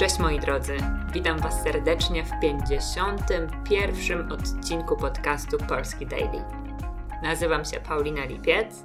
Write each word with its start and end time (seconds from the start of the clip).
Cześć 0.00 0.18
moi 0.18 0.40
drodzy, 0.40 0.76
witam 1.12 1.38
Was 1.38 1.62
serdecznie 1.62 2.24
w 2.24 2.30
51. 2.40 4.32
odcinku 4.32 4.96
podcastu 4.96 5.58
Polski 5.58 6.06
Daily. 6.06 6.44
Nazywam 7.22 7.64
się 7.64 7.80
Paulina 7.80 8.24
Lipiec 8.24 8.84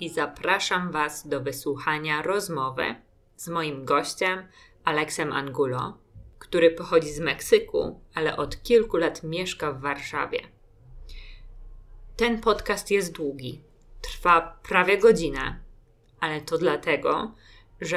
i 0.00 0.08
zapraszam 0.08 0.92
Was 0.92 1.28
do 1.28 1.40
wysłuchania 1.40 2.22
rozmowy 2.22 2.94
z 3.36 3.48
moim 3.48 3.84
gościem 3.84 4.48
Aleksem 4.84 5.32
Angulo, 5.32 5.98
który 6.38 6.70
pochodzi 6.70 7.12
z 7.12 7.20
Meksyku, 7.20 8.00
ale 8.14 8.36
od 8.36 8.62
kilku 8.62 8.96
lat 8.96 9.22
mieszka 9.22 9.72
w 9.72 9.80
Warszawie. 9.80 10.40
Ten 12.16 12.40
podcast 12.40 12.90
jest 12.90 13.12
długi, 13.12 13.62
trwa 14.02 14.58
prawie 14.62 14.98
godzinę, 14.98 15.60
ale 16.20 16.40
to 16.40 16.58
dlatego, 16.58 17.34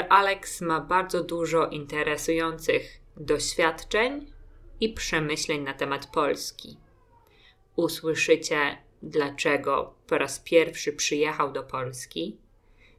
Alex 0.10 0.62
ma 0.62 0.82
bardzo 0.82 1.24
dużo 1.24 1.68
interesujących 1.68 3.00
doświadczeń 3.18 4.34
i 4.80 4.94
przemyśleń 4.94 5.62
na 5.62 5.74
temat 5.74 6.06
Polski. 6.06 6.78
Usłyszycie, 7.76 8.78
dlaczego 9.04 9.94
po 10.08 10.18
raz 10.18 10.40
pierwszy 10.40 10.94
przyjechał 10.94 11.52
do 11.52 11.64
Polski, 11.64 12.38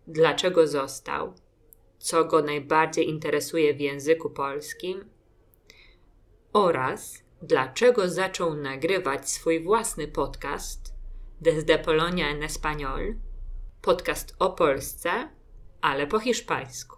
dlaczego 0.06 0.66
został, 0.66 1.34
co 1.98 2.24
go 2.24 2.42
najbardziej 2.42 3.08
interesuje 3.08 3.74
w 3.74 3.80
języku 3.80 4.30
polskim 4.30 5.04
oraz 6.52 7.22
dlaczego 7.42 8.08
zaczął 8.08 8.54
nagrywać 8.54 9.30
swój 9.30 9.60
własny 9.60 10.08
podcast 10.08 10.94
Desde 11.40 11.78
Polonia 11.78 12.28
en 12.28 12.40
Español, 12.40 13.14
podcast 13.82 14.36
o 14.38 14.50
Polsce 14.50 15.28
ale 15.80 16.06
po 16.06 16.18
hiszpańsku. 16.18 16.96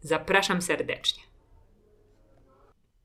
Zapraszam 0.00 0.62
serdecznie. 0.62 1.22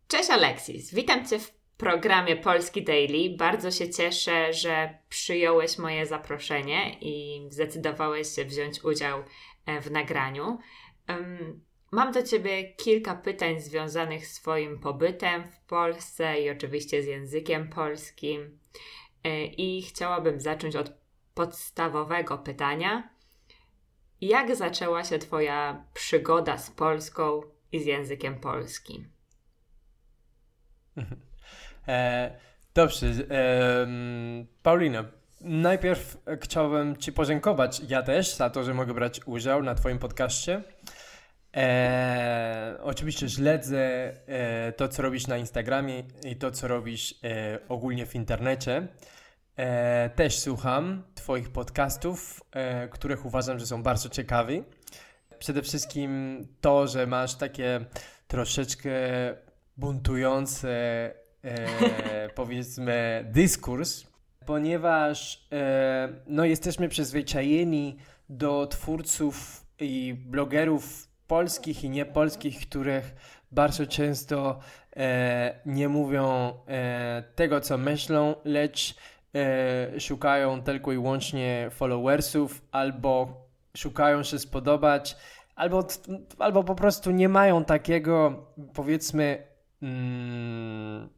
Cześć 0.07 0.29
Alexis, 0.29 0.93
witam 0.93 1.27
Cię 1.27 1.39
w 1.39 1.51
programie 1.77 2.35
Polski 2.35 2.83
Daily. 2.83 3.37
Bardzo 3.37 3.71
się 3.71 3.89
cieszę, 3.89 4.53
że 4.53 4.97
przyjąłeś 5.09 5.77
moje 5.77 6.05
zaproszenie 6.05 6.97
i 7.01 7.45
zdecydowałeś 7.49 8.27
się 8.27 8.45
wziąć 8.45 8.83
udział 8.83 9.23
e, 9.65 9.81
w 9.81 9.91
nagraniu. 9.91 10.59
Mam 11.91 12.11
do 12.11 12.23
Ciebie 12.23 12.73
kilka 12.73 13.15
pytań 13.15 13.61
związanych 13.61 14.27
z 14.27 14.41
Twoim 14.41 14.79
pobytem 14.79 15.51
w 15.51 15.59
Polsce 15.59 16.41
i 16.41 16.49
oczywiście 16.49 17.03
z 17.03 17.05
językiem 17.05 17.69
polskim. 17.69 18.59
E, 19.23 19.45
I 19.45 19.81
chciałabym 19.81 20.39
zacząć 20.39 20.75
od 20.75 20.93
podstawowego 21.33 22.37
pytania. 22.37 23.09
Jak 24.27 24.55
zaczęła 24.55 25.03
się 25.03 25.19
Twoja 25.19 25.85
przygoda 25.93 26.57
z 26.57 26.71
Polską 26.71 27.41
i 27.71 27.79
z 27.79 27.85
językiem 27.85 28.39
polskim? 28.39 29.09
E, 31.87 32.39
dobrze. 32.73 33.07
E, 33.07 33.87
Paulina, 34.63 35.05
najpierw 35.41 36.17
chciałbym 36.41 36.97
Ci 36.97 37.13
podziękować, 37.13 37.81
ja 37.87 38.03
też, 38.03 38.35
za 38.35 38.49
to, 38.49 38.63
że 38.63 38.73
mogę 38.73 38.93
brać 38.93 39.21
udział 39.25 39.63
na 39.63 39.75
Twoim 39.75 39.99
podcaście. 39.99 40.63
E, 41.55 42.77
oczywiście 42.81 43.29
śledzę 43.29 44.13
e, 44.27 44.71
to, 44.71 44.87
co 44.87 45.01
robisz 45.01 45.27
na 45.27 45.37
Instagramie 45.37 46.03
i 46.25 46.35
to, 46.35 46.51
co 46.51 46.67
robisz 46.67 47.15
e, 47.23 47.59
ogólnie 47.69 48.05
w 48.05 48.15
internecie. 48.15 48.87
E, 49.57 50.09
też 50.09 50.39
słucham 50.39 51.03
Twoich 51.15 51.49
podcastów, 51.49 52.43
e, 52.51 52.87
których 52.87 53.25
uważam, 53.25 53.59
że 53.59 53.65
są 53.65 53.83
bardzo 53.83 54.09
ciekawi. 54.09 54.63
Przede 55.39 55.61
wszystkim 55.61 56.41
to, 56.61 56.87
że 56.87 57.07
masz 57.07 57.35
takie 57.35 57.85
troszeczkę 58.27 58.91
buntujące, 59.77 60.69
e, 61.43 62.29
powiedzmy, 62.35 63.25
dyskurs, 63.31 64.03
ponieważ 64.45 65.47
e, 65.51 66.09
no, 66.27 66.45
jesteśmy 66.45 66.89
przyzwyczajeni 66.89 67.97
do 68.29 68.67
twórców 68.67 69.65
i 69.79 70.15
blogerów 70.25 71.07
polskich 71.27 71.83
i 71.83 71.89
niepolskich, 71.89 72.59
których 72.59 73.15
bardzo 73.51 73.87
często 73.87 74.59
e, 74.95 75.59
nie 75.65 75.89
mówią 75.89 76.53
e, 76.67 77.23
tego, 77.35 77.61
co 77.61 77.77
myślą, 77.77 78.35
lecz 78.45 78.95
szukają 79.99 80.61
tylko 80.61 80.91
i 80.91 80.95
wyłącznie 80.95 81.69
followersów, 81.71 82.61
albo 82.71 83.43
szukają 83.77 84.23
się 84.23 84.39
spodobać, 84.39 85.17
albo, 85.55 85.87
albo 86.39 86.63
po 86.63 86.75
prostu 86.75 87.11
nie 87.11 87.29
mają 87.29 87.65
takiego, 87.65 88.45
powiedzmy, 88.73 89.47
mm, 89.81 91.09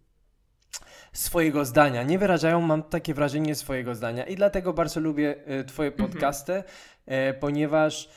swojego 1.14 1.66
zdania. 1.66 2.04
Nie 2.04 2.20
wyrażają, 2.20 2.62
mam 2.62 2.84
takie 2.84 3.14
wrażenie, 3.14 3.56
swojego 3.56 3.96
zdania. 3.96 4.26
I 4.26 4.36
dlatego 4.36 4.74
bardzo 4.74 5.00
lubię 5.00 5.36
e, 5.46 5.64
Twoje 5.64 5.92
mhm. 5.92 6.10
podcasty, 6.10 6.64
e, 7.06 7.34
ponieważ 7.34 8.10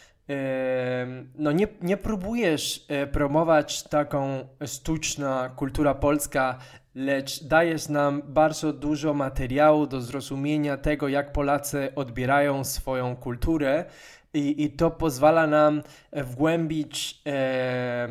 no 1.35 1.53
nie, 1.53 1.69
nie 1.83 1.97
próbujesz 1.97 2.87
e, 2.89 3.07
promować 3.07 3.83
taką 3.83 4.49
sztuczna 4.67 5.49
kultura 5.57 5.95
polska, 5.95 6.59
lecz 6.99 7.45
dajesz 7.45 7.89
nam 7.89 8.23
bardzo 8.27 8.73
dużo 8.73 9.15
materiału 9.15 9.87
do 9.87 10.01
zrozumienia 10.01 10.77
tego, 10.77 11.09
jak 11.09 11.33
Polacy 11.33 11.93
odbierają 11.95 12.65
swoją 12.65 13.17
kulturę 13.17 13.85
i, 14.35 14.65
i 14.65 14.71
to 14.71 14.91
pozwala 14.91 15.47
nam 15.47 15.83
wgłębić 16.13 17.23
e, 17.27 18.09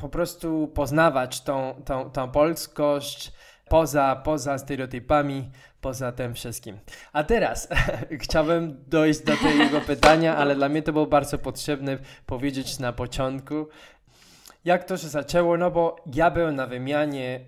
po 0.00 0.08
prostu 0.08 0.68
poznawać 0.74 1.40
tą, 1.40 1.82
tą, 1.84 2.10
tą 2.10 2.30
polskość 2.30 3.32
poza, 3.68 4.16
poza 4.24 4.58
stereotypami, 4.58 5.50
poza 5.80 6.12
tym 6.12 6.34
wszystkim. 6.34 6.78
A 7.12 7.24
teraz 7.24 7.68
chciałbym 8.22 8.84
dojść 8.86 9.20
do 9.20 9.32
tego 9.36 9.80
pytania, 9.80 10.36
ale 10.36 10.54
dla 10.54 10.68
mnie 10.68 10.82
to 10.82 10.92
było 10.92 11.06
bardzo 11.06 11.38
potrzebne 11.38 11.98
powiedzieć 12.26 12.78
na 12.78 12.92
początku. 12.92 13.68
Jak 14.64 14.84
to 14.84 14.96
się 14.96 15.08
zaczęło? 15.08 15.56
No 15.56 15.70
bo 15.70 15.96
ja 16.14 16.30
byłem 16.30 16.56
na 16.56 16.66
wymianie 16.66 17.34
e, 17.36 17.40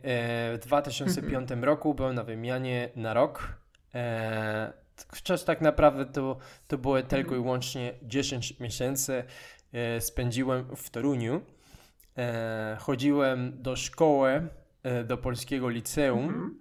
w 0.54 0.58
2005 0.60 1.34
mhm. 1.34 1.64
roku, 1.64 1.94
byłem 1.94 2.14
na 2.14 2.24
wymianie 2.24 2.88
na 2.96 3.14
rok. 3.14 3.48
E, 3.94 4.72
wczoraj 4.96 5.44
tak 5.44 5.60
naprawdę 5.60 6.06
to, 6.06 6.38
to 6.68 6.78
było 6.78 7.02
tylko 7.02 7.16
i 7.16 7.20
mhm. 7.20 7.42
wyłącznie 7.42 7.94
10 8.02 8.60
miesięcy. 8.60 9.24
E, 9.72 10.00
spędziłem 10.00 10.76
w 10.76 10.90
Toruniu. 10.90 11.40
Chodziłem 12.78 13.62
do 13.62 13.76
szkoły, 13.76 14.48
do 15.04 15.16
polskiego 15.18 15.68
liceum. 15.68 16.24
Mhm. 16.24 16.58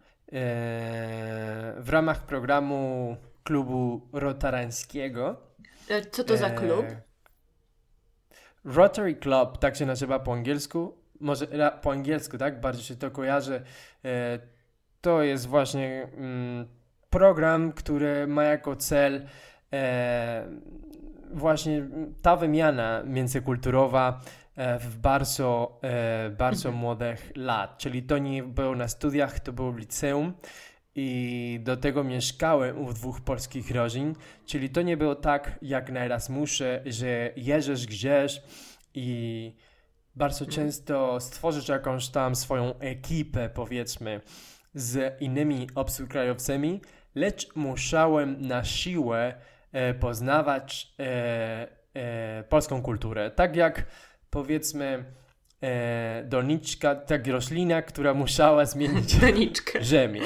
W 1.83 1.89
ramach 1.89 2.25
programu 2.25 3.17
klubu 3.43 4.07
rotarańskiego. 4.13 5.41
Co 6.11 6.23
to 6.23 6.37
za 6.37 6.49
klub? 6.49 6.85
Rotary 8.65 9.15
Club, 9.15 9.57
tak 9.57 9.75
się 9.75 9.85
nazywa 9.85 10.19
po 10.19 10.33
angielsku. 10.33 10.97
Może 11.19 11.47
po 11.81 11.91
angielsku, 11.91 12.37
tak? 12.37 12.61
Bardziej 12.61 12.83
się 12.83 12.95
to 12.95 13.11
kojarzy. 13.11 13.61
To 15.01 15.21
jest 15.21 15.47
właśnie 15.47 16.07
mm, 16.17 16.67
program, 17.09 17.71
który 17.71 18.27
ma 18.27 18.43
jako 18.43 18.75
cel 18.75 19.25
właśnie 21.33 21.87
ta 22.21 22.35
wymiana 22.35 23.03
międzykulturowa 23.05 24.21
E, 24.55 24.79
w 24.79 24.97
bardzo, 24.97 25.79
e, 25.83 26.29
bardzo 26.29 26.69
mhm. 26.69 26.81
młodych 26.81 27.31
lat. 27.35 27.77
Czyli 27.77 28.03
to 28.03 28.17
nie 28.17 28.43
było 28.43 28.75
na 28.75 28.87
studiach, 28.87 29.39
to 29.39 29.53
było 29.53 29.71
w 29.71 29.77
liceum 29.77 30.33
i 30.95 31.59
do 31.63 31.77
tego 31.77 32.03
mieszkałem 32.03 32.85
u 32.85 32.93
dwóch 32.93 33.21
polskich 33.21 33.71
rodzin, 33.71 34.15
czyli 34.45 34.69
to 34.69 34.81
nie 34.81 34.97
było 34.97 35.15
tak 35.15 35.59
jak 35.61 35.91
na 35.91 35.99
Erasmusie, 35.99 36.81
że 36.85 37.31
jeżdżesz 37.35 37.87
gdzieś 37.87 38.41
i 38.93 39.55
bardzo 40.15 40.45
często 40.45 41.19
stworzysz 41.19 41.67
jakąś 41.67 42.09
tam 42.09 42.35
swoją 42.35 42.79
ekipę, 42.79 43.49
powiedzmy, 43.49 44.21
z 44.73 45.21
innymi 45.21 45.67
obcokrajowcami, 45.75 46.81
lecz 47.15 47.55
musiałem 47.55 48.47
na 48.47 48.63
siłę 48.63 49.33
e, 49.71 49.93
poznawać 49.93 50.93
e, 50.99 51.67
e, 51.93 52.43
polską 52.43 52.81
kulturę. 52.81 53.31
Tak 53.31 53.55
jak 53.55 53.85
powiedzmy 54.29 55.05
e, 55.61 56.23
doniczka, 56.23 56.95
tak 56.95 57.27
roślina, 57.27 57.81
która 57.81 58.13
musiała 58.13 58.65
zmienić 58.65 59.11
ziemię. 59.91 60.21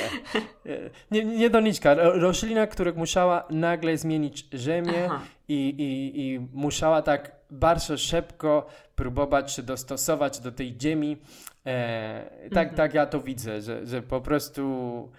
E, 0.66 0.90
nie, 1.12 1.26
nie 1.26 1.50
doniczka, 1.50 1.94
roślina, 1.94 2.68
która 2.68 2.92
musiała 2.94 3.48
nagle 3.50 3.98
zmienić 3.98 4.48
ziemię 4.54 5.10
i, 5.48 5.70
i, 5.70 6.22
i 6.22 6.40
musiała 6.54 7.02
tak 7.02 7.36
bardzo 7.52 7.98
szybko 7.98 8.68
próbować 8.96 9.52
się 9.52 9.64
dostosować 9.64 10.40
do 10.40 10.52
tej 10.52 10.78
ziemi. 10.82 11.18
E, 11.66 12.30
tak, 12.54 12.68
mhm. 12.68 12.76
tak 12.76 12.94
ja 12.94 13.06
to 13.06 13.20
widzę, 13.20 13.62
że, 13.62 13.86
że 13.86 14.02
po 14.02 14.22
prostu 14.22 15.12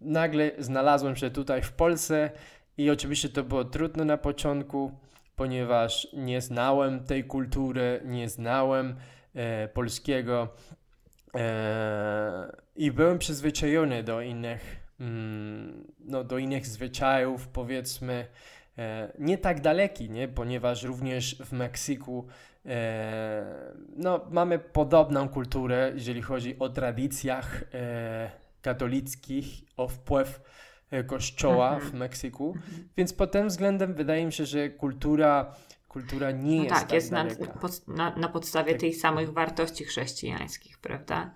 nagle 0.00 0.50
znalazłem 0.58 1.16
się 1.16 1.30
tutaj 1.30 1.62
w 1.62 1.72
Polsce 1.72 2.30
i 2.78 2.90
oczywiście 2.90 3.28
to 3.28 3.42
było 3.42 3.64
trudne 3.64 4.04
na 4.04 4.16
początku, 4.16 4.92
ponieważ 5.36 6.08
nie 6.12 6.40
znałem 6.40 7.04
tej 7.04 7.24
kultury, 7.24 8.00
nie 8.04 8.28
znałem 8.28 8.96
polskiego 9.74 10.48
e, 11.36 12.52
i 12.76 12.92
byłem 12.92 13.18
przyzwyczajony 13.18 14.02
do 14.02 14.20
innych, 14.20 14.76
mm, 15.00 15.84
no, 16.00 16.24
do 16.24 16.38
innych 16.38 16.66
zwyczajów, 16.66 17.48
powiedzmy, 17.48 18.26
e, 18.78 19.12
nie 19.18 19.38
tak 19.38 19.60
daleki, 19.60 20.10
nie? 20.10 20.28
ponieważ 20.28 20.82
również 20.82 21.36
w 21.44 21.52
Meksyku 21.52 22.26
e, 22.66 23.44
no, 23.96 24.20
mamy 24.30 24.58
podobną 24.58 25.28
kulturę, 25.28 25.92
jeżeli 25.94 26.22
chodzi 26.22 26.58
o 26.58 26.68
tradycjach 26.68 27.64
e, 27.74 28.30
katolickich, 28.62 29.46
o 29.76 29.88
wpływ 29.88 30.40
e, 30.90 31.04
kościoła 31.04 31.70
w 31.70 31.82
Mhm. 31.82 31.98
Meksyku, 31.98 32.54
więc 32.96 33.12
pod 33.12 33.32
tym 33.32 33.48
względem 33.48 33.94
wydaje 33.94 34.26
mi 34.26 34.32
się, 34.32 34.46
że 34.46 34.70
kultura, 34.70 35.54
kultura 35.92 36.30
nie 36.30 36.56
No 36.56 36.62
jest 36.62 36.74
tak, 36.74 36.82
tak 36.82 36.92
jest 36.92 37.10
na, 37.10 37.24
pod, 37.60 37.88
na, 37.88 38.16
na 38.16 38.28
podstawie 38.28 38.72
Tak. 38.72 38.80
tych 38.80 38.96
samych 38.96 39.32
wartości 39.32 39.84
chrześcijańskich, 39.84 40.78
prawda? 40.78 41.34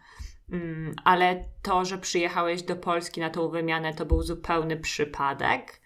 Mm, 0.53 0.95
ale 1.05 1.45
to, 1.63 1.85
że 1.85 1.99
przyjechałeś 1.99 2.63
do 2.63 2.77
Polski 2.77 3.21
na 3.21 3.31
tą 3.31 3.49
wymianę, 3.49 3.95
to 3.95 4.07
był 4.07 4.23
zupełny 4.23 4.77
przypadek. 4.77 5.81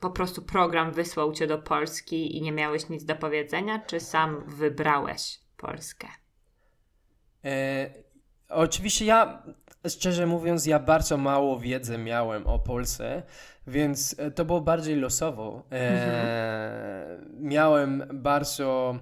Po 0.00 0.10
prostu 0.10 0.42
program 0.42 0.92
wysłał 0.92 1.32
cię 1.32 1.46
do 1.46 1.58
Polski 1.58 2.36
i 2.36 2.42
nie 2.42 2.52
miałeś 2.52 2.88
nic 2.88 3.04
do 3.04 3.16
powiedzenia, 3.16 3.78
czy 3.78 4.00
sam 4.00 4.44
wybrałeś 4.46 5.40
Polskę? 5.56 6.08
E, 7.44 7.90
oczywiście 8.48 9.04
ja, 9.04 9.42
szczerze 9.88 10.26
mówiąc, 10.26 10.66
ja 10.66 10.78
bardzo 10.78 11.16
mało 11.16 11.60
wiedzy 11.60 11.98
miałem 11.98 12.46
o 12.46 12.58
Polsce, 12.58 13.22
więc 13.66 14.14
e, 14.18 14.30
to 14.30 14.44
było 14.44 14.60
bardziej 14.60 14.96
losowo. 14.96 15.62
E, 15.72 17.18
Miałem 17.40 18.04
bardzo 18.14 18.98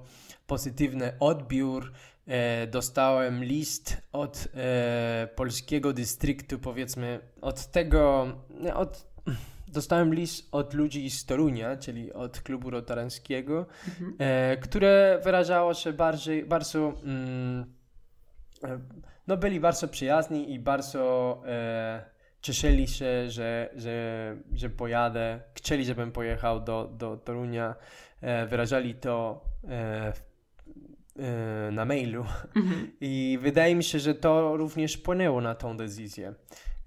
pozytywny 0.47 1.13
odbiór. 1.21 1.93
E, 2.27 2.67
dostałem 2.67 3.45
list 3.45 3.97
od 4.13 4.49
e, 4.55 5.29
polskiego 5.37 5.93
dystryktu, 5.93 6.59
powiedzmy, 6.59 7.21
od 7.41 7.67
tego, 7.67 8.27
od, 8.75 9.07
dostałem 9.69 10.15
list 10.15 10.49
od 10.53 10.75
ludzi 10.75 11.11
z 11.11 11.25
Torunia, 11.27 11.77
czyli 11.77 12.13
od 12.13 12.41
klubu 12.41 12.71
rotarańskiego, 12.71 13.67
e, 14.19 14.57
które 14.57 15.21
wyrażało 15.25 15.75
się 15.75 15.93
bardziej, 15.93 16.45
bardzo, 16.45 16.93
mm, 17.05 17.65
e, 18.65 18.81
no 19.27 19.37
byli 19.37 19.61
bardzo 19.61 19.89
przyjazni 19.89 20.53
i 20.53 20.59
bardzo 20.59 21.43
e, 21.47 22.20
cieszyli 22.43 22.89
się, 22.89 23.31
że, 23.31 23.71
że, 23.77 24.37
że 24.55 24.71
pojadę, 24.71 25.41
chcieli, 25.55 25.85
żebym 25.85 26.13
pojechał 26.13 26.61
do, 26.61 26.91
do 26.99 27.17
Torunia, 27.17 27.75
e, 28.21 28.47
wyrażali 28.47 28.95
to 28.95 29.45
e, 29.69 30.13
e, 31.19 31.71
na 31.73 31.85
mailu 31.85 32.25
Mhm. 32.57 32.93
i 33.01 33.39
wydaje 33.43 33.75
mi 33.75 33.85
się, 33.85 33.99
że 33.99 34.15
to 34.15 34.57
również 34.57 34.95
wpłynęło 34.95 35.41
na 35.41 35.55
tą 35.55 35.77
decyzję. 35.77 36.35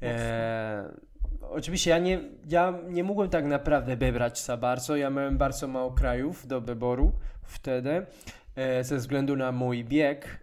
E, 0.01 0.93
oczywiście 1.49 1.89
ja 1.89 1.99
nie, 1.99 2.19
ja 2.49 2.73
nie 2.89 3.03
mogłem 3.03 3.29
tak 3.29 3.45
naprawdę 3.45 3.95
wybrać 3.95 4.39
za 4.41 4.57
bardzo. 4.57 4.95
Ja 4.95 5.09
miałem 5.09 5.37
bardzo 5.37 5.67
mało 5.67 5.91
krajów 5.91 6.47
do 6.47 6.61
wyboru 6.61 7.11
wtedy 7.43 8.05
e, 8.55 8.83
ze 8.83 8.97
względu 8.97 9.35
na 9.35 9.51
mój 9.51 9.85
e, 10.01 10.42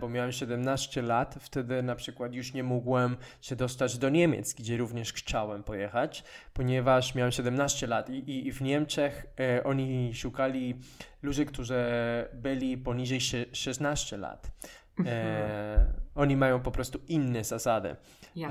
bo 0.00 0.08
miałem 0.08 0.32
17 0.32 1.02
lat. 1.02 1.36
Wtedy 1.40 1.82
na 1.82 1.94
przykład 1.94 2.34
już 2.34 2.54
nie 2.54 2.62
mogłem 2.62 3.16
się 3.40 3.56
dostać 3.56 3.98
do 3.98 4.08
Niemiec, 4.08 4.54
gdzie 4.54 4.76
również 4.76 5.12
chciałem 5.12 5.62
pojechać, 5.62 6.24
ponieważ 6.54 7.14
miałem 7.14 7.32
17 7.32 7.86
lat 7.86 8.10
i, 8.10 8.18
i, 8.18 8.46
i 8.46 8.52
w 8.52 8.62
Niemczech 8.62 9.26
e, 9.40 9.64
oni 9.64 10.14
szukali 10.14 10.74
ludzi, 11.22 11.46
którzy 11.46 11.84
byli 12.34 12.78
poniżej 12.78 13.20
sze- 13.20 13.46
16 13.52 14.16
lat. 14.16 14.50
E, 15.06 15.86
oni 16.14 16.36
mają 16.36 16.60
po 16.60 16.70
prostu 16.70 16.98
inne 17.08 17.44
zasady. 17.44 17.96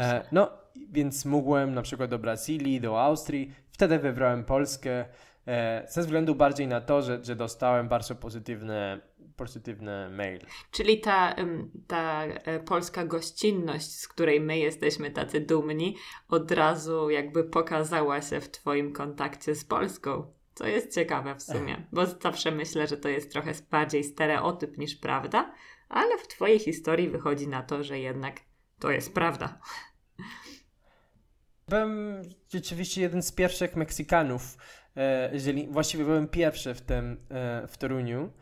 E, 0.03 0.21
no, 0.31 0.51
więc 0.91 1.25
mogłem 1.25 1.73
na 1.73 1.81
przykład 1.81 2.09
do 2.09 2.19
Brazylii, 2.19 2.81
do 2.81 3.01
Austrii. 3.03 3.53
Wtedy 3.71 3.99
wybrałem 3.99 4.43
Polskę 4.43 5.05
e, 5.47 5.83
ze 5.87 6.01
względu 6.01 6.35
bardziej 6.35 6.67
na 6.67 6.81
to, 6.81 7.01
że, 7.01 7.23
że 7.23 7.35
dostałem 7.35 7.87
bardzo 7.87 8.15
pozytywne, 8.15 8.99
pozytywne 9.39 10.09
mail. 10.09 10.39
Czyli 10.71 10.99
ta, 10.99 11.35
ta 11.87 12.25
e, 12.25 12.59
polska 12.59 13.05
gościnność, 13.05 13.99
z 13.99 14.07
której 14.07 14.41
my 14.41 14.57
jesteśmy 14.57 15.11
tacy 15.11 15.39
dumni, 15.39 15.95
od 16.27 16.51
razu 16.51 17.09
jakby 17.09 17.43
pokazała 17.43 18.21
się 18.21 18.41
w 18.41 18.51
Twoim 18.51 18.93
kontakcie 18.93 19.55
z 19.55 19.65
Polską. 19.65 20.33
Co 20.53 20.67
jest 20.67 20.95
ciekawe 20.95 21.35
w 21.35 21.43
sumie, 21.43 21.87
bo 21.91 22.05
zawsze 22.05 22.51
myślę, 22.51 22.87
że 22.87 22.97
to 22.97 23.09
jest 23.09 23.31
trochę 23.31 23.51
bardziej 23.71 24.03
stereotyp 24.03 24.77
niż 24.77 24.95
prawda, 24.95 25.53
ale 25.89 26.17
w 26.17 26.27
Twojej 26.27 26.59
historii 26.59 27.09
wychodzi 27.09 27.47
na 27.47 27.63
to, 27.63 27.83
że 27.83 27.99
jednak 27.99 28.39
to 28.79 28.91
jest 28.91 29.13
prawda. 29.13 29.59
Byłem 31.67 32.21
rzeczywiście 32.53 33.01
jeden 33.01 33.21
z 33.21 33.31
pierwszych 33.31 33.75
Meksykanów, 33.75 34.57
e, 34.95 35.33
jeżeli, 35.33 35.67
właściwie 35.67 36.03
byłem 36.03 36.27
pierwszy 36.27 36.73
w 36.73 36.81
tym, 36.81 37.25
e, 37.29 37.67
w 37.67 37.77
Toruniu, 37.77 38.33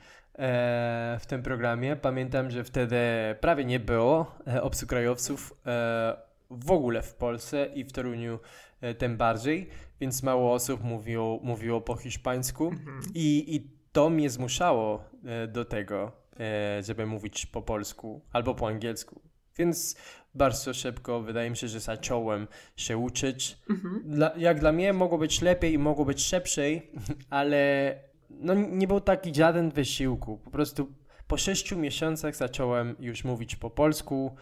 w 1.20 1.26
tym 1.28 1.44
programie. 1.44 1.96
Pamiętam, 1.96 2.52
że 2.52 2.64
wtedy 2.64 2.98
prawie 3.42 3.66
nie 3.66 3.80
było 3.80 4.36
e, 4.48 4.62
obcokrajowców 4.62 5.54
e, 5.66 6.18
w 6.50 6.72
ogóle 6.72 7.02
w 7.02 7.16
Polsce 7.16 7.66
i 7.76 7.84
w 7.84 7.92
Toruniu 7.92 8.40
e, 8.82 8.94
tym 8.94 9.18
bardziej, 9.18 9.70
więc 10.02 10.24
mało 10.24 10.54
osób 10.54 10.84
mówiło, 10.84 11.40
mówiło 11.44 11.82
po 11.82 11.96
hiszpańsku 11.96 12.72
i, 13.14 13.56
i 13.56 13.78
to 13.92 14.10
mnie 14.10 14.30
zmuszało 14.30 15.04
e, 15.26 15.48
do 15.48 15.66
tego, 15.66 16.12
e, 16.40 16.84
żeby 16.84 17.06
mówić 17.06 17.46
po 17.46 17.62
polsku 17.62 18.22
albo 18.34 18.56
po 18.56 18.68
angielsku. 18.68 19.22
Więc 19.58 19.98
bardzo 20.36 20.74
szybko 20.74 21.22
wydaje 21.22 21.50
mi 21.50 21.58
się, 21.58 21.68
że 21.68 21.80
zacząłem 21.80 22.48
się 22.76 22.98
uczyć. 22.98 23.58
Dla, 24.06 24.32
jak 24.38 24.60
dla 24.60 24.72
mnie 24.72 24.94
mogło 24.94 25.18
być 25.18 25.42
lepiej 25.42 25.74
i 25.74 25.78
mogło 25.78 26.06
być 26.06 26.22
szybciej, 26.22 26.92
ale 27.30 27.92
no, 28.30 28.54
nie 28.54 28.88
był 28.88 29.02
taki 29.02 29.36
żaden 29.36 29.72
wysiłku. 29.72 30.38
Po 30.38 30.52
prostu 30.52 30.94
po 31.28 31.38
sześciu 31.38 31.78
miesiącach 31.78 32.36
zacząłem 32.36 32.96
już 33.00 33.24
mówić 33.24 33.56
po 33.56 33.70
polsku. 33.70 34.36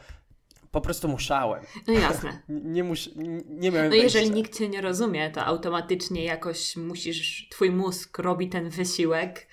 Po 0.72 0.82
prostu 0.82 1.08
musiałem. 1.08 1.64
No 1.88 1.94
jasne. 1.94 2.42
Nie, 2.76 2.84
mus, 2.84 3.10
nie 3.50 3.72
miałem 3.72 3.90
No 3.90 3.96
jeżeli 3.96 4.32
nikt 4.32 4.58
Cię 4.58 4.70
nie 4.70 4.82
rozumie, 4.82 5.32
to 5.32 5.46
automatycznie 5.46 6.24
jakoś 6.24 6.76
musisz, 6.76 7.48
Twój 7.50 7.72
mózg 7.72 8.20
robi 8.20 8.50
ten 8.50 8.70
wysiłek 8.70 9.48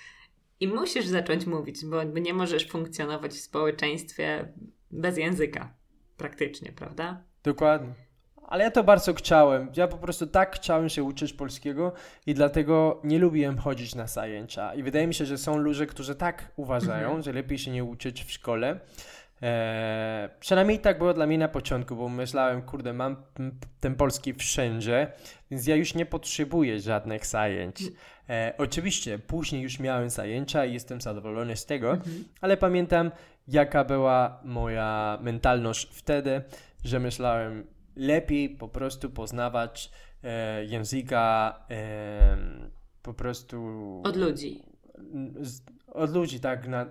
i 0.60 0.68
musisz 0.68 1.06
zacząć 1.06 1.46
mówić, 1.46 1.84
bo 1.84 2.02
nie 2.04 2.34
możesz 2.34 2.68
funkcjonować 2.68 3.32
w 3.32 3.40
społeczeństwie 3.40 4.52
bez 4.90 5.18
języka. 5.18 5.74
Praktycznie, 6.16 6.72
prawda? 6.72 7.24
Dokładnie. 7.42 7.94
Ale 8.52 8.64
ja 8.64 8.70
to 8.70 8.84
bardzo 8.84 9.14
chciałem. 9.14 9.68
Ja 9.76 9.88
po 9.88 9.96
prostu 9.96 10.26
tak 10.26 10.56
chciałem 10.56 10.88
się 10.88 11.02
uczyć 11.02 11.32
polskiego 11.32 11.92
i 12.26 12.34
dlatego 12.34 13.00
nie 13.04 13.18
lubiłem 13.18 13.58
chodzić 13.58 13.94
na 13.94 14.06
zajęcia. 14.06 14.74
I 14.74 14.82
wydaje 14.82 15.06
mi 15.06 15.14
się, 15.14 15.26
że 15.26 15.38
są 15.38 15.56
ludzie, 15.56 15.86
którzy 15.86 16.14
tak 16.14 16.52
uważają, 16.56 17.22
że 17.22 17.32
lepiej 17.32 17.58
się 17.58 17.70
nie 17.70 17.84
uczyć 17.84 18.24
w 18.24 18.30
szkole. 18.30 18.80
Eee, 19.42 20.28
przynajmniej 20.40 20.78
tak 20.78 20.98
było 20.98 21.14
dla 21.14 21.26
mnie 21.26 21.38
na 21.38 21.48
początku, 21.48 21.96
bo 21.96 22.08
myślałem, 22.08 22.62
kurde, 22.62 22.92
mam 22.92 23.16
ten 23.80 23.94
polski 23.94 24.34
wszędzie, 24.34 25.12
więc 25.50 25.66
ja 25.66 25.76
już 25.76 25.94
nie 25.94 26.06
potrzebuję 26.06 26.80
żadnych 26.80 27.26
zajęć. 27.26 27.82
E, 28.28 28.54
oczywiście, 28.58 29.18
później 29.18 29.62
już 29.62 29.78
miałem 29.78 30.10
zajęcia 30.10 30.64
i 30.64 30.72
jestem 30.72 31.00
zadowolony 31.00 31.56
z 31.56 31.66
tego, 31.66 31.98
ale 32.40 32.56
pamiętam, 32.56 33.10
jaka 33.48 33.84
była 33.84 34.40
moja 34.44 35.18
mentalność 35.22 35.88
wtedy, 35.92 36.42
że 36.84 37.00
myślałem, 37.00 37.66
lepiej 37.96 38.50
po 38.50 38.68
prostu 38.68 39.10
poznawać 39.10 39.90
e, 40.24 40.64
języka 40.64 41.54
e, 41.70 42.36
po 43.02 43.14
prostu 43.14 43.56
Od 44.04 44.16
ludzi. 44.16 44.62
z, 45.40 45.60
od 45.86 46.14
ludzi, 46.14 46.40
tak, 46.40 46.68
na, 46.68 46.86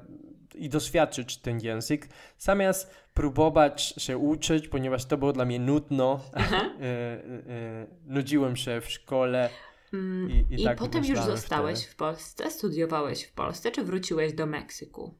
i 0.56 0.70
doświadczyć 0.70 1.38
ten 1.38 1.60
język, 1.60 2.10
zamiast 2.38 2.92
próbować 3.14 3.82
się 3.98 4.18
uczyć, 4.18 4.68
ponieważ 4.68 5.06
to 5.06 5.18
było 5.18 5.34
dla 5.34 5.46
mnie 5.46 5.60
nudno. 5.60 6.20
e, 6.36 6.40
e, 6.82 7.88
nudziłem 8.06 8.56
się 8.56 8.82
w 8.82 8.90
szkole. 8.92 9.50
Mm, 9.94 10.30
I- 10.32 10.46
i 10.54 10.62
I, 10.62 10.64
tak 10.64 10.78
potem 10.78 11.06
już 11.06 11.20
zostałeś 11.20 11.80
wtedy. 11.80 11.92
w 11.94 11.96
Polsce, 11.96 12.52
studiowałeś 12.52 13.24
w 13.24 13.34
Polsce, 13.34 13.72
czy 13.72 13.84
wróciłeś 13.84 14.34
do 14.34 14.46
Meksyku? 14.46 15.14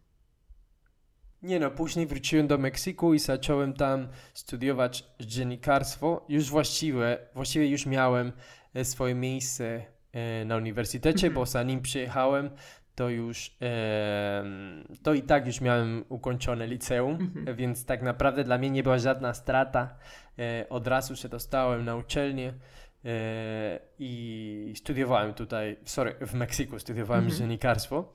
Nie 1.42 1.60
no, 1.60 1.72
później 1.72 2.08
wróciłem 2.08 2.48
do 2.48 2.58
Meksyku 2.58 3.14
i 3.14 3.20
zacząłem 3.20 3.74
tam 3.74 4.08
studiować 4.34 5.04
dziennikarstwo. 5.20 6.26
Już 6.30 6.50
właściwie, 6.50 7.18
właściwie 7.34 7.68
już 7.68 7.86
miałem 7.86 8.32
e, 8.74 8.86
swoje 8.86 9.16
miejsce 9.16 9.86
e, 10.14 10.46
na 10.46 10.56
uniwersytecie, 10.58 11.28
Mhm. 11.28 11.34
bo 11.34 11.46
zanim 11.46 11.82
przyjechałem, 11.82 12.50
to 12.96 13.10
już 13.10 13.58
e, 13.62 14.44
to 15.04 15.14
i 15.14 15.22
tak 15.22 15.46
już 15.48 15.62
miałem 15.62 16.06
ukończone 16.10 16.68
liceum, 16.68 17.12
Mhm. 17.22 17.48
e, 17.48 17.54
więc 17.54 17.86
tak 17.86 18.02
naprawdę 18.02 18.44
dla 18.44 18.58
mnie 18.58 18.70
nie 18.70 18.84
była 18.84 19.00
żadna 19.00 19.34
strata. 19.34 19.96
E, 20.40 20.66
od 20.70 20.88
razu 20.88 21.16
się 21.16 21.30
dostałem 21.30 21.86
na 21.86 21.96
uczelnię 21.96 22.54
e, 23.06 23.80
i 24.00 24.74
studiowałem 24.78 25.34
tutaj, 25.34 25.78
sorry, 25.86 26.16
w 26.22 26.34
Meksyku 26.34 26.80
studiowałem 26.80 27.24
Mhm. 27.24 27.40
dziennikarstwo. 27.40 28.14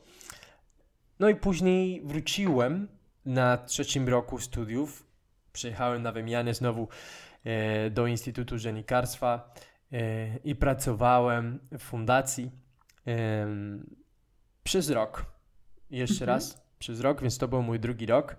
No 1.20 1.28
i 1.28 1.34
później 1.34 2.02
wróciłem 2.04 2.88
na 3.26 3.56
trzecim 3.56 4.08
roku 4.08 4.38
studiów 4.38 5.06
przyjechałem 5.52 6.02
na 6.02 6.12
wymianę 6.12 6.54
znowu 6.54 6.88
e, 7.44 7.90
do 7.90 8.06
Instytutu 8.06 8.58
Dziennikarstwa 8.58 9.54
e, 9.92 10.36
i 10.44 10.54
pracowałem 10.54 11.58
w 11.72 11.82
fundacji 11.82 12.50
e, 13.06 13.46
przez 14.64 14.90
rok. 14.90 15.26
Jeszcze 15.90 16.24
mhm. 16.24 16.28
raz 16.28 16.66
przez 16.78 17.00
rok, 17.00 17.22
więc 17.22 17.38
to 17.38 17.48
był 17.48 17.62
mój 17.62 17.80
drugi 17.80 18.06
rok. 18.06 18.36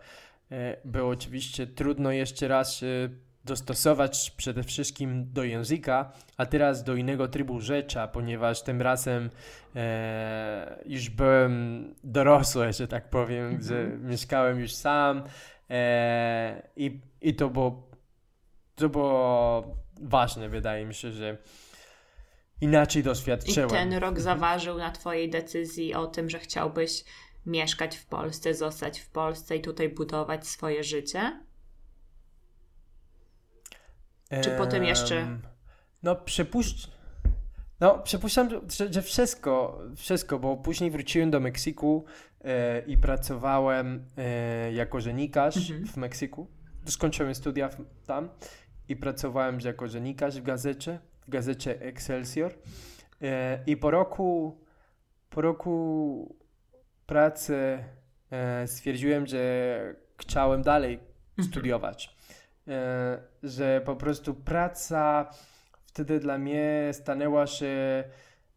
E, 0.51 0.77
było 0.85 1.09
oczywiście 1.09 1.67
trudno 1.67 2.11
jeszcze 2.11 2.47
raz 2.47 2.73
się 2.73 3.09
dostosować 3.47 4.33
przede 4.37 4.63
wszystkim 4.63 5.33
do 5.33 5.43
języka, 5.43 6.11
a 6.37 6.45
teraz 6.45 6.83
do 6.83 6.95
innego 6.95 7.27
trybu 7.27 7.61
rzecza, 7.61 8.07
ponieważ 8.07 8.63
tym 8.63 8.81
razem 8.81 9.29
e, 9.75 10.83
już 10.85 11.09
byłem 11.09 11.95
dorosły, 12.03 12.73
że 12.73 12.87
tak 12.87 13.09
powiem, 13.09 13.45
mm 13.45 13.59
-hmm. 13.59 13.67
że 13.67 13.87
mieszkałem 13.99 14.59
już 14.59 14.73
sam 14.73 15.23
e, 15.69 16.69
i, 16.75 16.99
i 17.21 17.35
to 17.35 17.49
było 17.49 17.87
to 18.75 18.89
było 18.89 19.75
ważne, 20.01 20.49
wydaje 20.49 20.85
mi 20.85 20.93
się, 20.93 21.11
że 21.11 21.37
inaczej 22.61 23.03
doświadczyłem. 23.03 23.69
I 23.69 23.71
ten 23.71 23.93
rok 23.93 24.19
zaważył 24.19 24.77
na 24.77 24.91
twojej 24.91 25.29
decyzji 25.29 25.93
o 25.93 26.07
tym, 26.07 26.29
że 26.29 26.39
chciałbyś 26.39 27.03
mieszkać 27.45 27.97
w 27.97 28.05
Polsce, 28.05 28.53
zostać 28.53 28.99
w 28.99 29.09
Polsce 29.09 29.55
i 29.55 29.61
tutaj 29.61 29.89
budować 29.89 30.47
swoje 30.47 30.83
życie? 30.83 31.46
Czy 34.41 34.49
um, 34.49 34.57
potem 34.57 34.83
jeszcze. 34.83 35.39
No, 36.03 36.15
przypuszczam. 36.15 36.91
No, 37.79 37.99
przypuszczam, 37.99 38.49
że, 38.49 38.93
że, 38.93 39.01
wszystko, 39.01 39.81
wszystko, 39.95 40.39
bo 40.39 40.57
później 40.57 40.91
wróciłem 40.91 41.31
do 41.31 41.39
Meksyku 41.39 42.05
e, 42.43 42.79
i 42.79 42.97
pracowałem 42.97 44.05
e, 44.17 44.73
jako 44.73 45.01
dziennikarz 45.01 45.57
mhm. 45.57 45.87
w 45.87 45.97
Meksyku. 45.97 46.47
Skończyłem 46.85 47.35
studia 47.35 47.69
w, 47.69 47.77
tam 48.05 48.29
i 48.89 48.95
pracowałem 48.95 49.59
jako 49.59 49.87
dziennikarz 49.87 50.39
w 50.39 50.43
gazecie, 50.43 50.99
w 51.27 51.29
gazecie 51.29 51.81
Excelsior. 51.81 52.53
E, 53.21 53.63
I 53.67 53.77
po 53.77 53.91
roku, 53.91 54.57
po 55.29 55.41
roku 55.41 56.35
pracy 57.05 57.83
e, 58.31 58.67
stwierdziłem, 58.67 59.27
że 59.27 59.95
chciałem 60.17 60.61
dalej 60.61 60.93
mhm. 60.93 61.47
studiować. 61.47 62.16
E, 62.67 63.17
że 63.43 63.81
po 63.85 63.95
prostu 63.95 64.33
praca 64.33 65.29
wtedy 65.85 66.19
dla 66.19 66.37
mnie 66.37 66.89
stanęła 66.91 67.47
się 67.47 68.03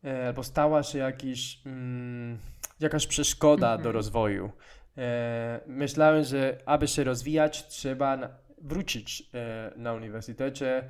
e, 0.05 0.26
albo 0.26 0.43
stała 0.43 0.83
się 0.83 0.99
jakiś, 0.99 1.61
mm, 1.67 2.38
jakaś 2.81 3.07
przeszkoda 3.07 3.69
do 3.69 3.75
mhm. 3.75 3.95
rozwoju. 3.95 4.50
E, 4.99 5.61
myślałem, 5.67 6.25
że 6.25 6.59
aby 6.67 6.88
się 6.88 7.05
rozwijać, 7.05 7.67
trzeba 7.67 8.29
wrócić 8.62 9.31
na 9.76 9.93
uniwersytecie 9.93 10.85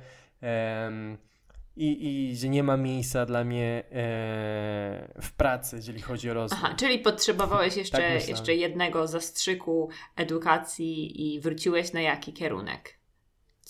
i, 1.75 2.07
i 2.29 2.37
że 2.37 2.49
nie 2.49 2.63
ma 2.63 2.77
miejsca 2.77 3.25
dla 3.25 3.43
mnie 3.43 3.83
w 5.21 5.31
pracy, 5.37 5.75
jeżeli 5.75 6.01
chodzi 6.01 6.29
o 6.29 6.33
rozwój. 6.33 6.59
Aha, 6.63 6.75
czyli 6.79 6.99
potrzebowałeś 6.99 7.77
jeszcze, 7.77 7.97
tak 7.97 8.27
jeszcze 8.27 8.55
jednego 8.55 9.07
zastrzyku 9.07 9.89
edukacji 10.15 11.33
i 11.33 11.39
wróciłeś 11.39 11.93
na 11.93 12.01
jaki 12.01 12.33
kierunek? 12.33 13.00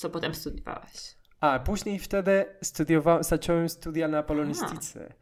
Co 0.02 0.10
potem 0.10 0.36
studiowałeś? 0.36 1.16
A, 1.40 1.60
później 1.60 2.00
wtedy 2.00 2.46
studiowałem, 2.62 3.24
zacząłem 3.24 3.70
studia 3.70 4.08
na 4.08 4.24
polonistyce 4.24 5.06
e, 5.06 5.14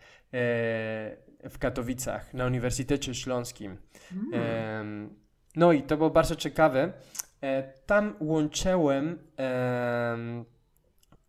w 1.50 1.58
Katowicach, 1.60 2.34
na 2.34 2.46
Uniwersytecie 2.46 3.16
Śląskim. 3.16 3.78
E, 4.34 4.84
no 5.56 5.72
i 5.72 5.84
to 5.84 5.98
było 5.98 6.10
bardzo 6.10 6.36
ciekawe. 6.36 6.94
E, 7.42 7.74
tam 7.86 8.16
łączyłem 8.20 9.20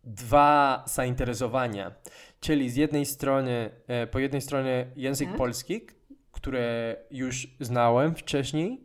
dwa 0.03 0.83
zainteresowania. 0.87 1.91
Czyli 2.39 2.69
z 2.69 2.75
jednej 2.75 3.05
strony, 3.05 3.69
e, 3.87 4.07
po 4.07 4.19
jednej 4.19 4.41
stronie 4.41 4.87
język 4.95 5.27
tak? 5.29 5.37
polski, 5.37 5.87
które 6.31 6.95
już 7.11 7.47
znałem 7.59 8.15
wcześniej. 8.15 8.83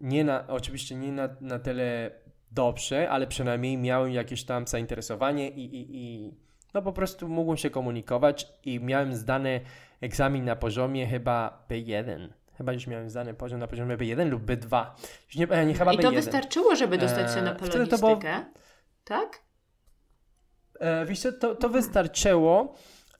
nie 0.00 0.24
na, 0.24 0.46
oczywiście 0.46 0.94
nie 0.94 1.12
na, 1.12 1.28
na 1.40 1.58
tyle 1.58 2.10
dobrze, 2.50 3.10
ale 3.10 3.26
przynajmniej 3.26 3.76
miałem 3.76 4.12
jakieś 4.12 4.44
tam 4.44 4.66
zainteresowanie 4.66 5.48
i, 5.48 5.64
i, 5.64 5.96
i 5.96 6.34
no 6.74 6.82
po 6.82 6.92
prostu 6.92 7.28
mogłem 7.28 7.56
się 7.56 7.70
komunikować 7.70 8.52
i 8.64 8.80
miałem 8.80 9.14
zdany 9.14 9.60
egzamin 10.00 10.44
na 10.44 10.56
poziomie 10.56 11.06
chyba 11.06 11.66
B1. 11.70 12.28
Chyba 12.58 12.72
już 12.72 12.86
miałem 12.86 13.10
zdany 13.10 13.34
poziom 13.34 13.60
na 13.60 13.66
poziomie 13.66 13.96
B1 13.96 14.30
lub 14.30 14.42
B2. 14.42 14.86
Już 15.26 15.36
nie, 15.36 15.66
nie 15.66 15.74
chyba 15.74 15.92
I 15.92 15.98
to 15.98 16.10
B1. 16.10 16.14
wystarczyło, 16.14 16.76
żeby 16.76 16.98
dostać 16.98 17.34
się 17.34 17.42
na 17.42 17.54
polonistykę, 17.54 17.98
było... 17.98 18.20
tak? 19.04 19.42
E, 20.80 21.06
wiesz 21.06 21.20
co, 21.20 21.32
to, 21.32 21.54
to 21.54 21.68
wystarczyło, 21.68 22.74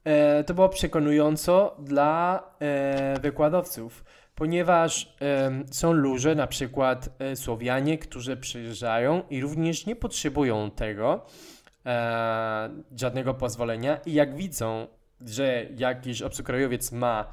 e, 0.04 0.44
to 0.44 0.54
było 0.54 0.68
przekonująco 0.68 1.76
dla 1.78 2.42
e, 2.60 3.20
wykładowców, 3.20 4.04
ponieważ 4.40 5.14
e, 5.20 5.50
są 5.70 5.92
ludzie, 5.92 6.34
na 6.34 6.46
przykład 6.46 7.08
e, 7.18 7.36
Słowianie, 7.36 7.98
którzy 7.98 8.36
przyjeżdżają 8.36 9.22
i 9.30 9.40
również 9.40 9.86
nie 9.86 9.96
potrzebują 9.96 10.70
tego, 10.70 11.26
e, 11.86 12.70
żadnego 12.96 13.34
pozwolenia 13.34 13.96
i 14.06 14.12
jak 14.12 14.36
widzą, 14.36 14.86
że 15.20 15.66
jakiś 15.76 16.22
obcokrajowiec 16.22 16.92
ma 16.92 17.32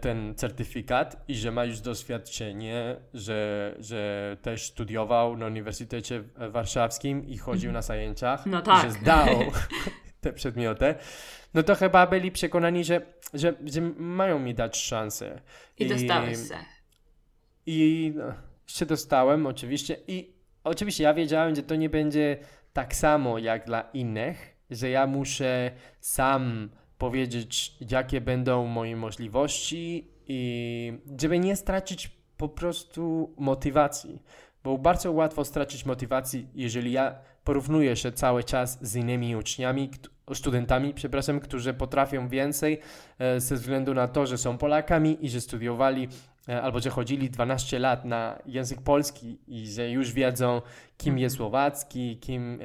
ten 0.00 0.34
certyfikat 0.34 1.24
i 1.28 1.34
że 1.34 1.50
ma 1.50 1.64
już 1.64 1.80
doświadczenie, 1.80 2.96
że, 3.14 3.74
że 3.78 4.36
też 4.42 4.66
studiował 4.66 5.36
na 5.36 5.46
Uniwersytecie 5.46 6.24
Warszawskim 6.50 7.26
i 7.26 7.38
chodził 7.38 7.72
na 7.72 7.82
zajęciach, 7.82 8.46
no 8.46 8.62
tak. 8.62 8.82
że 8.82 8.90
zdał 8.90 9.28
te 10.28 10.32
przedmioty, 10.32 10.94
no 11.54 11.62
to 11.62 11.74
chyba 11.74 12.06
byli 12.06 12.32
przekonani, 12.32 12.84
że, 12.84 13.00
że, 13.34 13.54
że 13.64 13.80
mają 13.96 14.38
mi 14.38 14.54
dać 14.54 14.76
szansę. 14.76 15.40
I, 15.78 15.84
I 15.84 15.88
dostałeś 15.88 16.38
się. 16.48 16.54
I 17.66 18.12
no, 18.16 18.24
się 18.66 18.86
dostałem 18.86 19.46
oczywiście 19.46 19.96
i 20.08 20.32
oczywiście 20.64 21.04
ja 21.04 21.14
wiedziałem, 21.14 21.54
że 21.54 21.62
to 21.62 21.76
nie 21.76 21.90
będzie 21.90 22.36
tak 22.72 22.94
samo 22.94 23.38
jak 23.38 23.66
dla 23.66 23.80
innych, 23.80 24.56
że 24.70 24.90
ja 24.90 25.06
muszę 25.06 25.70
sam 26.00 26.70
powiedzieć, 26.98 27.76
jakie 27.90 28.20
będą 28.20 28.66
moje 28.66 28.96
możliwości 28.96 30.10
i 30.26 30.92
żeby 31.20 31.38
nie 31.38 31.56
stracić 31.56 32.10
po 32.36 32.48
prostu 32.48 33.34
motywacji. 33.38 34.22
Bo 34.64 34.78
bardzo 34.78 35.12
łatwo 35.12 35.44
stracić 35.44 35.86
motywacji, 35.86 36.48
jeżeli 36.54 36.92
ja 36.92 37.18
porównuję 37.48 37.96
się 37.96 38.12
cały 38.12 38.44
czas 38.44 38.78
z 38.80 38.96
innymi 38.96 39.36
uczniami, 39.36 39.90
studentami, 40.34 40.94
przepraszam, 40.94 41.40
którzy 41.40 41.74
potrafią 41.74 42.28
więcej 42.28 42.80
e, 43.18 43.40
ze 43.40 43.54
względu 43.54 43.94
na 43.94 44.08
to, 44.08 44.26
że 44.26 44.38
są 44.38 44.58
Polakami 44.58 45.24
i 45.24 45.30
że 45.30 45.40
studiowali 45.40 46.08
e, 46.48 46.62
albo 46.62 46.80
że 46.80 46.90
chodzili 46.90 47.30
12 47.30 47.78
lat 47.78 48.04
na 48.04 48.38
język 48.46 48.82
polski 48.82 49.38
i 49.46 49.66
że 49.66 49.90
już 49.90 50.12
wiedzą, 50.12 50.62
kim 50.96 51.18
jest 51.18 51.36
słowacki, 51.36 52.18
kim 52.18 52.58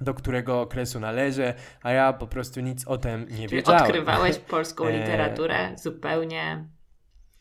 do 0.00 0.14
którego 0.14 0.60
okresu 0.60 1.00
należy, 1.00 1.54
a 1.82 1.92
ja 1.92 2.12
po 2.12 2.26
prostu 2.26 2.60
nic 2.60 2.88
o 2.88 2.98
tym 2.98 3.20
nie 3.20 3.36
Czyli 3.36 3.48
wiedziałem. 3.48 3.82
odkrywałeś 3.82 4.38
polską 4.38 4.84
e, 4.86 4.98
literaturę 4.98 5.72
zupełnie 5.76 6.64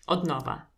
od 0.08 0.28
nowa. 0.28 0.69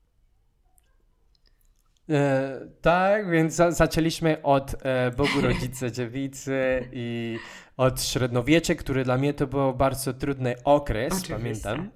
E, 2.10 2.60
tak, 2.82 3.30
więc 3.30 3.54
za, 3.54 3.72
zaczęliśmy 3.72 4.42
od 4.44 4.76
e, 4.84 5.12
Bogu 5.12 5.42
Rodzice 5.42 5.92
Dziewicy 5.92 6.90
i 6.92 7.38
od 7.78 8.04
średniowiecze, 8.04 8.76
który 8.76 9.04
dla 9.04 9.18
mnie 9.18 9.34
to 9.34 9.48
był 9.48 9.74
bardzo 9.74 10.14
trudny 10.14 10.56
okres, 10.64 11.14
Oczywiście. 11.14 11.36
pamiętam. 11.70 11.90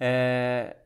e, 0.00 0.84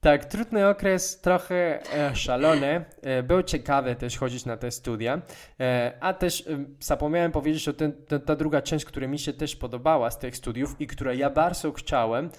tak, 0.00 0.24
trudny 0.24 0.68
okres, 0.68 1.20
trochę 1.20 1.82
e, 1.94 2.16
szalony. 2.16 2.84
E, 3.02 3.22
był 3.22 3.42
ciekawy 3.42 3.96
też 3.96 4.18
chodzić 4.18 4.44
na 4.44 4.56
te 4.56 4.70
studia. 4.70 5.22
E, 5.60 5.92
a 6.00 6.14
też 6.14 6.40
e, 6.40 6.64
zapomniałem 6.80 7.32
powiedzieć 7.32 7.68
o 7.68 7.72
ten, 7.72 7.92
ta, 8.08 8.18
ta 8.18 8.36
druga 8.36 8.62
część, 8.62 8.84
która 8.84 9.06
mi 9.06 9.18
się 9.18 9.32
też 9.32 9.56
podobała 9.56 10.10
z 10.10 10.18
tych 10.18 10.36
studiów 10.36 10.80
i 10.80 10.86
która 10.86 11.14
ja 11.14 11.30
bardzo 11.30 11.72
chciałem, 11.72 12.30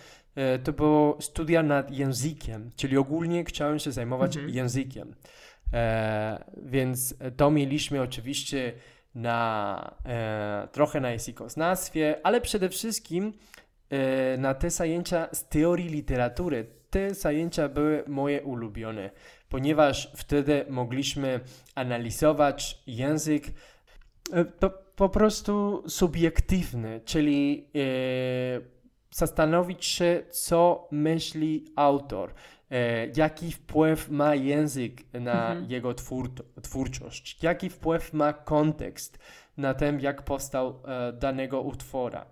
to 0.63 0.73
było 0.73 1.17
studia 1.21 1.63
nad 1.63 1.91
językiem, 1.91 2.71
czyli 2.75 2.97
ogólnie 2.97 3.45
chciałem 3.45 3.79
się 3.79 3.91
zajmować 3.91 4.35
mhm. 4.35 4.55
językiem. 4.55 5.15
E, 5.73 6.43
więc 6.63 7.15
to 7.37 7.51
mieliśmy 7.51 8.01
oczywiście 8.01 8.73
na 9.15 9.95
trochę 10.71 10.99
na 10.99 11.11
językoznawstwie, 11.11 12.19
ale 12.23 12.41
przede 12.41 12.69
wszystkim 12.69 13.33
na 14.37 14.53
te 14.53 14.69
zajęcia 14.69 15.27
z 15.31 15.47
teorii 15.47 15.89
literatury 15.89 16.81
te 16.91 17.13
zajęcia 17.13 17.69
były 17.69 18.03
moje 18.07 18.43
ulubione, 18.43 19.09
ponieważ 19.49 20.11
wtedy 20.15 20.65
mogliśmy 20.69 21.39
analizować 21.75 22.83
język 22.87 23.43
e, 24.33 24.45
po, 24.95 25.09
prostu 25.09 25.83
subiektywny, 25.87 27.01
czyli 27.05 27.67
e, 27.75 28.80
zastanowić 29.11 29.85
się, 29.85 30.23
co 30.29 30.87
myśli 30.91 31.65
autor. 31.75 32.33
e, 32.71 33.07
jaki 33.07 33.51
wpływ 33.51 34.09
ma 34.09 34.35
język 34.35 35.13
na 35.13 35.49
mhm. 35.49 35.71
jego 35.71 35.93
twór, 35.93 36.31
twórczość, 36.61 37.43
jaki 37.43 37.69
wpływ 37.69 38.13
ma 38.13 38.33
kontekst 38.33 39.19
na 39.57 39.73
tym, 39.73 39.99
jak 39.99 40.21
powstał 40.23 40.83
e, 40.85 41.13
danego 41.13 41.61
utwora. 41.61 42.25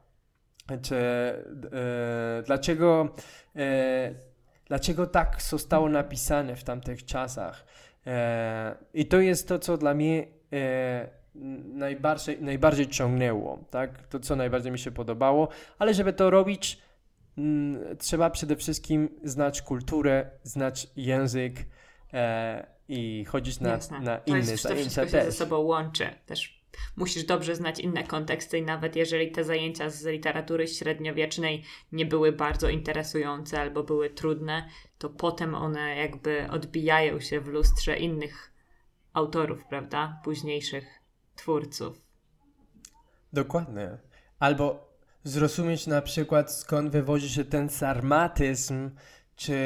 Czy, 0.82 0.96
e, 0.96 2.44
dlaczego, 2.46 3.16
e, 3.56 4.14
dlaczego 4.66 5.08
tak 5.08 5.42
zostało 5.42 5.90
napisane 5.90 6.56
w 6.56 6.64
tamtych 6.64 7.06
czasach. 7.06 7.66
E, 8.08 8.76
I 8.94 9.06
to 9.06 9.20
jest 9.20 9.48
to, 9.48 9.60
co 9.60 9.78
dla 9.78 9.94
mnie 9.94 10.28
e, 10.54 11.19
najbardziej, 11.74 12.42
najbardziej 12.42 12.88
ciągnęło, 12.88 13.66
tak? 13.72 14.08
To, 14.08 14.20
co 14.20 14.36
najbardziej 14.36 14.72
mi 14.72 14.80
się 14.80 14.92
podobało, 14.92 15.48
ale 15.80 15.94
żeby 15.94 16.14
to 16.14 16.30
robić, 16.30 16.82
mm, 17.38 17.98
trzeba 17.98 18.30
przede 18.30 18.56
wszystkim 18.56 19.10
znać 19.24 19.62
kulturę, 19.62 20.32
znać 20.44 20.88
język 20.96 21.54
e, 22.14 22.68
i 22.88 23.26
chodzić 23.26 23.60
na, 23.60 23.80
na 24.02 24.18
inne 24.18 24.44
zajęcia 24.44 25.06
to 25.06 25.12
też. 25.12 25.26
się 25.26 25.32
ze 25.32 25.38
sobą 25.38 25.58
łączy. 25.58 26.10
Też 26.26 26.60
musisz 26.98 27.24
dobrze 27.24 27.56
znać 27.56 27.80
inne 27.80 28.04
konteksty 28.04 28.58
i 28.58 28.62
nawet 28.62 28.96
jeżeli 28.96 29.32
te 29.32 29.44
zajęcia 29.44 29.90
z 29.90 30.06
literatury 30.06 30.68
średniowiecznej 30.68 31.64
nie 31.92 32.06
były 32.06 32.32
bardzo 32.32 32.70
interesujące 32.70 33.62
albo 33.62 33.84
były 33.84 34.10
trudne, 34.10 34.70
to 34.98 35.10
potem 35.10 35.56
one 35.56 35.96
jakby 35.96 36.48
odbijają 36.50 37.20
się 37.20 37.40
w 37.40 37.48
lustrze 37.48 37.98
innych 37.98 38.54
autorów, 39.14 39.66
prawda? 39.70 40.22
Późniejszych 40.24 40.99
twórców. 41.42 42.02
Dokładnie. 43.34 43.98
Albo 44.40 44.90
zrozumieć 45.24 45.88
na 45.88 46.02
przykład 46.02 46.52
skąd 46.52 46.92
wywodzi 46.92 47.30
się 47.30 47.46
ten 47.46 47.70
sarmatyzm, 47.70 48.92
czy 49.36 49.58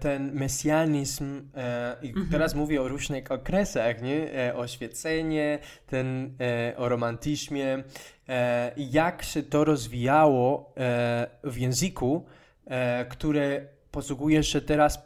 ten 0.00 0.32
mesjanizm, 0.34 1.48
e, 1.54 1.96
i 2.02 2.08
mhm. 2.08 2.28
teraz 2.30 2.54
mówię 2.54 2.82
o 2.82 2.88
różnych 2.88 3.30
okresach, 3.30 4.02
nie? 4.02 4.34
E, 4.34 4.56
oświecenie, 4.56 5.58
ten, 5.86 6.36
e, 6.40 6.76
o 6.76 6.88
romantyzmie, 6.88 7.84
e, 8.28 8.72
jak 8.76 9.22
się 9.22 9.42
to 9.42 9.64
rozwijało 9.64 10.72
e, 10.76 11.26
w 11.44 11.58
języku, 11.58 12.24
e, 12.66 13.04
które 13.04 13.66
posługuje 13.90 14.42
się 14.42 14.60
teraz, 14.60 14.98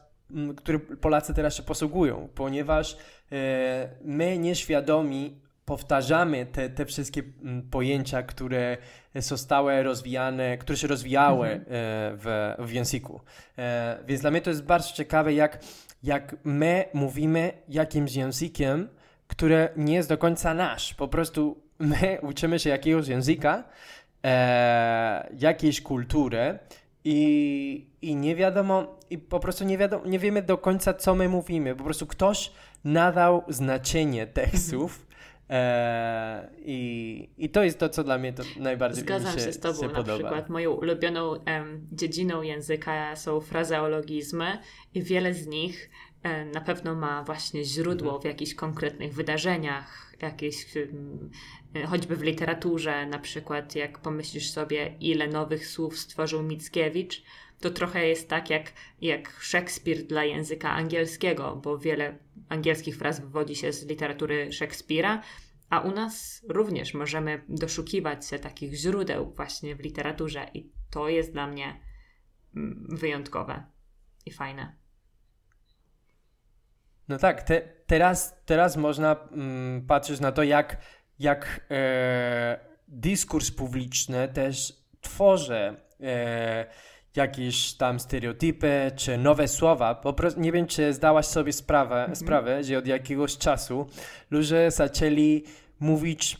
który 0.56 0.78
Polacy 0.78 1.34
teraz 1.34 1.54
się 1.54 1.62
posługują, 1.62 2.28
ponieważ 2.34 2.96
my 4.04 4.38
nieświadomi 4.38 5.40
powtarzamy 5.68 6.46
te, 6.46 6.70
te 6.70 6.86
wszystkie 6.86 7.22
mm, 7.42 7.62
pojęcia, 7.62 8.22
które 8.22 8.76
zostały 9.14 9.82
rozwijane, 9.82 10.58
które 10.58 10.78
się 10.78 10.86
rozwijały 10.86 11.48
mhm. 11.48 11.66
E, 11.66 11.70
w, 12.16 12.54
w 12.58 12.72
języku. 12.72 13.20
E, 13.58 13.98
więc 14.06 14.20
dla 14.20 14.30
mnie 14.30 14.40
to 14.40 14.50
jest 14.50 14.64
bardzo 14.64 14.92
ciekawe, 14.92 15.34
jak, 15.34 15.58
jak 16.02 16.36
my 16.44 16.84
mówimy 16.92 17.52
jakimś 17.68 18.14
językiem, 18.14 18.88
który 19.26 19.68
nie 19.76 19.94
jest 19.94 20.08
do 20.08 20.18
końca 20.18 20.54
nasz. 20.54 20.94
Po 20.94 21.08
prostu 21.08 21.62
my 21.78 22.18
uczymy 22.30 22.58
się 22.58 22.70
jakiegoś 22.70 23.08
języka, 23.08 23.64
e, 24.24 25.28
jakiejś 25.38 25.80
kultury 25.80 26.58
i, 27.04 27.86
i 28.02 28.16
nie 28.16 28.36
wiadomo, 28.36 28.98
i 29.10 29.18
po 29.18 29.40
prostu 29.40 29.64
nie 29.64 29.78
wiadomo, 29.78 30.06
nie 30.06 30.18
wiemy 30.18 30.42
do 30.42 30.58
końca, 30.58 30.94
co 30.94 31.14
my 31.14 31.28
mówimy. 31.28 31.74
Po 31.76 31.84
prostu 31.84 32.06
ktoś 32.06 32.52
nadał 32.84 33.44
znaczenie 33.48 34.26
tekstów 34.40 35.07
Eee, 35.48 36.48
i, 36.58 37.30
I 37.38 37.48
to 37.48 37.64
jest 37.64 37.78
to, 37.78 37.88
co 37.88 38.04
dla 38.04 38.18
mnie 38.18 38.32
to 38.32 38.42
najbardziej 38.56 39.02
Zgadzam 39.02 39.32
się, 39.32 39.40
się 39.40 39.52
z 39.52 39.60
Tobą. 39.60 39.80
Się 39.80 39.86
na 39.86 39.94
podoba. 39.94 40.18
przykład 40.18 40.48
moją 40.48 40.72
ulubioną 40.72 41.44
em, 41.44 41.86
dziedziną 41.92 42.42
języka 42.42 43.16
są 43.16 43.40
frazeologizmy 43.40 44.58
i 44.94 45.02
wiele 45.02 45.34
z 45.34 45.46
nich 45.46 45.90
e, 46.22 46.44
na 46.44 46.60
pewno 46.60 46.94
ma 46.94 47.24
właśnie 47.24 47.64
źródło 47.64 48.08
mhm. 48.08 48.22
w 48.22 48.24
jakichś 48.24 48.54
konkretnych 48.54 49.14
wydarzeniach, 49.14 50.16
jakieś, 50.22 50.76
e, 51.74 51.86
choćby 51.86 52.16
w 52.16 52.22
literaturze, 52.22 53.06
na 53.06 53.18
przykład 53.18 53.76
jak 53.76 53.98
pomyślisz 53.98 54.50
sobie, 54.50 54.94
ile 55.00 55.28
nowych 55.28 55.66
słów 55.66 55.98
stworzył 55.98 56.42
Mickiewicz, 56.42 57.22
to 57.60 57.70
trochę 57.70 58.06
jest 58.06 58.28
tak 58.28 58.50
jak, 58.50 58.72
jak 59.00 59.30
Szekspir 59.40 60.06
dla 60.06 60.24
języka 60.24 60.70
angielskiego, 60.70 61.56
bo 61.56 61.78
wiele 61.78 62.18
angielskich 62.48 62.96
fraz 62.96 63.20
wywodzi 63.20 63.56
się 63.56 63.72
z 63.72 63.86
literatury 63.86 64.52
Szekspira, 64.52 65.22
a 65.70 65.80
u 65.80 65.92
nas 65.92 66.44
również 66.48 66.94
możemy 66.94 67.42
doszukiwać 67.48 68.26
się 68.26 68.38
takich 68.38 68.74
źródeł 68.74 69.32
właśnie 69.36 69.76
w 69.76 69.80
literaturze 69.80 70.46
i 70.54 70.72
to 70.90 71.08
jest 71.08 71.32
dla 71.32 71.46
mnie 71.46 71.80
mm, 72.56 72.86
wyjątkowe 72.90 73.66
i 74.26 74.32
fajne. 74.32 74.76
No 77.08 77.18
tak, 77.18 77.42
te, 77.42 77.60
teraz, 77.86 78.44
teraz 78.44 78.76
można 78.76 79.16
mm, 79.32 79.86
patrzeć 79.86 80.20
na 80.20 80.32
to, 80.32 80.42
jak, 80.42 80.76
jak 81.18 81.66
e, 81.70 82.60
dyskurs 82.88 83.50
publiczny 83.50 84.28
też 84.28 84.72
tworzy 85.00 85.76
e, 86.00 86.66
jakieś 87.16 87.72
tam 87.72 88.00
stereotypy 88.00 88.92
czy 88.96 89.18
nowe 89.18 89.48
słowa. 89.48 89.94
Po 89.94 90.12
prostu 90.12 90.40
nie 90.40 90.52
wiem, 90.52 90.66
czy 90.66 90.92
zdałaś 90.92 91.26
sobie 91.26 91.52
sprawę, 91.52 91.96
mhm. 91.96 92.16
sprawę 92.16 92.64
że 92.64 92.78
od 92.78 92.86
jakiegoś 92.86 93.38
czasu 93.38 93.86
ludzie 94.30 94.70
zaczęli 94.70 95.44
mówić 95.80 96.36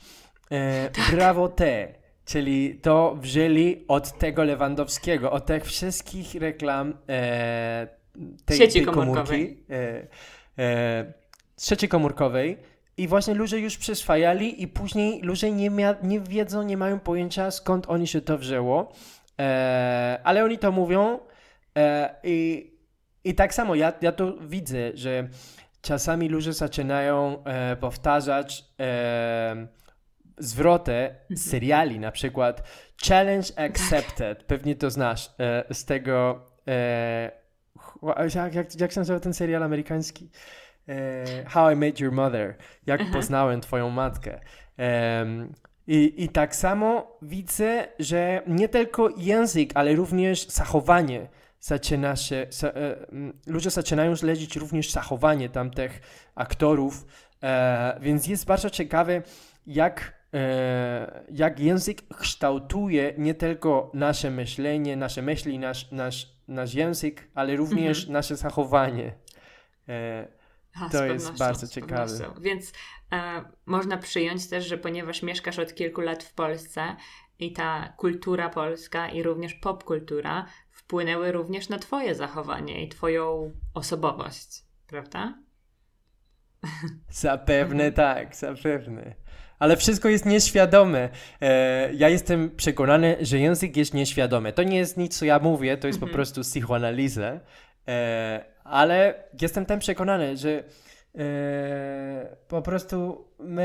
e, 0.51 0.91
tak. 0.91 1.11
brawo 1.11 1.49
te, 1.49 1.95
czyli 2.25 2.79
to 2.83 3.17
wzięli 3.21 3.85
od 3.89 4.19
tego 4.19 4.45
Lewandowskiego, 4.45 5.33
od 5.33 5.47
tych 5.47 5.65
wszystkich 5.65 6.35
reklam 6.35 6.95
e, 7.09 7.89
tej, 8.45 8.59
sieci 8.59 8.85
tej 8.85 8.95
komórki, 8.95 9.57
e, 9.71 10.07
e, 10.59 11.13
sieci 11.61 11.89
komórkowej. 11.89 12.59
I 12.97 13.09
właśnie 13.09 13.35
ludzie 13.35 13.59
już 13.59 13.77
przyswajali 13.77 14.63
i 14.63 14.69
później 14.69 15.23
ludzie 15.23 15.53
nie, 15.53 15.71
nie 16.03 16.21
wiedzą, 16.21 16.63
nie 16.63 16.77
mają 16.77 17.01
pojęcia 17.01 17.51
skąd 17.51 17.89
oni 17.89 18.07
się 18.07 18.21
to 18.21 18.39
wzięło. 18.39 18.93
E, 19.41 20.21
ale 20.25 20.45
oni 20.45 20.59
to 20.59 20.73
mówią 20.73 21.19
e, 21.79 22.15
i, 22.25 22.71
i 23.25 23.35
tak 23.35 23.55
samo 23.55 23.75
ja, 23.75 23.93
ja 24.01 24.13
to 24.13 24.37
widzę, 24.41 24.91
że 24.95 25.29
czasami 25.81 26.29
ludzie 26.29 26.53
zaczynają 26.53 27.45
e, 27.45 27.77
powtarzać 27.77 28.65
e, 28.81 29.67
zwroty 30.39 31.15
z 31.31 31.31
mhm. 31.31 31.51
seriali, 31.51 32.01
na 32.01 32.13
przykład 32.13 32.69
Challenge 33.09 33.49
Accepted, 33.57 34.45
pewnie 34.45 34.77
to 34.77 34.91
znasz, 34.91 35.31
e, 35.41 35.75
z 35.75 35.85
tego 35.85 36.47
e, 36.69 37.31
jak, 38.35 38.55
jak, 38.55 38.81
jak 38.81 38.93
się 38.93 39.01
nazywa 39.01 39.21
ten 39.21 39.35
serial 39.35 39.63
amerykański? 39.63 40.31
E, 40.89 41.25
How 41.47 41.71
I 41.71 41.77
Met 41.77 42.01
Your 42.01 42.13
Mother, 42.13 42.57
jak 42.87 43.01
poznałem 43.13 43.61
twoją 43.61 43.91
matkę. 43.91 44.41
I, 45.89 46.25
I 46.25 46.29
tak 46.29 46.57
samo 46.57 47.19
widzę, 47.23 47.89
że 47.99 48.43
nie 48.47 48.69
tylko 48.69 49.09
język, 49.17 49.71
ale 49.75 49.95
również 49.95 50.47
zachowanie 50.47 51.29
zaczyna 51.61 52.17
się, 52.17 52.47
za, 52.51 52.69
e, 52.69 52.97
ludzie 53.47 53.71
zaczynają 53.71 54.17
śledzić 54.17 54.57
również 54.57 54.91
zachowanie 54.91 55.49
tamtych 55.49 56.01
aktorów, 56.35 57.07
e, 57.43 57.99
więc 58.01 58.27
jest 58.27 58.47
bardzo 58.47 58.71
ciekawe, 58.71 59.23
jak, 59.67 60.13
e, 60.35 61.25
jak 61.31 61.61
język 61.61 62.03
kształtuje 62.19 63.15
nie 63.19 63.35
tylko 63.35 63.91
nasze 63.95 64.31
myślenie, 64.31 64.97
nasze 64.97 65.23
myśli, 65.23 65.59
nasz, 65.59 65.91
nasz, 65.93 66.33
nasz 66.49 66.75
język, 66.75 67.29
ale 67.35 67.57
również 67.57 67.99
mhm. 67.99 68.13
nasze 68.13 68.37
zachowanie. 68.37 69.13
A, 70.81 70.89
to 70.89 71.05
jest 71.05 71.39
bardzo 71.39 71.69
ciekawe. 71.69 72.35
Więc 72.41 72.73
e, 73.13 73.45
można 73.67 73.97
przyjąć 73.97 74.49
też, 74.49 74.67
że 74.67 74.79
ponieważ 74.79 75.23
mieszkasz 75.23 75.59
od 75.59 75.75
kilku 75.75 76.01
lat 76.01 76.25
w 76.25 76.35
Polsce 76.35 76.97
i 77.39 77.53
ta 77.53 77.95
kultura 77.97 78.49
polska 78.49 79.09
i 79.09 79.23
również 79.23 79.55
popkultura 79.55 80.47
wpłynęły 80.71 81.33
również 81.33 81.69
na 81.69 81.79
Twoje 81.79 82.15
zachowanie 82.15 82.85
i 82.85 82.89
Twoją 82.89 83.53
osobowość, 83.75 84.63
prawda? 84.87 85.35
Zapewne 87.11 87.93
tak, 87.93 88.37
zapewne. 88.37 89.15
Ale 89.59 89.77
wszystko 89.77 90.09
jest 90.09 90.27
nieświadome. 90.27 91.09
E, 91.41 91.95
ja 91.95 92.09
jestem 92.09 92.57
przekonany, 92.57 93.17
że 93.21 93.39
język 93.39 93.77
jest 93.77 93.95
nieświadomy. 93.95 94.53
To 94.53 94.63
nie 94.63 94.79
jest 94.79 94.97
nic, 94.97 95.19
co 95.19 95.25
ja 95.25 95.39
mówię, 95.39 95.77
to 95.77 95.87
jest 95.87 95.99
po 96.01 96.07
mhm. 96.07 96.17
prostu 96.17 96.41
psychoanaliza. 96.41 97.41
E, 97.89 98.45
ale 98.71 99.15
jestem 99.41 99.67
tam 99.67 99.79
przekonany, 99.79 100.37
że 100.37 100.65
e, 101.19 102.37
po 102.49 102.63
prostu 102.63 103.25
my 103.39 103.63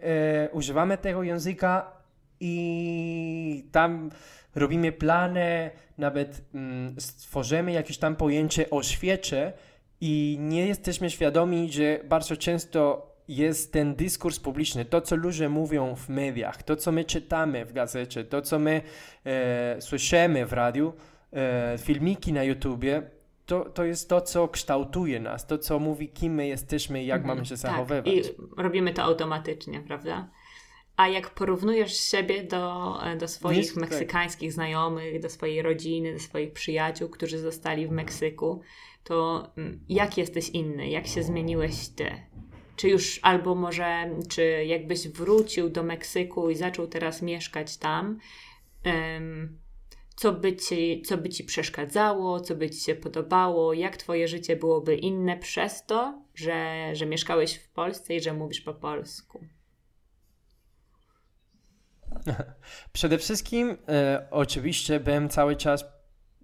e, 0.00 0.48
używamy 0.52 0.98
tego 0.98 1.22
języka 1.22 1.92
i 2.40 3.68
tam 3.72 4.10
robimy 4.54 4.92
plany, 4.92 5.70
nawet 5.98 6.42
mm, 6.54 7.00
stworzymy 7.00 7.72
jakieś 7.72 7.98
tam 7.98 8.16
pojęcie 8.16 8.70
o 8.70 8.82
świecie 8.82 9.52
i 10.00 10.36
nie 10.40 10.66
jesteśmy 10.66 11.10
świadomi, 11.10 11.72
że 11.72 12.00
bardzo 12.04 12.36
często 12.36 13.10
jest 13.28 13.72
ten 13.72 13.94
dyskurs 13.94 14.40
publiczny, 14.40 14.84
to 14.84 15.00
co 15.00 15.16
ludzie 15.16 15.48
mówią 15.48 15.94
w 15.94 16.08
mediach, 16.08 16.62
to 16.62 16.76
co 16.76 16.92
my 16.92 17.04
czytamy 17.04 17.64
w 17.64 17.72
gazecie, 17.72 18.24
to 18.24 18.42
co 18.42 18.58
my 18.58 18.82
e, 19.24 19.76
słyszymy 19.80 20.46
w 20.46 20.52
radiu, 20.52 20.92
e, 21.32 21.78
filmiki 21.78 22.32
na 22.32 22.44
YouTubie, 22.44 23.02
to, 23.50 23.64
to 23.70 23.84
jest 23.84 24.08
to, 24.08 24.20
co 24.20 24.48
kształtuje 24.48 25.20
nas, 25.20 25.46
to, 25.46 25.58
co 25.58 25.78
mówi, 25.78 26.08
kim 26.08 26.34
my 26.34 26.48
jesteśmy 26.48 27.02
i 27.02 27.06
jak 27.06 27.20
mhm, 27.20 27.36
mamy 27.36 27.46
się 27.46 27.54
tak. 27.54 27.58
zachowywać. 27.58 28.14
I 28.14 28.22
robimy 28.56 28.94
to 28.94 29.02
automatycznie, 29.02 29.80
prawda? 29.80 30.30
A 30.96 31.08
jak 31.08 31.30
porównujesz 31.30 31.96
siebie 31.96 32.44
do, 32.44 32.94
do 33.18 33.28
swoich 33.28 33.76
meksykańskich 33.76 34.48
tak. 34.48 34.54
znajomych, 34.54 35.20
do 35.20 35.30
swojej 35.30 35.62
rodziny, 35.62 36.12
do 36.12 36.18
swoich 36.18 36.52
przyjaciół, 36.52 37.08
którzy 37.08 37.38
zostali 37.38 37.86
w 37.86 37.90
Meksyku, 37.90 38.60
to 39.04 39.46
mm, 39.56 39.80
jak 39.88 40.18
jesteś 40.18 40.48
inny? 40.48 40.90
Jak 40.90 41.06
się 41.06 41.22
zmieniłeś 41.22 41.88
ty? 41.88 42.10
Czy 42.76 42.88
już 42.88 43.20
albo 43.22 43.54
może, 43.54 44.10
czy 44.28 44.64
jakbyś 44.64 45.08
wrócił 45.08 45.70
do 45.70 45.82
Meksyku 45.82 46.50
i 46.50 46.56
zaczął 46.56 46.86
teraz 46.86 47.22
mieszkać 47.22 47.76
tam, 47.76 48.18
um, 48.84 49.58
co 50.20 50.32
by, 50.32 50.56
ci, 50.56 51.02
co 51.02 51.18
by 51.18 51.28
ci 51.28 51.44
przeszkadzało, 51.44 52.40
co 52.40 52.54
by 52.54 52.70
ci 52.70 52.80
się 52.80 52.94
podobało, 52.94 53.72
jak 53.72 53.96
twoje 53.96 54.28
życie 54.28 54.56
byłoby 54.56 54.96
inne 54.96 55.36
przez 55.36 55.86
to, 55.86 56.22
że, 56.34 56.90
że 56.92 57.06
mieszkałeś 57.06 57.56
w 57.56 57.68
Polsce 57.68 58.14
i 58.14 58.20
że 58.20 58.32
mówisz 58.32 58.60
po 58.60 58.74
polsku? 58.74 59.40
Przede 62.92 63.18
wszystkim 63.18 63.76
e, 63.88 64.26
oczywiście 64.30 65.00
bym 65.00 65.28
cały 65.28 65.56
czas 65.56 65.84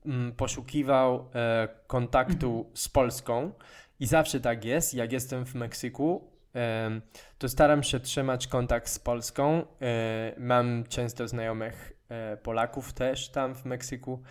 mm, 0.06 0.32
poszukiwał 0.32 1.30
e, 1.34 1.68
kontaktu 1.86 2.56
mhm. 2.58 2.76
z 2.76 2.88
Polską 2.88 3.52
i 4.00 4.06
zawsze 4.06 4.40
tak 4.40 4.64
jest, 4.64 4.94
jak 4.94 5.12
jestem 5.12 5.46
w 5.46 5.54
Meksyku, 5.54 6.30
e, 6.54 7.00
to 7.38 7.48
staram 7.48 7.82
się 7.82 8.00
trzymać 8.00 8.46
kontakt 8.46 8.88
z 8.88 8.98
Polską. 8.98 9.66
E, 9.82 10.34
mam 10.38 10.84
często 10.88 11.28
znajomych 11.28 11.95
Polaków 12.42 12.92
też 12.92 13.28
tam 13.28 13.54
w 13.54 13.64
Meksyku, 13.64 14.22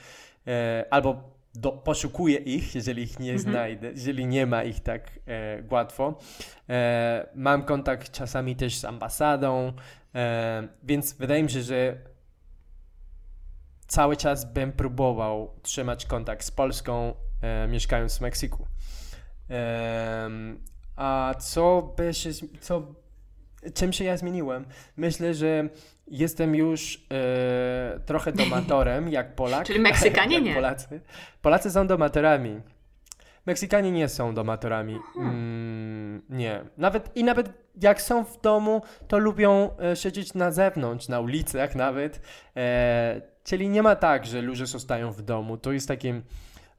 e, 0.47 0.85
albo 0.89 1.35
do, 1.55 1.71
poszukuję 1.71 2.37
ich, 2.37 2.75
jeżeli 2.75 3.03
ich 3.03 3.19
nie 3.19 3.33
mhm. 3.33 3.51
znajdę, 3.51 3.91
jeżeli 3.91 4.25
nie 4.25 4.45
ma 4.45 4.63
ich 4.63 4.79
tak 4.79 5.11
e, 5.27 5.63
łatwo. 5.71 6.19
E, 6.69 7.27
mam 7.35 7.63
kontakt 7.63 8.11
czasami 8.11 8.55
też 8.55 8.77
z 8.77 8.85
ambasadą, 8.85 9.73
e, 10.15 10.67
więc 10.83 11.13
wydaje 11.13 11.43
mi 11.43 11.49
się, 11.49 11.61
że 11.61 11.97
cały 13.87 14.17
czas 14.17 14.53
bym 14.53 14.71
próbował 14.71 15.59
trzymać 15.61 16.05
kontakt 16.05 16.45
z 16.45 16.51
Polską, 16.51 17.13
e, 17.41 17.67
mieszkając 17.67 18.17
w 18.17 18.21
Meksyku. 18.21 18.67
E, 19.49 20.29
a 20.95 21.35
co 21.39 21.93
by 21.97 22.13
się, 22.13 22.29
co, 22.59 22.95
czym 23.73 23.93
się 23.93 24.03
ja 24.03 24.17
zmieniłem? 24.17 24.65
Myślę, 24.97 25.33
że 25.33 25.69
Jestem 26.07 26.55
już 26.55 27.07
e, 27.11 27.99
trochę 28.05 28.31
domatorem, 28.31 29.09
jak 29.17 29.35
Polak. 29.35 29.67
Czyli 29.67 29.79
Meksykanie 29.79 30.41
nie. 30.41 30.53
Polacy. 30.53 31.01
Polacy 31.41 31.71
są 31.71 31.87
domatorami. 31.87 32.61
Meksykanie 33.45 33.91
nie 33.91 34.09
są 34.09 34.33
domatorami. 34.33 34.99
Mm, 35.17 36.21
nie. 36.29 36.61
Nawet, 36.77 37.17
I 37.17 37.23
nawet 37.23 37.49
jak 37.81 38.01
są 38.01 38.23
w 38.23 38.41
domu, 38.41 38.81
to 39.07 39.17
lubią 39.17 39.69
e, 39.79 39.95
siedzieć 39.95 40.33
na 40.33 40.51
zewnątrz, 40.51 41.07
na 41.07 41.19
ulicach 41.19 41.75
nawet. 41.75 42.21
E, 42.55 43.21
czyli 43.43 43.69
nie 43.69 43.83
ma 43.83 43.95
tak, 43.95 44.25
że 44.25 44.41
ludzie 44.41 44.65
zostają 44.65 45.11
w 45.11 45.21
domu. 45.21 45.57
To 45.57 45.71
jest 45.71 45.87
takie 45.87 46.21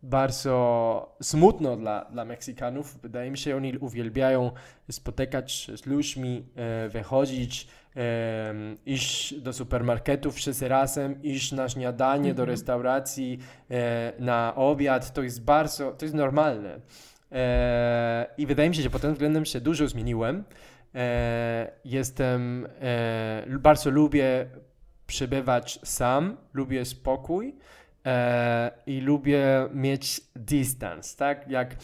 bardzo 0.03 1.17
smutno 1.23 1.77
dla, 1.77 2.05
dla 2.05 2.25
Meksykanów. 2.25 3.01
Wydaje 3.01 3.31
mi 3.31 3.39
się, 3.39 3.57
oni 3.57 3.79
uwielbiają 3.79 4.51
spotykać 4.91 5.53
się 5.53 5.77
z 5.77 5.87
ludźmi, 5.87 6.47
e, 6.57 6.89
wychodzić, 6.89 7.69
iść 8.87 9.35
do 9.41 9.53
supermarketów 9.53 10.35
wszyscy 10.35 10.69
razem, 10.69 11.23
iść 11.23 11.53
na 11.53 11.69
śniadanie, 11.69 12.35
do 12.35 12.43
mhm. 12.43 12.49
restauracji, 12.49 13.39
e, 13.71 14.13
na 14.19 14.55
obiad, 14.57 15.13
to 15.13 15.23
jest 15.23 15.45
bardzo, 15.45 15.93
to 15.93 16.05
jest 16.05 16.15
normalne. 16.15 16.81
E, 17.33 18.27
I 18.39 18.47
wydaje 18.47 18.69
mi 18.69 18.75
się, 18.75 18.83
że 18.83 18.91
pod 18.91 19.03
tym 19.03 19.13
względem 19.13 19.45
się 19.45 19.61
dużo 19.61 19.89
zmieniłem. 19.89 20.45
E, 20.95 21.73
jestem, 21.85 22.69
bardzo 23.49 23.91
lubię 23.91 24.47
przebywać 25.07 25.81
sam, 25.85 26.37
lubię 26.55 26.85
spokój 26.85 27.55
i 28.87 29.01
lubię 29.01 29.69
mieć 29.75 30.21
dystans, 30.37 31.17
tak? 31.17 31.49
Jak 31.49 31.77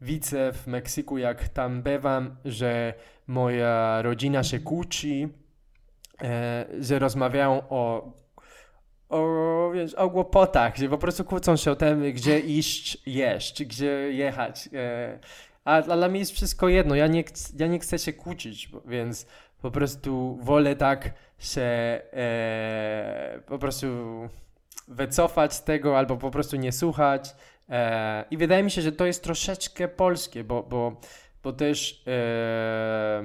widzę 0.00 0.52
w 0.52 0.66
Meksyku, 0.66 1.18
jak 1.18 1.48
tam 1.48 1.82
bywam, 1.82 2.36
że 2.44 2.94
moja 3.26 4.02
rodzina 4.02 4.42
się 4.42 4.58
kłóci, 4.58 5.28
że 6.80 6.98
rozmawiają 6.98 7.62
o, 7.68 8.12
o, 9.08 9.70
wiesz, 9.74 9.94
o 9.94 10.10
głupotach, 10.10 10.76
że 10.76 10.88
po 10.88 10.98
prostu 10.98 11.24
kłócą 11.24 11.56
się 11.56 11.70
o 11.70 11.76
tym, 11.76 12.12
gdzie 12.12 12.38
iść 12.38 12.98
jeść, 13.06 13.64
gdzie 13.64 14.12
jechać. 14.12 14.68
E, 14.74 15.18
a 15.64 15.82
dla 15.82 16.08
mnie 16.08 16.18
jest 16.18 16.32
wszystko 16.32 16.68
jedno, 16.68 16.94
ja 16.94 17.06
nie, 17.06 17.24
ja 17.58 17.66
nie 17.66 17.78
chcę 17.78 17.98
się 17.98 18.12
kłócić, 18.12 18.70
więc 18.86 19.26
po 19.62 19.70
prostu 19.70 20.38
wolę 20.42 20.76
tak 20.76 21.10
się 21.38 21.62
e, 22.12 23.40
po 23.46 23.58
prostu 23.58 23.86
wycofać 24.88 25.54
z 25.54 25.64
tego 25.64 25.98
albo 25.98 26.16
po 26.16 26.30
prostu 26.30 26.56
nie 26.56 26.72
słuchać. 26.72 27.34
E, 27.68 28.24
I 28.30 28.36
wydaje 28.36 28.62
mi 28.62 28.70
się, 28.70 28.82
że 28.82 28.92
to 28.92 29.06
jest 29.06 29.24
troszeczkę 29.24 29.88
polskie, 29.88 30.44
bo, 30.44 30.62
bo 30.62 31.00
bo 31.46 31.52
też 31.52 32.02
e, 32.06 33.22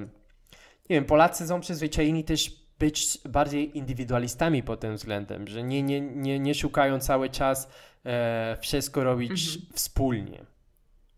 nie 0.89 0.95
wiem, 0.95 1.05
Polacy 1.05 1.47
są 1.47 1.60
przyzwyczajeni 1.60 2.23
też 2.23 2.65
być 2.79 3.17
bardziej 3.25 3.77
indywidualistami 3.77 4.63
pod 4.63 4.79
tym 4.79 4.95
względem, 4.95 5.47
że 5.47 5.63
nie, 5.63 5.84
nie, 5.84 6.01
nie, 6.01 6.39
nie 6.39 6.55
szukają 6.55 6.99
cały 6.99 7.29
czas 7.29 7.69
e, 8.05 8.57
wszystko 8.62 9.03
robić 9.03 9.31
mhm. 9.31 9.73
wspólnie. 9.73 10.45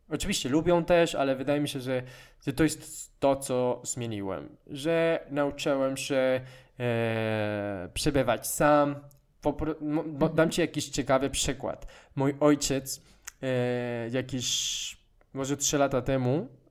Oczywiście 0.09 0.49
lubią 0.49 0.85
też, 0.85 1.15
ale 1.15 1.35
wydaje 1.35 1.61
mi 1.61 1.69
się, 1.69 1.79
że, 1.79 2.03
że 2.45 2.53
to 2.53 2.63
jest 2.63 3.11
to, 3.19 3.35
co 3.35 3.81
zmieniłem. 3.83 4.57
Że 4.67 5.25
nauczyłem 5.29 5.97
się 5.97 6.41
e, 6.79 7.89
przebywać 7.93 8.47
sam. 8.47 8.95
Popro, 9.41 9.75
dam 10.33 10.49
Ci 10.49 10.61
jakiś 10.61 10.89
ciekawy 10.89 11.29
przykład. 11.29 11.87
Mój 12.15 12.35
ojciec 12.39 13.01
e, 13.41 14.09
jakieś 14.09 14.97
może 15.33 15.57
trzy 15.57 15.77
lata 15.77 16.01
temu 16.01 16.62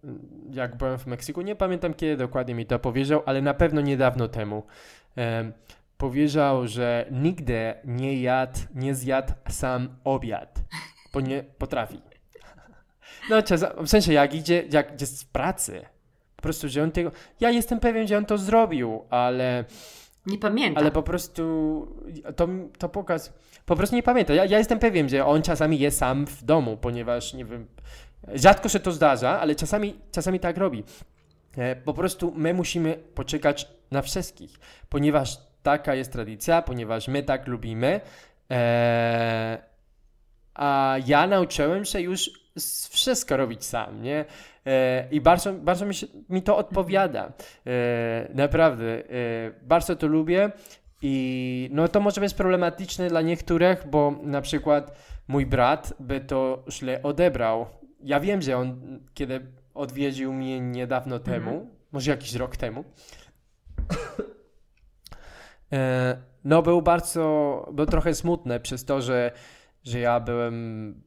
jak 0.51 0.77
byłem 0.77 0.99
w 0.99 1.07
Meksyku, 1.07 1.43
nie 1.43 1.57
pamiętam 1.57 1.95
kiedy 1.95 2.17
dokładnie 2.17 2.55
mi 2.55 2.67
to 2.67 2.79
powiedział, 2.79 3.23
ale 3.27 3.43
na 3.43 3.55
pewno 3.55 3.81
niedawno 3.81 4.29
temu. 4.29 4.63
E, 5.17 5.53
powiedział, 5.99 6.69
że 6.69 7.07
nigdy 7.11 7.75
nie 7.85 8.23
jadł, 8.23 8.59
nie 8.75 8.95
zjadł 8.95 9.33
sam 9.49 9.89
obiad, 10.05 10.61
bo 11.13 11.21
nie 11.21 11.45
potrafi. 11.59 12.01
No, 13.31 13.37
w 13.85 13.89
sensie, 13.89 14.13
jak 14.13 14.35
idzie, 14.35 14.65
jak 14.71 15.01
jest 15.01 15.23
w 15.23 15.27
pracy, 15.27 15.83
po 16.37 16.43
prostu, 16.43 16.69
że 16.69 16.83
on 16.83 16.91
tego, 16.91 17.13
ja 17.41 17.51
jestem 17.51 17.81
pewien, 17.81 18.07
że 18.07 18.19
on 18.19 18.25
to 18.25 18.39
zrobił, 18.39 19.05
ale... 19.11 19.65
Nie 20.27 20.39
pamiętam. 20.39 20.83
Ale 20.83 20.91
po 20.91 21.03
prostu 21.03 21.43
to, 22.37 22.49
to 22.79 22.89
pokaz, 22.89 23.33
po 23.67 23.77
prostu 23.77 23.97
nie 23.97 24.03
pamiętam. 24.03 24.37
Ja, 24.37 24.45
ja 24.45 24.59
jestem 24.59 24.79
pewien, 24.79 25.09
że 25.09 25.27
on 25.27 25.43
czasami 25.43 25.79
jest 25.79 25.99
sam 25.99 26.27
w 26.27 26.45
domu, 26.45 26.77
ponieważ, 26.77 27.35
nie 27.35 27.45
wiem, 27.45 27.67
Rzadko 28.29 28.69
się 28.69 28.81
to 28.81 28.93
zdarza, 28.93 29.41
ale 29.41 29.55
czasami, 29.55 30.01
czasami 30.13 30.41
tak 30.41 30.57
robi. 30.57 30.85
E, 31.57 31.77
po 31.77 31.95
prostu 31.95 32.33
my 32.37 32.55
musimy 32.55 32.95
poczekać 33.15 33.69
na 33.91 34.03
wszystkich, 34.03 34.59
ponieważ 34.89 35.39
taka 35.63 35.95
jest 35.95 36.13
tradycja, 36.13 36.63
ponieważ 36.63 37.09
my 37.09 37.23
tak 37.23 37.47
lubimy. 37.47 38.01
E, 38.51 39.59
a 40.55 40.97
ja 41.07 41.27
nauczyłem 41.27 41.85
się 41.85 42.01
już 42.01 42.31
wszystko 42.91 43.37
robić 43.37 43.65
sam, 43.65 44.03
nie? 44.03 44.25
E, 44.67 45.09
I 45.11 45.21
bardzo, 45.21 45.53
bardzo 45.53 45.87
mi, 45.87 45.95
się, 45.95 46.07
mi 46.29 46.43
to 46.43 46.57
odpowiada. 46.57 47.33
naprawdę. 48.35 49.03
bardzo 49.63 49.97
to 49.97 50.07
lubię. 50.07 50.51
I 51.05 51.69
no 51.73 51.89
to 51.89 52.01
może 52.01 52.21
być 52.21 52.35
problematyczne 52.35 53.09
dla 53.09 53.23
niektórych, 53.23 53.87
bo 53.91 54.15
na 54.23 54.41
przykład 54.41 54.99
mój 55.29 55.47
brat 55.47 55.95
by 56.01 56.21
to 56.21 56.65
źle 56.71 57.03
odebrał, 57.03 57.67
ja 58.03 58.21
wiem, 58.21 58.43
że 58.43 58.57
on 58.57 59.01
kiedy 59.15 59.47
odwiedził 59.75 60.33
mnie 60.33 60.61
niedawno 60.61 61.17
mhm. 61.17 61.35
temu, 61.35 61.71
może 61.93 62.11
jakiś 62.11 62.35
rok 62.35 62.57
temu, 62.57 62.85
e, 65.73 66.17
no 66.45 66.63
był 66.63 66.83
bardzo, 66.83 67.71
był 67.73 67.87
trochę 67.87 68.15
smutny 68.15 68.61
przez 68.61 68.85
to, 68.85 69.03
że, 69.03 69.33
że 69.85 69.99
ja 69.99 70.21
byłem 70.21 70.55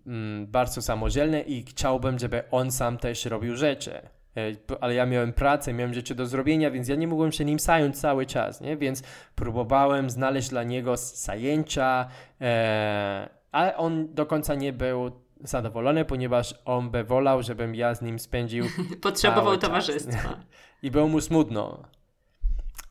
mm, 0.07 0.47
bardzo 0.47 0.81
samodzielny 0.81 1.41
i 1.41 1.63
chciałbym, 1.63 2.19
żeby 2.19 2.43
on 2.51 2.71
sam 2.71 2.97
też 2.97 3.25
robił 3.25 3.55
rzeczy. 3.55 3.91
E, 4.37 4.77
ale 4.81 4.93
ja 4.93 5.05
miałem 5.05 5.33
pracę, 5.33 5.73
miałem 5.73 5.93
rzeczy 5.93 6.15
do 6.15 6.25
zrobienia, 6.25 6.71
więc 6.71 6.87
ja 6.87 6.95
nie 6.95 7.07
mogłem 7.07 7.31
się 7.31 7.45
nim 7.45 7.59
zająć 7.59 7.99
cały 7.99 8.25
czas, 8.25 8.61
nie? 8.61 8.77
Więc 8.77 9.03
próbowałem 9.35 10.09
znaleźć 10.09 10.49
dla 10.49 10.63
niego 10.63 10.97
zajęcia, 10.97 12.07
e, 12.41 13.29
ale 13.51 13.77
on 13.77 14.13
do 14.13 14.25
końca 14.25 14.55
nie 14.55 14.73
był 14.73 15.11
zadowolony, 15.43 16.05
ponieważ 16.05 16.55
on 16.65 16.89
by 16.89 17.03
wolał, 17.03 17.43
żebym 17.43 17.75
ja 17.75 17.95
z 17.95 18.01
nim 18.01 18.19
spędził. 18.19 18.65
Potrzebował 19.01 19.57
towarzystwa. 19.57 20.39
I 20.83 20.91
było 20.91 21.07
mu 21.07 21.21
smutno. 21.21 21.83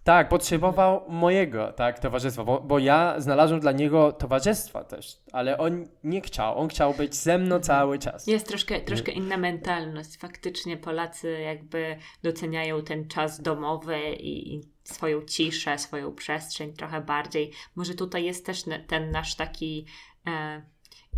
Tak, 0.04 0.28
potrzebował 0.28 1.04
mojego 1.08 1.72
tak, 1.72 1.98
towarzystwa, 1.98 2.44
bo, 2.44 2.60
bo 2.60 2.78
ja 2.78 3.20
znalazłem 3.20 3.60
dla 3.60 3.72
niego 3.72 4.12
towarzystwa 4.12 4.84
też, 4.84 5.20
ale 5.32 5.58
on 5.58 5.88
nie 6.04 6.20
chciał, 6.20 6.58
on 6.58 6.68
chciał 6.68 6.94
być 6.94 7.14
ze 7.14 7.38
mną 7.38 7.60
cały 7.60 7.98
czas. 7.98 8.26
Jest 8.26 8.48
troszkę, 8.48 8.80
troszkę 8.80 9.12
inna 9.12 9.36
mentalność. 9.36 10.16
Faktycznie 10.16 10.76
Polacy 10.76 11.40
jakby 11.40 11.96
doceniają 12.22 12.82
ten 12.82 13.08
czas 13.08 13.40
domowy 13.40 13.98
i, 14.12 14.54
i 14.54 14.60
swoją 14.84 15.22
ciszę, 15.22 15.78
swoją 15.78 16.14
przestrzeń 16.14 16.72
trochę 16.72 17.00
bardziej. 17.00 17.50
Może 17.74 17.94
tutaj 17.94 18.24
jest 18.24 18.46
też 18.46 18.64
ten 18.86 19.10
nasz 19.10 19.34
taki 19.34 19.86
e, 20.26 20.62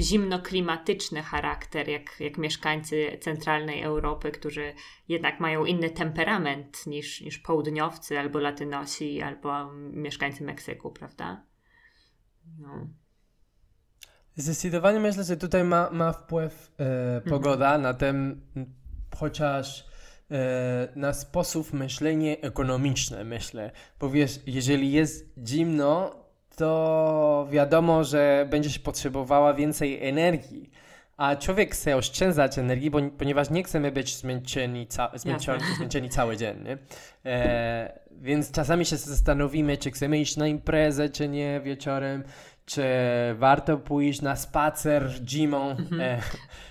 zimnoklimatyczny 0.00 1.22
charakter, 1.22 1.88
jak, 1.88 2.20
jak 2.20 2.38
mieszkańcy 2.38 3.18
centralnej 3.20 3.82
Europy, 3.82 4.30
którzy 4.30 4.74
jednak 5.08 5.40
mają 5.40 5.64
inny 5.64 5.90
temperament 5.90 6.86
niż, 6.86 7.20
niż 7.20 7.38
południowcy, 7.38 8.18
albo 8.18 8.38
latynosi, 8.38 9.22
albo 9.22 9.72
mieszkańcy 9.92 10.44
Meksyku, 10.44 10.90
prawda? 10.90 11.44
No. 12.58 12.86
Zdecydowanie 14.36 15.00
myślę, 15.00 15.24
że 15.24 15.36
tutaj 15.36 15.64
ma, 15.64 15.90
ma 15.90 16.12
wpływ 16.12 16.72
e, 16.78 16.84
mhm. 17.16 17.22
pogoda 17.22 17.66
mhm. 17.66 17.82
na 17.82 17.94
ten, 17.94 18.40
chociaż 19.16 19.86
e, 20.30 20.88
na 20.96 21.12
sposób 21.12 21.72
myślenia 21.72 22.36
ekonomiczne, 22.36 23.24
myślę. 23.24 23.70
Bo 24.00 24.10
wiesz, 24.10 24.40
jeżeli 24.46 24.92
jest 24.92 25.34
zimno, 25.46 26.25
to 26.56 27.48
wiadomo, 27.50 28.04
że 28.04 28.46
będziesz 28.50 28.78
potrzebowała 28.78 29.54
więcej 29.54 30.08
energii. 30.08 30.70
A 31.16 31.36
człowiek 31.36 31.74
chce 31.74 31.96
oszczędzać 31.96 32.58
energii, 32.58 32.90
bo, 32.90 32.98
ponieważ 33.18 33.50
nie 33.50 33.62
chcemy 33.62 33.92
być 33.92 34.16
zmęczeni, 34.16 34.86
ca 34.86 35.10
zmęczeni, 35.14 35.62
zmęczeni 35.76 36.08
cały 36.08 36.36
dzień. 36.36 36.64
E, 37.24 37.98
więc 38.10 38.52
czasami 38.52 38.84
się 38.84 38.96
zastanowimy, 38.96 39.76
czy 39.76 39.90
chcemy 39.90 40.18
iść 40.18 40.36
na 40.36 40.46
imprezę, 40.46 41.08
czy 41.08 41.28
nie 41.28 41.60
wieczorem, 41.64 42.24
czy 42.66 42.84
warto 43.34 43.78
pójść 43.78 44.22
na 44.22 44.36
spacer 44.36 45.10
zimą. 45.28 45.70
Mhm. 45.70 46.00
E. 46.00 46.22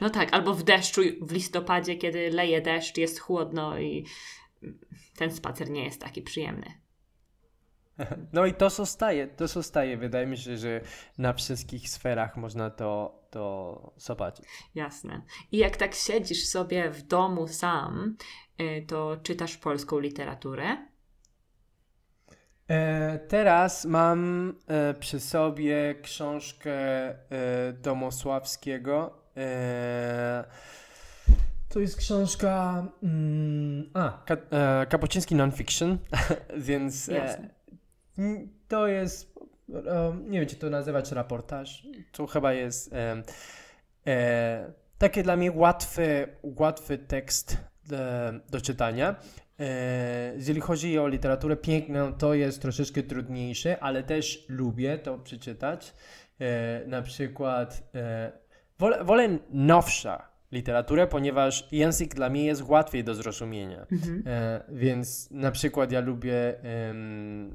No 0.02 0.10
tak, 0.10 0.34
albo 0.34 0.54
w 0.54 0.63
deszczu 0.63 1.02
w 1.21 1.32
listopadzie, 1.32 1.95
kiedy 1.95 2.30
leje 2.30 2.62
deszcz, 2.62 2.98
jest 2.98 3.19
chłodno 3.19 3.80
i 3.80 4.06
ten 5.17 5.32
spacer 5.32 5.69
nie 5.69 5.84
jest 5.86 6.02
taki 6.02 6.21
przyjemny. 6.21 6.85
No 8.34 8.45
i 8.45 8.53
to 8.53 8.69
zostaje, 8.69 9.27
to 9.27 9.47
zostaje. 9.47 9.97
Wydaje 9.97 10.27
mi 10.27 10.38
się, 10.38 10.58
że 10.58 10.81
na 11.17 11.34
wszystkich 11.34 11.89
sferach 11.89 12.38
można 12.38 12.69
to, 12.69 13.21
to 13.29 13.93
zobaczyć. 13.97 14.45
Jasne. 14.75 15.21
I 15.51 15.58
jak 15.58 15.77
tak 15.77 15.95
siedzisz 15.95 16.47
sobie 16.47 16.91
w 16.91 17.01
domu 17.01 17.47
sam, 17.47 18.17
y, 18.62 18.86
to 18.88 19.17
czytasz 19.23 19.58
polską 19.58 19.99
literaturę? 19.99 20.77
E, 22.69 23.19
teraz 23.19 23.86
mam 23.86 24.53
e, 24.67 24.93
przy 24.93 25.19
sobie 25.19 25.95
książkę 26.01 26.73
e, 27.10 27.17
Domosławskiego. 27.73 29.23
E, 29.38 30.43
to 31.69 31.79
jest 31.79 31.97
książka. 31.97 32.86
Mm, 33.03 33.89
a, 33.93 34.23
ka, 34.25 34.38
e, 34.51 34.86
Kapuciński 34.86 35.36
Nonfiction, 35.36 35.97
więc 36.58 37.10
e, 37.10 37.49
to 38.67 38.88
jest, 38.88 39.39
nie 40.28 40.39
wiem, 40.39 40.49
czy 40.49 40.56
to 40.56 40.69
nazywać 40.69 41.12
raportaż, 41.12 41.88
to 42.12 42.28
chyba 42.28 42.54
jest 42.54 42.93
e, 42.93 43.23
e, 44.08 44.73
takie 44.97 45.23
dla 45.23 45.36
mnie 45.36 45.51
łatwy, 45.51 46.28
łatwy 46.43 46.97
tekst 46.97 47.58
do, 47.88 47.97
do 48.49 48.62
czytania. 48.62 49.15
E, 49.60 50.34
jeżeli 50.36 50.62
chodzi 50.62 50.99
o 50.99 51.08
literaturę 51.08 51.56
piękną, 51.56 52.13
to 52.13 52.34
jest 52.34 52.62
troszeczkę 52.62 53.04
trudniejsze, 53.04 53.84
ale 53.84 54.04
też 54.04 54.45
lubię 54.49 54.97
to 54.97 55.17
przeczytać. 55.17 55.93
E, 56.39 56.88
na 56.88 57.01
przykład 57.01 57.84
e, 57.95 58.32
wolę, 58.80 59.04
wolę 59.04 59.30
nowsza 59.49 60.35
literaturę, 60.56 61.08
ponieważ 61.08 61.68
język 61.72 62.15
dla 62.15 62.30
mnie 62.30 62.46
jest 62.46 62.62
łatwiej 62.62 63.04
do 63.04 63.15
zrozumienia. 63.15 63.86
Mhm. 63.91 64.24
E, 64.28 64.63
więc 64.70 65.32
na 65.32 65.52
przykład 65.52 65.91
ja 65.91 66.00
lubię 66.00 66.56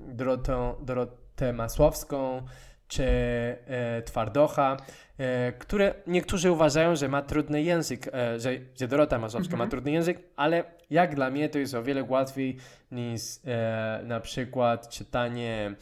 Dorotę, 0.09 0.75
Dorotę 0.83 1.53
Masłowską 1.53 2.43
czy 2.91 3.05
e, 3.05 4.03
Twardocha, 4.03 4.77
e, 5.19 5.53
które 5.53 5.95
niektórzy 6.07 6.51
uważają, 6.51 6.97
że 6.97 7.09
ma 7.09 7.23
trudny 7.23 7.63
język, 7.63 8.09
e, 8.15 8.41
że, 8.41 8.51
że 8.81 8.89
Dorota 8.89 9.19
Masłowska 9.19 9.53
mhm. 9.53 9.69
ma 9.69 9.71
trudny 9.71 9.91
język, 9.91 10.23
ale 10.37 10.65
jak 10.91 11.15
dla 11.15 11.31
mnie 11.31 11.49
to 11.49 11.59
jest 11.59 11.75
o 11.75 11.83
wiele 11.83 12.05
łatwiej 12.05 12.57
niż 12.91 13.23
e, 13.45 14.01
na 14.05 14.21
przykład 14.21 14.89
czytanie 14.89 15.75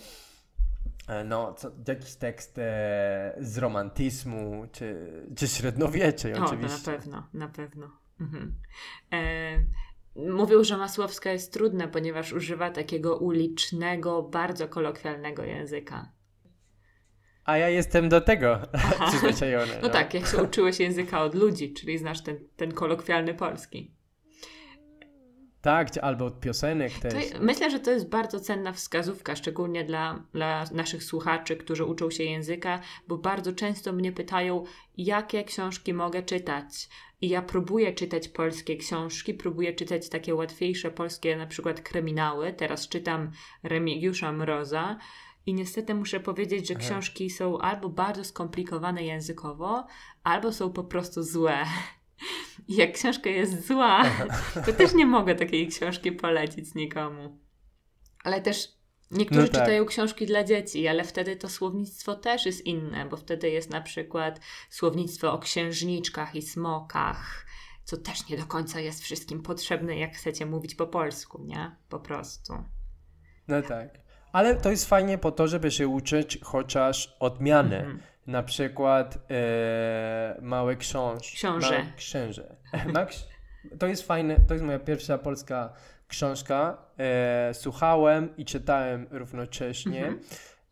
no, 1.25 1.55
co, 1.55 1.71
jakiś 1.88 2.14
tekst 2.14 2.59
e, 2.59 3.35
z 3.40 3.59
romantyzmu, 3.59 4.66
czy, 4.73 5.12
czy 5.37 5.49
średniowieczej 5.49 6.35
o, 6.35 6.44
oczywiście. 6.44 6.90
na 6.90 6.99
pewno, 6.99 7.29
na 7.35 7.49
pewno. 7.49 7.90
Mhm. 8.21 8.55
E, 9.12 9.18
mówił, 10.16 10.64
że 10.64 10.77
Masłowska 10.77 11.33
jest 11.33 11.53
trudna, 11.53 11.88
ponieważ 11.88 12.33
używa 12.33 12.71
takiego 12.71 13.16
ulicznego, 13.16 14.23
bardzo 14.23 14.68
kolokwialnego 14.68 15.44
języka. 15.44 16.12
A 17.44 17.57
ja 17.57 17.68
jestem 17.68 18.09
do 18.09 18.21
tego 18.21 18.59
przyzwyczajony. 19.09 19.73
No, 19.75 19.81
no 19.83 19.88
tak, 19.88 20.14
jak 20.14 20.27
się 20.27 20.42
uczyłeś 20.42 20.81
języka 20.81 21.23
od 21.23 21.35
ludzi, 21.35 21.73
czyli 21.73 21.99
znasz 21.99 22.23
ten, 22.23 22.38
ten 22.57 22.73
kolokwialny 22.73 23.35
polski. 23.35 23.98
Tak, 25.62 25.88
albo 26.03 26.25
od 26.25 26.40
piosenek 26.40 26.92
też. 26.92 27.31
To, 27.31 27.38
myślę, 27.40 27.71
że 27.71 27.81
to 27.81 27.90
jest 27.90 28.09
bardzo 28.09 28.40
cenna 28.40 28.73
wskazówka, 28.73 29.37
szczególnie 29.37 29.85
dla, 29.85 30.23
dla 30.33 30.64
naszych 30.73 31.05
słuchaczy, 31.05 31.57
którzy 31.57 31.85
uczą 31.85 32.11
się 32.11 32.25
języka, 32.25 32.81
bo 33.09 33.18
bardzo 33.18 33.53
często 33.53 33.92
mnie 33.92 34.12
pytają, 34.12 34.64
jakie 34.97 35.44
książki 35.44 35.94
mogę 35.94 36.23
czytać. 36.23 36.88
I 37.21 37.29
ja 37.29 37.42
próbuję 37.42 37.92
czytać 37.92 38.29
polskie 38.29 38.77
książki, 38.77 39.35
próbuję 39.35 39.73
czytać 39.73 40.09
takie 40.09 40.35
łatwiejsze 40.35 40.90
polskie, 40.90 41.37
na 41.37 41.47
przykład 41.47 41.81
kryminały. 41.81 42.53
Teraz 42.53 42.88
czytam 42.88 43.31
Remigiusza 43.62 44.33
Mroza. 44.33 44.99
I 45.47 45.55
niestety 45.55 45.94
muszę 45.94 46.21
powiedzieć, 46.21 46.68
że 46.68 46.75
Aha. 46.75 46.85
książki 46.85 47.31
są 47.31 47.59
albo 47.59 47.88
bardzo 47.88 48.25
skomplikowane 48.25 49.05
językowo, 49.05 49.87
albo 50.25 50.53
są 50.53 50.73
po 50.73 50.85
prostu 50.85 51.23
złe. 51.23 51.64
I 52.69 52.77
jak 52.77 52.93
książka 52.93 53.31
jest 53.31 53.67
zła, 53.67 54.05
to 54.67 54.73
też 54.73 54.95
nie 54.95 55.07
mogę 55.07 55.35
takiej 55.35 55.69
książki 55.69 56.13
polecić 56.13 56.75
nikomu. 56.75 57.39
Ale 58.25 58.41
też 58.41 58.69
niektórzy 59.11 59.41
no 59.41 59.49
tak. 59.49 59.61
czytają 59.61 59.87
książki 59.87 60.27
dla 60.27 60.45
dzieci, 60.45 60.89
ale 60.89 61.05
wtedy 61.05 61.37
to 61.37 61.49
słownictwo 61.49 62.15
też 62.15 62.47
jest 62.47 62.67
inne, 62.67 63.07
bo 63.07 63.17
wtedy 63.17 63.51
jest 63.51 63.71
na 63.71 63.81
przykład 63.81 64.41
słownictwo 64.71 65.33
o 65.33 65.39
księżniczkach 65.39 66.35
i 66.35 66.43
smokach, 66.43 67.47
co 67.85 67.97
też 67.97 68.29
nie 68.29 68.37
do 68.37 68.47
końca 68.47 68.81
jest 68.81 69.03
wszystkim 69.03 69.43
potrzebne, 69.43 69.99
jak 69.99 70.17
chcecie 70.17 70.47
mówić 70.47 70.75
po 70.75 70.87
polsku, 70.87 71.45
nie? 71.45 71.77
Po 71.89 72.01
prostu. 72.01 72.53
No 73.49 73.63
tak. 73.63 73.89
Ale 74.33 74.57
to 74.57 74.71
jest 74.71 74.89
fajnie 74.89 75.19
po 75.19 75.33
to, 75.33 75.49
żeby 75.49 75.71
się 75.71 75.89
uczyć 75.89 76.39
chociaż 76.43 77.17
odmiany. 77.21 77.77
Mm 77.77 77.97
-hmm 77.97 78.18
na 78.29 78.43
przykład 78.43 79.19
e, 79.31 80.38
Małe 80.43 80.77
Książ. 80.77 81.33
Książę. 81.33 81.71
Małe 81.71 81.93
Księże. 81.97 82.57
To 83.79 83.87
jest 83.87 84.07
fajne, 84.07 84.37
to 84.49 84.55
jest 84.55 84.67
moja 84.67 84.79
pierwsza 84.79 85.19
polska 85.19 85.73
książka. 86.09 86.79
E, 86.99 87.51
słuchałem 87.55 88.37
i 88.37 88.45
czytałem 88.45 89.07
równocześnie. 89.11 90.07
Mhm. 90.07 90.21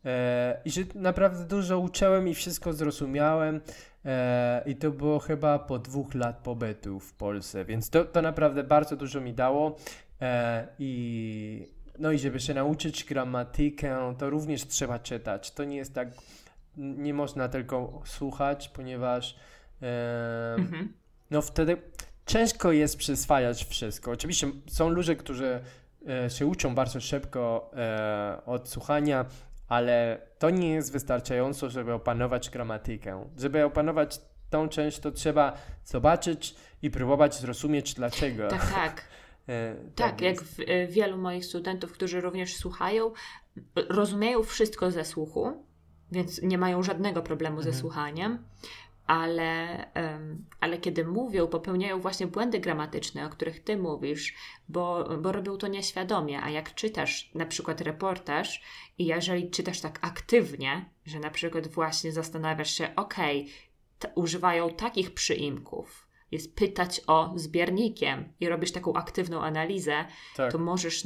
E, 0.05 0.61
I 0.65 0.71
że 0.71 0.81
naprawdę 0.95 1.45
dużo 1.45 1.79
uczyłem 1.79 2.27
i 2.27 2.33
wszystko 2.33 2.73
zrozumiałem. 2.73 3.61
E, 4.05 4.63
I 4.65 4.75
to 4.75 4.91
było 4.91 5.19
chyba 5.19 5.59
po 5.59 5.79
dwóch 5.79 6.15
lat 6.15 6.37
pobytu 6.37 6.99
w 6.99 7.13
Polsce, 7.13 7.65
więc 7.65 7.89
to, 7.89 8.05
to 8.05 8.21
naprawdę 8.21 8.63
bardzo 8.63 8.95
dużo 8.95 9.21
mi 9.21 9.33
dało. 9.33 9.75
E, 10.21 10.67
I 10.79 11.67
no 11.99 12.11
i 12.11 12.19
żeby 12.19 12.39
się 12.39 12.53
nauczyć 12.53 13.03
gramatykę, 13.03 14.15
to 14.17 14.29
również 14.29 14.67
trzeba 14.67 14.99
czytać. 14.99 15.51
To 15.51 15.63
nie 15.63 15.77
jest 15.77 15.93
tak 15.93 16.07
nie 16.77 17.13
można 17.13 17.49
tylko 17.49 18.01
słuchać, 18.05 18.69
ponieważ 18.69 19.35
e, 19.81 20.55
mhm. 20.57 20.93
no 21.31 21.41
wtedy 21.41 21.77
ciężko 22.25 22.71
jest 22.71 22.97
przyswajać 22.97 23.65
wszystko. 23.65 24.11
Oczywiście 24.11 24.51
są 24.67 24.89
ludzie, 24.89 25.15
którzy 25.15 25.59
e, 26.09 26.29
się 26.29 26.45
uczą 26.45 26.75
bardzo 26.75 27.01
szybko 27.01 27.71
e, 27.75 28.41
od 28.45 28.69
słuchania, 28.69 29.25
ale 29.67 30.21
to 30.39 30.49
nie 30.49 30.69
jest 30.69 30.91
wystarczająco, 30.91 31.69
żeby 31.69 31.93
opanować 31.93 32.49
gramatykę. 32.49 33.29
Żeby 33.37 33.65
opanować 33.65 34.19
tą 34.49 34.69
część, 34.69 34.99
to 34.99 35.11
trzeba 35.11 35.53
zobaczyć 35.85 36.55
i 36.81 36.91
próbować 36.91 37.35
zrozumieć 37.35 37.93
dlaczego. 37.93 38.47
Tak, 38.47 38.71
tak. 38.71 39.03
E, 39.49 39.75
tak, 39.95 40.11
tak 40.11 40.21
jak 40.21 40.41
w, 40.41 40.59
e, 40.59 40.87
wielu 40.87 41.17
moich 41.17 41.45
studentów, 41.45 41.91
którzy 41.91 42.21
również 42.21 42.55
słuchają, 42.55 43.11
rozumieją 43.75 44.43
wszystko 44.43 44.91
ze 44.91 45.05
słuchu, 45.05 45.65
więc 46.11 46.41
nie 46.41 46.57
mają 46.57 46.83
żadnego 46.83 47.21
problemu 47.21 47.57
mhm. 47.57 47.73
ze 47.73 47.79
słuchaniem, 47.79 48.39
ale, 49.07 49.85
um, 49.95 50.45
ale 50.59 50.77
kiedy 50.77 51.05
mówią, 51.05 51.47
popełniają 51.47 51.99
właśnie 51.99 52.27
błędy 52.27 52.59
gramatyczne, 52.59 53.25
o 53.25 53.29
których 53.29 53.63
ty 53.63 53.77
mówisz, 53.77 54.35
bo, 54.69 55.09
bo 55.21 55.31
robią 55.31 55.57
to 55.57 55.67
nieświadomie. 55.67 56.41
A 56.41 56.49
jak 56.49 56.75
czytasz 56.75 57.31
na 57.35 57.45
przykład 57.45 57.81
reportaż 57.81 58.61
i 58.97 59.05
jeżeli 59.05 59.49
czytasz 59.49 59.81
tak 59.81 59.99
aktywnie, 60.01 60.85
że 61.05 61.19
na 61.19 61.29
przykład 61.29 61.67
właśnie 61.67 62.11
zastanawiasz 62.11 62.71
się, 62.71 62.95
okej, 62.95 63.49
okay, 63.99 64.13
używają 64.15 64.69
takich 64.69 65.13
przyimków, 65.13 66.07
jest 66.31 66.55
pytać 66.55 67.01
o 67.07 67.33
zbiernikiem 67.35 68.33
i 68.39 68.49
robisz 68.49 68.71
taką 68.71 68.93
aktywną 68.93 69.41
analizę, 69.41 70.05
tak. 70.35 70.51
to 70.51 70.57
możesz 70.57 71.03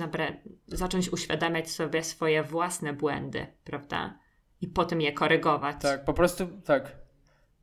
zacząć 0.67 1.09
uświadamiać 1.09 1.71
sobie 1.71 2.03
swoje 2.03 2.43
własne 2.43 2.93
błędy, 2.93 3.47
prawda? 3.63 4.19
I 4.61 4.67
potem 4.67 5.01
je 5.01 5.13
korygować. 5.13 5.75
Tak, 5.81 6.05
po 6.05 6.13
prostu 6.13 6.47
tak. 6.65 7.01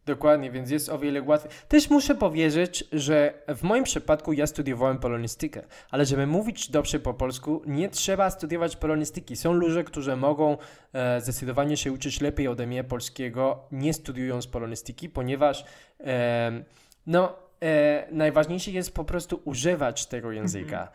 Dokładnie, 0.09 0.51
więc 0.51 0.71
jest 0.71 0.89
o 0.89 0.99
wiele 0.99 1.23
łatwiej. 1.23 1.53
Też 1.69 1.91
muszę 1.91 2.15
powiedzieć, 2.15 2.85
że 2.93 3.35
w 3.49 3.63
moim 3.63 3.85
przypadku 3.85 4.33
ja 4.33 4.47
studiowałem 4.47 4.99
polonistykę, 4.99 5.63
ale 5.91 6.05
żeby 6.05 6.27
mówić 6.27 6.71
dobrze 6.71 7.01
po 7.01 7.15
polsku, 7.15 7.63
nie 7.67 7.89
trzeba 7.89 8.31
studiować 8.31 8.77
polonistyki. 8.77 9.37
Są 9.37 9.53
ludzie, 9.53 9.85
którzy 9.85 10.17
mogą 10.17 10.57
e, 10.93 11.21
zdecydowanie 11.21 11.77
się 11.77 11.93
uczyć 11.93 12.21
lepiej 12.21 12.49
ode 12.49 12.67
mnie 12.67 12.85
polskiego, 12.85 13.69
nie 13.73 13.93
studiując 13.93 14.47
polonistyki, 14.47 15.09
ponieważ 15.09 15.65
e, 16.01 16.65
no, 17.07 17.37
e, 17.63 18.07
najważniejsze 18.13 18.71
jest 18.71 18.95
po 18.95 19.05
prostu 19.05 19.41
używać 19.45 20.07
tego 20.07 20.33
języka. 20.33 20.81
Mhm. 20.81 20.89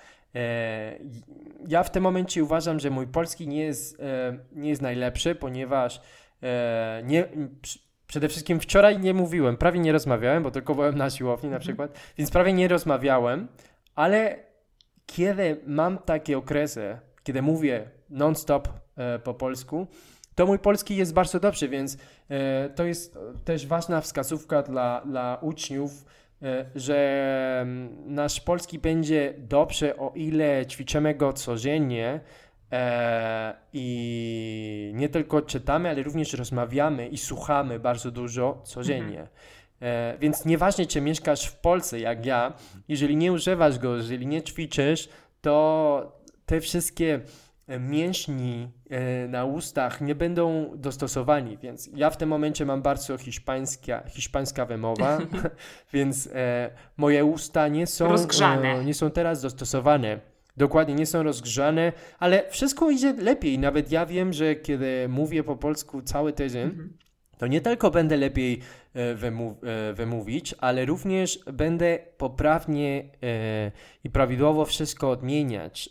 Ja 1.68 1.84
w 1.84 1.92
tym 1.92 2.04
momencie 2.04 2.44
uważam, 2.44 2.80
że 2.80 2.90
mój 2.90 3.08
polski 3.08 3.48
nie 3.48 3.64
jest, 3.64 4.00
e, 4.00 4.38
nie 4.52 4.70
jest 4.70 4.82
najlepszy, 4.82 5.36
ponieważ 5.36 6.02
e, 6.44 7.02
nie, 7.06 7.26
przede 8.08 8.30
wszystkim 8.30 8.60
wczoraj 8.60 9.00
nie 9.00 9.14
mówiłem, 9.14 9.58
prawie 9.58 9.80
nie 9.80 9.92
rozmawiałem, 9.92 10.44
bo 10.44 10.52
tylko 10.52 10.76
byłem 10.76 10.98
na 10.98 11.10
siłowni 11.10 11.50
na 11.50 11.56
mhm. 11.56 11.62
przykład, 11.62 12.00
więc 12.18 12.32
prawie 12.32 12.54
nie 12.54 12.68
rozmawiałem, 12.68 13.48
ale 13.96 14.40
kiedy 15.06 15.62
mam 15.68 15.98
takie 15.98 16.38
okresy, 16.38 16.98
kiedy 17.24 17.42
mówię 17.42 17.90
non-stop 18.10 18.68
e, 18.96 19.20
po 19.20 19.34
polsku, 19.34 19.88
to 20.36 20.46
mój 20.46 20.60
polski 20.60 20.96
jest 20.96 21.14
bardzo 21.14 21.40
dobry, 21.40 21.70
więc 21.70 21.98
e, 22.30 22.70
to 22.70 22.86
jest 22.86 23.18
też 23.46 23.68
ważna 23.68 24.02
wskazówka 24.02 24.62
dla, 24.62 25.02
dla 25.06 25.38
uczniów, 25.42 26.06
E, 26.06 26.23
że 26.76 27.60
mm, 27.62 28.16
nasz 28.16 28.42
polski 28.42 28.80
będzie 28.80 29.34
dobrze, 29.38 29.98
o 29.98 30.12
ile 30.16 30.66
ćwiczymy 30.66 31.16
go 31.16 31.34
codziennie 31.34 32.20
e, 32.72 33.54
i 33.74 34.92
nie 34.96 35.10
tylko 35.10 35.42
czytamy, 35.42 35.90
ale 35.90 36.04
również 36.04 36.34
rozmawiamy 36.34 37.08
i 37.08 37.18
słuchamy 37.18 37.80
bardzo 37.80 38.12
dużo 38.12 38.62
codziennie. 38.64 39.20
Mhm. 39.20 39.28
E, 39.82 40.18
więc 40.20 40.46
nieważne, 40.46 40.86
czy 40.86 41.02
mieszkasz 41.02 41.46
w 41.46 41.56
Polsce 41.56 42.00
jak 42.00 42.26
ja, 42.26 42.54
jeżeli 42.88 43.16
nie 43.16 43.32
używasz 43.32 43.80
go, 43.80 43.96
jeżeli 43.96 44.28
nie 44.28 44.42
ćwiczysz, 44.42 45.10
to 45.42 46.24
te 46.46 46.62
wszystkie 46.62 47.20
mięśni 47.80 48.72
e, 48.90 49.28
na 49.28 49.46
ustach 49.46 50.02
nie 50.02 50.16
będą 50.16 50.72
dostosowani, 50.76 51.58
więc 51.58 51.90
ja 51.96 52.10
w 52.10 52.18
tym 52.18 52.30
momencie 52.30 52.66
mam 52.66 52.82
bardzo 52.82 53.18
hiszpańska, 53.18 54.04
hiszpańska 54.10 54.66
wymowa, 54.66 55.18
więc 55.94 56.30
e, 56.34 56.70
moje 56.98 57.26
usta 57.26 57.68
nie 57.68 57.88
są, 57.88 58.16
e, 58.64 58.86
nie 58.86 58.94
są 58.94 59.12
teraz 59.12 59.42
dostosowane. 59.42 60.20
Dokładnie, 60.58 60.96
nie 60.96 61.06
są 61.06 61.24
rozgrzane, 61.24 61.94
ale 62.20 62.50
wszystko 62.50 62.90
idzie 62.90 63.14
lepiej. 63.14 63.60
Nawet 63.60 63.92
ja 63.92 64.06
wiem, 64.06 64.34
że 64.34 64.56
kiedy 64.56 65.08
mówię 65.10 65.44
po 65.44 65.56
polsku 65.56 66.02
cały 66.02 66.34
tydzień, 66.34 66.64
mhm 66.64 66.94
to 67.38 67.48
nie 67.48 67.62
tylko 67.62 67.92
będę 67.92 68.18
lepiej 68.18 68.62
e, 68.94 69.16
wymów, 69.16 69.58
e, 69.64 69.94
wymówić, 69.94 70.56
ale 70.58 70.86
również 70.86 71.40
będę 71.54 72.00
poprawnie 72.18 73.04
e, 73.24 73.72
i 74.04 74.10
prawidłowo 74.10 74.66
wszystko 74.66 75.10
odmieniać. 75.10 75.90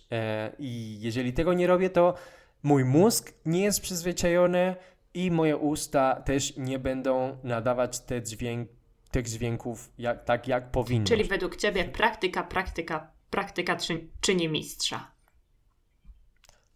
I 0.58 0.98
jeżeli 1.00 1.32
tego 1.32 1.52
nie 1.52 1.66
robię, 1.66 1.90
to 1.90 2.14
mój 2.62 2.84
mózg 2.84 3.32
nie 3.46 3.62
jest 3.62 3.80
przyzwyczajony 3.80 4.76
i 5.14 5.30
moje 5.30 5.56
usta 5.56 6.22
też 6.24 6.56
nie 6.56 6.78
będą 6.78 7.36
nadawać 7.44 8.00
te 8.00 8.22
dźwięk, 8.22 8.68
tych 9.10 9.26
dźwięków 9.26 9.92
jak, 9.98 10.24
tak, 10.24 10.48
jak 10.48 10.70
powinny. 10.70 11.06
Czyli 11.06 11.24
według 11.24 11.56
Ciebie 11.56 11.84
praktyka, 11.84 12.42
praktyka, 12.42 13.10
praktyka 13.30 13.76
czyni 14.20 14.48
mistrza 14.48 15.12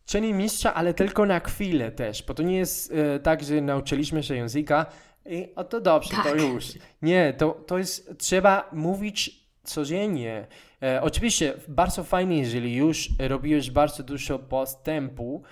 czyni 0.07 0.35
mistrza, 0.35 0.75
ale 0.75 0.95
tylko 0.95 1.27
na 1.27 1.41
chwilę 1.41 1.91
też, 1.91 2.23
bo 2.23 2.35
to 2.35 2.43
nie 2.43 2.57
jest 2.57 2.93
e, 2.93 3.21
tak, 3.21 3.45
że 3.45 3.61
nauczyliśmy 3.61 4.23
się 4.23 4.37
języka 4.37 4.87
i 5.27 5.49
o 5.57 5.65
to 5.65 5.81
dobrze, 5.81 6.11
tak. 6.11 6.25
to 6.25 6.35
już. 6.35 6.65
Nie, 7.03 7.35
to, 7.39 7.51
to 7.67 7.79
jest, 7.79 8.19
trzeba 8.19 8.71
mówić 8.73 9.47
codziennie. 9.63 10.47
E, 10.83 11.03
oczywiście 11.03 11.55
bardzo 11.69 12.05
fajnie, 12.05 12.39
jeżeli 12.39 12.75
już 12.75 13.09
robiłeś 13.19 13.71
bardzo 13.71 14.03
dużo 14.03 14.39
postępu 14.39 15.43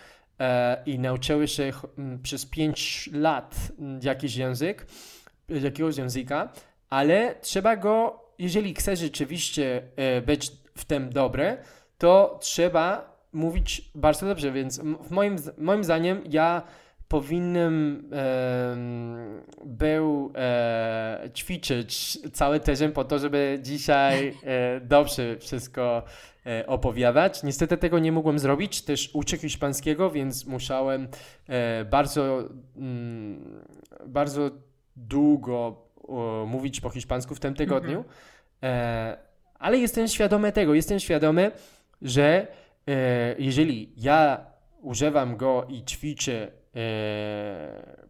e, 0.40 0.82
i 0.86 0.98
nauczyłeś 0.98 1.52
się 1.52 1.72
m, 1.98 2.18
przez 2.22 2.46
5 2.46 3.10
lat 3.12 3.56
jakiś 4.02 4.36
język, 4.36 4.86
jakiegoś 5.48 5.96
języka, 5.96 6.52
ale 6.90 7.34
trzeba 7.40 7.76
go, 7.76 8.24
jeżeli 8.38 8.74
chcesz 8.74 8.98
rzeczywiście 8.98 9.82
e, 9.96 10.22
być 10.22 10.52
w 10.76 10.84
tym 10.84 11.10
dobry, 11.10 11.56
to 11.98 12.38
trzeba 12.42 13.13
mówić 13.34 13.90
bardzo 13.94 14.26
dobrze, 14.26 14.52
więc 14.52 14.80
w 14.80 15.10
moim, 15.10 15.36
moim 15.58 15.84
zdaniem 15.84 16.22
ja 16.30 16.62
powinienem 17.08 18.08
e, 18.12 18.76
był 19.64 20.32
e, 20.36 21.30
ćwiczyć 21.34 22.18
cały 22.32 22.60
tydzień 22.60 22.92
po 22.92 23.04
to, 23.04 23.18
żeby 23.18 23.58
dzisiaj 23.62 24.28
e, 24.44 24.80
dobrze 24.80 25.36
wszystko 25.38 26.02
e, 26.46 26.66
opowiadać. 26.66 27.42
Niestety 27.42 27.76
tego 27.76 27.98
nie 27.98 28.12
mogłem 28.12 28.38
zrobić, 28.38 28.82
też 28.82 29.10
uczę 29.12 29.38
hiszpańskiego, 29.38 30.10
więc 30.10 30.46
musiałem 30.46 31.08
e, 31.48 31.84
bardzo, 31.84 32.48
mm, 32.76 33.64
bardzo 34.06 34.50
długo 34.96 35.76
o, 36.08 36.46
mówić 36.48 36.80
po 36.80 36.90
hiszpańsku 36.90 37.34
w 37.34 37.40
tym 37.40 37.54
tygodniu, 37.54 38.04
mm 38.04 38.04
-hmm. 38.04 39.16
ale 39.58 39.78
jestem 39.78 40.08
świadomy 40.08 40.52
tego, 40.52 40.74
jestem 40.74 41.00
świadomy, 41.00 41.50
że 42.02 42.46
jeżeli 43.38 43.92
ja 43.96 44.46
używam 44.80 45.36
go 45.36 45.66
i 45.68 45.84
ćwiczę 45.84 46.52
e, 46.76 48.04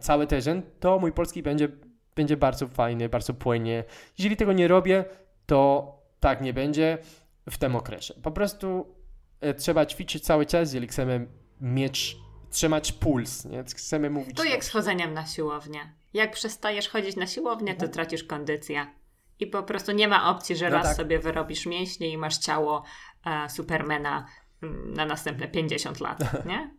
cały 0.00 0.26
tydzień, 0.26 0.62
to 0.80 0.98
mój 0.98 1.12
polski 1.12 1.42
będzie, 1.42 1.68
będzie 2.16 2.36
bardzo 2.36 2.68
fajny, 2.68 3.08
bardzo 3.08 3.34
płynnie. 3.34 3.84
Jeżeli 4.18 4.36
tego 4.36 4.52
nie 4.52 4.68
robię, 4.68 5.04
to 5.46 5.92
tak 6.20 6.40
nie 6.40 6.52
będzie 6.52 6.98
w 7.50 7.58
tym 7.58 7.76
okresie. 7.76 8.14
Po 8.22 8.30
prostu 8.30 8.94
e, 9.40 9.54
trzeba 9.54 9.86
ćwiczyć 9.86 10.24
cały 10.24 10.46
czas, 10.46 10.72
jeżeli 10.72 10.86
chcemy 10.88 11.26
mieć, 11.60 12.16
trzymać 12.50 12.92
puls, 12.92 13.44
nie? 13.44 13.64
chcemy 13.64 14.10
mówić. 14.10 14.36
To 14.36 14.44
jak 14.44 14.64
z 14.64 14.70
chodzeniem 14.70 15.14
na 15.14 15.26
siłownię. 15.26 15.80
Jak 16.14 16.32
przestajesz 16.32 16.88
chodzić 16.88 17.16
na 17.16 17.26
siłownię, 17.26 17.74
to 17.74 17.86
mhm. 17.86 17.92
tracisz 17.92 18.24
kondycję. 18.24 18.86
I 19.40 19.46
po 19.46 19.62
prostu 19.62 19.92
nie 19.92 20.08
ma 20.08 20.30
opcji, 20.30 20.56
że 20.56 20.70
no 20.70 20.76
raz 20.76 20.86
tak. 20.86 20.96
sobie 20.96 21.18
wyrobisz 21.18 21.66
mięśnie 21.66 22.08
i 22.08 22.18
masz 22.18 22.38
ciało 22.38 22.82
e, 23.26 23.50
Supermana 23.50 24.26
mm, 24.62 24.94
na 24.94 25.04
następne 25.04 25.48
50 25.48 26.00
lat, 26.00 26.18
nie? 26.46 26.70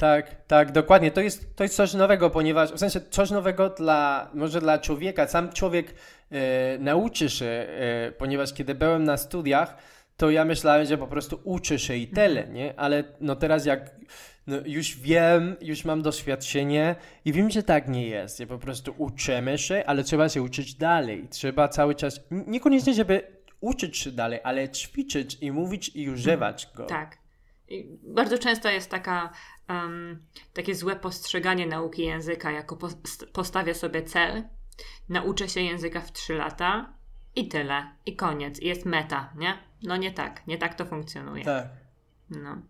Tak, 0.00 0.46
tak, 0.46 0.72
dokładnie. 0.72 1.10
To 1.10 1.20
jest, 1.20 1.56
to 1.56 1.62
jest 1.62 1.76
coś 1.76 1.94
nowego, 1.94 2.30
ponieważ 2.30 2.72
w 2.72 2.78
sensie 2.78 3.00
coś 3.00 3.30
nowego 3.30 3.68
dla, 3.68 4.30
może 4.34 4.60
dla 4.60 4.78
człowieka. 4.78 5.28
Sam 5.28 5.52
człowiek 5.52 5.94
e, 6.30 6.78
nauczy 6.78 7.30
się, 7.30 7.46
e, 7.46 8.12
ponieważ 8.12 8.54
kiedy 8.54 8.74
byłem 8.74 9.04
na 9.04 9.16
studiach, 9.16 9.76
to 10.16 10.30
ja 10.30 10.44
myślałem, 10.44 10.86
że 10.86 10.98
po 10.98 11.06
prostu 11.06 11.40
uczę 11.44 11.78
się 11.78 11.94
i 11.94 12.08
tyle, 12.08 12.40
mhm. 12.40 12.54
nie? 12.54 12.80
Ale 12.80 13.04
no 13.20 13.36
teraz 13.36 13.66
jak 13.66 13.90
no 14.46 14.56
już 14.66 14.96
wiem, 14.96 15.56
już 15.60 15.84
mam 15.84 16.02
doświadczenie 16.02 16.96
i 17.24 17.32
wiem, 17.32 17.50
że 17.50 17.62
tak 17.62 17.88
nie 17.88 18.06
jest. 18.06 18.38
że 18.38 18.46
po 18.46 18.58
prostu 18.58 18.94
uczymy 18.98 19.58
się, 19.58 19.82
ale 19.86 20.04
trzeba 20.04 20.28
się 20.28 20.42
uczyć 20.42 20.74
dalej. 20.74 21.28
Trzeba 21.30 21.68
cały 21.68 21.94
czas, 21.94 22.20
niekoniecznie, 22.30 22.94
żeby 22.94 23.22
uczyć 23.60 23.96
się 23.98 24.12
dalej, 24.12 24.40
ale 24.44 24.68
ćwiczyć 24.68 25.38
i 25.40 25.52
mówić 25.52 25.90
i 25.94 26.10
używać 26.10 26.68
go. 26.74 26.86
Tak. 26.86 27.18
I 27.68 27.98
bardzo 28.02 28.38
często 28.38 28.68
jest 28.68 28.90
taka, 28.90 29.32
um, 29.68 30.26
takie 30.52 30.74
złe 30.74 30.96
postrzeganie 30.96 31.66
nauki 31.66 32.02
języka, 32.02 32.50
jako 32.50 32.78
postawię 33.32 33.74
sobie 33.74 34.02
cel, 34.02 34.42
nauczę 35.08 35.48
się 35.48 35.60
języka 35.60 36.00
w 36.00 36.12
3 36.12 36.34
lata 36.34 36.94
i 37.36 37.48
tyle, 37.48 37.86
i 38.06 38.16
koniec, 38.16 38.60
i 38.60 38.66
jest 38.66 38.86
meta, 38.86 39.32
nie? 39.36 39.58
No 39.82 39.96
nie 39.96 40.10
tak, 40.10 40.46
nie 40.46 40.58
tak 40.58 40.74
to 40.74 40.86
funkcjonuje. 40.86 41.44
Tak. 41.44 41.66
No. 42.30 42.62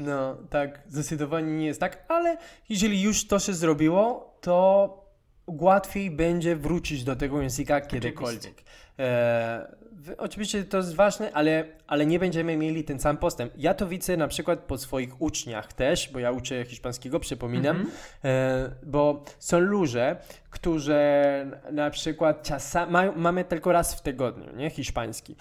No, 0.00 0.36
tak, 0.50 0.82
zdecydowanie 0.88 1.52
nie 1.52 1.66
jest 1.66 1.80
tak, 1.80 2.04
ale 2.08 2.36
jeżeli 2.68 3.02
już 3.02 3.26
to 3.26 3.38
się 3.38 3.54
zrobiło, 3.54 4.34
to 4.40 5.10
łatwiej 5.46 6.10
będzie 6.10 6.56
wrócić 6.56 7.04
do 7.04 7.16
tego 7.16 7.42
języka 7.42 7.80
kiedykolwiek. 7.80 8.62
E, 8.98 9.74
oczywiście 10.18 10.64
to 10.64 10.76
jest 10.76 10.94
ważne, 10.94 11.32
ale, 11.32 11.64
ale 11.86 12.06
nie 12.06 12.18
będziemy 12.18 12.56
mieli 12.56 12.84
ten 12.84 12.98
sam 12.98 13.16
postęp. 13.16 13.52
Ja 13.56 13.74
to 13.74 13.86
widzę 13.86 14.16
na 14.16 14.28
przykład 14.28 14.58
po 14.58 14.78
swoich 14.78 15.22
uczniach 15.22 15.72
też, 15.72 16.10
bo 16.12 16.18
ja 16.18 16.30
uczę 16.30 16.64
hiszpańskiego, 16.64 17.20
przypominam, 17.20 17.76
mm 17.76 17.88
-hmm. 17.88 17.90
e, 18.24 18.70
bo 18.82 19.24
są 19.38 19.58
ludzie, 19.58 20.16
którzy 20.50 21.00
na 21.72 21.90
przykład 21.90 22.42
czasami, 22.42 22.92
mamy 23.16 23.44
tylko 23.44 23.72
raz 23.72 23.94
w 23.94 24.00
tygodniu, 24.00 24.56
nie, 24.56 24.70
hiszpański. 24.70 25.36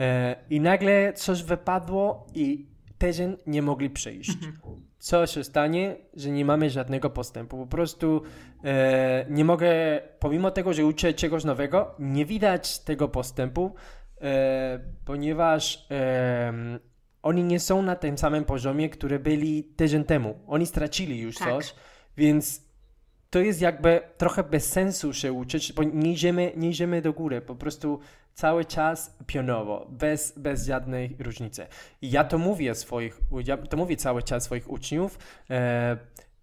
E, 0.00 0.36
I 0.50 0.60
nagle 0.60 1.12
coś 1.12 1.42
wypadło 1.42 2.26
i 2.34 2.69
tydzień 3.00 3.36
nie 3.46 3.62
mogli 3.62 3.90
przyjść. 3.90 4.30
-hmm 4.30 4.90
co 5.00 5.26
się 5.26 5.44
stanie, 5.44 5.96
że 6.14 6.30
nie 6.30 6.44
mamy 6.44 6.70
żadnego 6.70 7.10
postępu. 7.10 7.58
Po 7.58 7.66
prostu 7.66 8.22
e, 8.64 9.26
nie 9.30 9.44
mogę, 9.44 10.00
pomimo 10.18 10.50
tego, 10.50 10.72
że 10.72 10.86
uczę 10.86 11.14
czegoś 11.14 11.44
nowego, 11.44 11.94
nie 11.98 12.26
widać 12.26 12.78
tego 12.78 13.08
postępu, 13.08 13.74
e, 14.20 14.80
ponieważ 15.04 15.86
e, 15.90 16.52
oni 17.22 17.44
nie 17.44 17.60
są 17.60 17.82
na 17.82 17.96
tym 17.96 18.18
samym 18.18 18.44
poziomie, 18.44 18.88
który 18.88 19.18
byli 19.18 19.64
tydzień 19.64 20.04
temu. 20.04 20.38
Oni 20.46 20.66
stracili 20.66 21.18
już 21.18 21.36
tak. 21.36 21.48
coś, 21.48 21.74
więc 22.16 22.70
to 23.30 23.38
jest 23.38 23.60
jakby 23.60 24.00
trochę 24.16 24.42
bez 24.42 24.72
sensu 24.72 25.12
się 25.12 25.32
uczyć, 25.32 25.72
bo 25.72 25.82
nie 25.82 26.12
idziemy, 26.12 26.52
nie 26.56 26.70
idziemy 26.70 27.02
do 27.02 27.12
góry, 27.12 27.40
po 27.40 27.54
prostu 27.54 28.00
cały 28.34 28.64
czas 28.64 29.16
pionowo, 29.26 29.86
bez, 29.90 30.38
bez 30.38 30.66
żadnej 30.66 31.16
różnicy. 31.18 31.66
I 32.02 32.10
ja 32.10 32.24
to 32.24 32.38
mówię 32.38 32.74
swoich, 32.74 33.20
ja 33.44 33.56
to 33.56 33.76
mówię 33.76 33.96
cały 33.96 34.22
czas 34.22 34.44
swoich 34.44 34.70
uczniów, 34.70 35.18
e, 35.50 35.96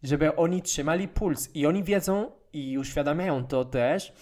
żeby 0.04 0.36
oni 0.36 0.62
trzymali 0.62 1.08
puls 1.08 1.56
i 1.56 1.66
oni 1.66 1.84
wiedzą 1.84 2.32
i 2.54 2.78
uświadamiają 2.78 3.46
to 3.46 3.66
też, 3.66 4.14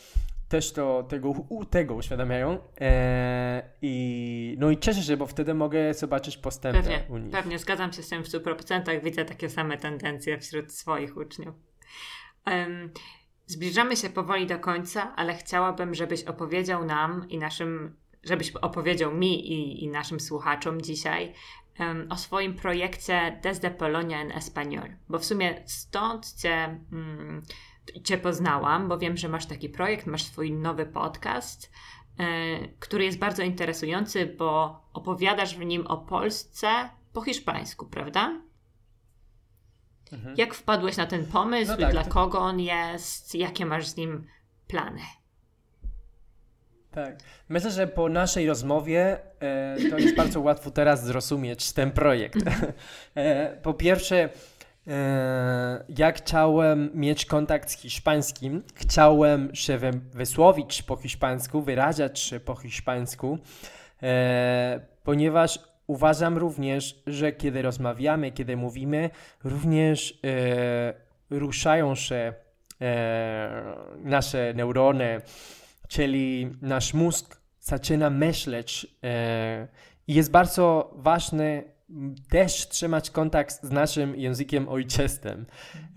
też 0.49 0.71
to, 0.71 1.03
tego, 1.03 1.33
tego 1.69 1.95
uświadamiają 1.95 2.57
e, 2.81 3.61
i 3.81 4.55
no 4.59 4.71
i 4.71 4.77
cieszę 4.77 5.01
się, 5.01 5.17
bo 5.17 5.25
wtedy 5.27 5.53
mogę 5.53 5.93
zobaczyć 5.93 6.37
postępy 6.37 6.81
pewnie, 6.81 7.03
u 7.09 7.17
nich. 7.17 7.31
Pewnie, 7.31 7.59
zgadzam 7.59 7.93
się 7.93 8.03
z 8.03 8.09
tym 8.09 8.23
w 8.23 8.27
100%, 8.27 9.03
widzę 9.03 9.25
takie 9.25 9.49
same 9.49 9.77
tendencje 9.77 10.39
wśród 10.39 10.73
swoich 10.73 11.17
uczniów. 11.17 11.55
Um, 12.47 12.91
zbliżamy 13.47 13.95
się 13.95 14.09
powoli 14.09 14.47
do 14.47 14.59
końca, 14.59 15.15
ale 15.15 15.35
chciałabym, 15.35 15.93
żebyś 15.93 16.23
opowiedział 16.23 16.85
nam 16.85 17.29
i 17.29 17.37
naszym, 17.37 17.95
żebyś 18.23 18.51
opowiedział 18.51 19.15
mi 19.15 19.51
i, 19.51 19.83
i 19.83 19.87
naszym 19.87 20.19
słuchaczom 20.19 20.81
dzisiaj 20.81 21.33
um, 21.79 22.07
o 22.11 22.17
swoim 22.17 22.53
projekcie 22.53 23.39
Desde 23.43 23.71
Polonia 23.71 24.21
en 24.21 24.29
Español, 24.31 24.95
bo 25.09 25.19
w 25.19 25.25
sumie 25.25 25.63
stąd 25.65 26.33
cię... 26.33 26.79
Um, 26.91 27.41
Cię 28.03 28.17
poznałam, 28.17 28.87
bo 28.87 28.97
wiem, 28.97 29.17
że 29.17 29.29
masz 29.29 29.45
taki 29.45 29.69
projekt, 29.69 30.07
masz 30.07 30.23
swój 30.23 30.51
nowy 30.51 30.85
podcast, 30.85 31.71
yy, 32.19 32.25
który 32.79 33.05
jest 33.05 33.19
bardzo 33.19 33.43
interesujący, 33.43 34.35
bo 34.37 34.81
opowiadasz 34.93 35.57
w 35.57 35.65
nim 35.65 35.87
o 35.87 35.97
Polsce 35.97 36.89
po 37.13 37.21
hiszpańsku, 37.21 37.85
prawda? 37.85 38.41
Mhm. 40.13 40.35
Jak 40.37 40.53
wpadłeś 40.53 40.97
na 40.97 41.05
ten 41.05 41.25
pomysł? 41.25 41.71
No 41.71 41.77
tak, 41.77 41.91
dla 41.91 42.03
to... 42.03 42.09
kogo 42.09 42.39
on 42.39 42.59
jest? 42.59 43.35
Jakie 43.35 43.65
masz 43.65 43.87
z 43.87 43.97
nim 43.97 44.27
plany? 44.67 45.01
Tak. 46.91 47.19
Myślę, 47.49 47.71
że 47.71 47.87
po 47.87 48.09
naszej 48.09 48.47
rozmowie 48.47 49.19
e, 49.39 49.77
to 49.89 49.97
jest 49.97 50.15
bardzo 50.15 50.41
łatwo 50.47 50.71
teraz 50.71 51.05
zrozumieć 51.05 51.73
ten 51.73 51.91
projekt. 51.91 52.47
Mhm. 52.47 52.73
e, 53.15 53.57
po 53.61 53.73
pierwsze, 53.73 54.29
E, 54.87 55.85
ja 55.97 56.11
chciałem 56.11 56.89
mieć 56.93 57.25
kontakt 57.25 57.69
z 57.69 57.77
hiszpańskim, 57.77 58.63
chciałem 58.75 59.55
się 59.55 59.79
wysłowić 60.13 60.83
po 60.83 60.95
hiszpańsku, 60.95 61.61
wyrażać 61.61 62.19
się 62.19 62.39
po 62.39 62.55
hiszpańsku, 62.55 63.37
e, 64.03 64.79
ponieważ 65.03 65.59
uważam 65.87 66.37
również, 66.37 67.03
że 67.07 67.31
kiedy 67.31 67.61
rozmawiamy, 67.61 68.31
kiedy 68.31 68.57
mówimy, 68.57 69.09
również 69.43 70.19
e, 70.23 70.93
ruszają 71.29 71.95
się 71.95 72.33
nasze 73.97 74.53
neurony, 74.55 75.21
czyli 75.87 76.51
nasz 76.61 76.93
mózg 76.93 77.41
zaczyna 77.59 78.09
myśleć 78.09 78.87
i 80.07 80.13
jest 80.13 80.31
bardzo 80.31 80.93
ważne 80.95 81.63
też 82.29 82.67
trzymać 82.69 83.09
kontakt 83.09 83.63
z 83.63 83.71
naszym 83.71 84.15
językiem 84.15 84.69
ojczystym. 84.69 85.45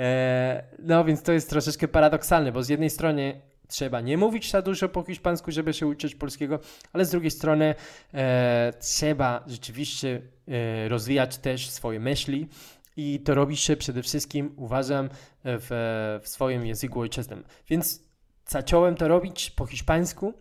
E, 0.01 0.65
no 0.79 1.05
więc 1.05 1.23
to 1.23 1.33
jest 1.33 1.51
troszeczkę 1.51 1.89
paradoksalne, 1.89 2.53
bo 2.53 2.63
z 2.63 2.69
jednej 2.69 2.91
strony 2.91 3.41
trzeba 3.69 4.01
nie 4.01 4.19
mówić 4.19 4.51
za 4.51 4.63
dużo 4.63 4.89
po 4.89 5.03
hiszpańsku, 5.03 5.51
żeby 5.51 5.75
się 5.75 5.87
uczyć 5.87 6.15
polskiego, 6.15 6.61
ale 6.93 7.05
z 7.05 7.11
drugiej 7.11 7.31
strony 7.31 7.75
e, 8.15 8.73
trzeba 8.81 9.45
rzeczywiście 9.47 10.23
e, 10.49 10.89
rozwijać 10.89 11.39
też 11.39 11.71
swoje 11.71 12.01
myśli 12.01 12.49
i 12.97 13.21
to 13.21 13.35
robi 13.35 13.57
się 13.57 13.77
przede 13.77 14.03
wszystkim, 14.03 14.53
uważam, 14.57 15.09
w, 15.45 16.21
w 16.23 16.29
swoim 16.29 16.67
języku 16.67 17.01
ojczystym. 17.01 17.45
Więc 17.69 18.03
zacząłem 18.47 18.95
to 18.95 19.09
robić 19.09 19.51
po 19.51 19.67
hiszpańsku, 19.67 20.35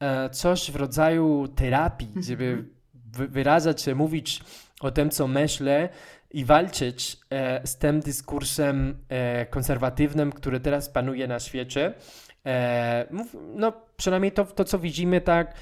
e, 0.00 0.30
coś 0.30 0.70
w 0.70 0.76
rodzaju 0.76 1.48
terapii, 1.48 2.12
żeby 2.26 2.44
mhm. 2.44 3.30
wyrażać 3.30 3.82
się, 3.82 3.94
mówić 3.94 4.40
o 4.80 4.90
tym, 4.90 5.10
co 5.10 5.28
myślę 5.28 5.88
i 6.30 6.44
walczyć 6.44 7.16
e, 7.30 7.66
z 7.66 7.76
tym 7.76 8.00
dyskursem 8.00 9.04
e, 9.08 9.46
konserwatywnym, 9.46 10.32
który 10.32 10.60
teraz 10.60 10.88
panuje 10.88 11.28
na 11.28 11.40
świecie. 11.40 11.94
E, 12.46 13.06
no, 13.54 13.72
przynajmniej 13.96 14.32
to, 14.32 14.44
to 14.44 14.64
co 14.64 14.78
widzimy 14.78 15.20
tak 15.20 15.48
e, 15.48 15.52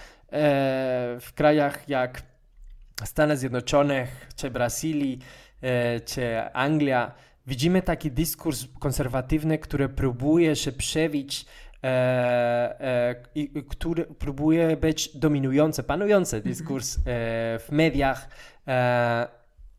w 1.20 1.32
krajach 1.34 1.88
jak 1.88 2.22
Stany 3.04 3.36
Zjednoczone, 3.36 4.06
czy 4.36 4.50
Brazylii, 4.50 5.18
e, 5.62 6.00
czy 6.00 6.40
Anglia, 6.52 7.12
widzimy 7.46 7.82
taki 7.82 8.10
dyskurs 8.10 8.66
konserwatywny, 8.80 9.58
który 9.58 9.88
próbuje 9.88 10.56
się 10.56 10.72
przebić 10.72 11.46
e, 11.84 11.88
e, 12.80 13.14
i 13.34 13.64
który 13.68 14.04
próbuje 14.04 14.76
być 14.76 15.16
dominujący, 15.16 15.82
panujący 15.82 16.36
mhm. 16.36 16.54
dyskurs 16.54 16.96
e, 16.96 17.00
w 17.58 17.68
mediach, 17.70 18.28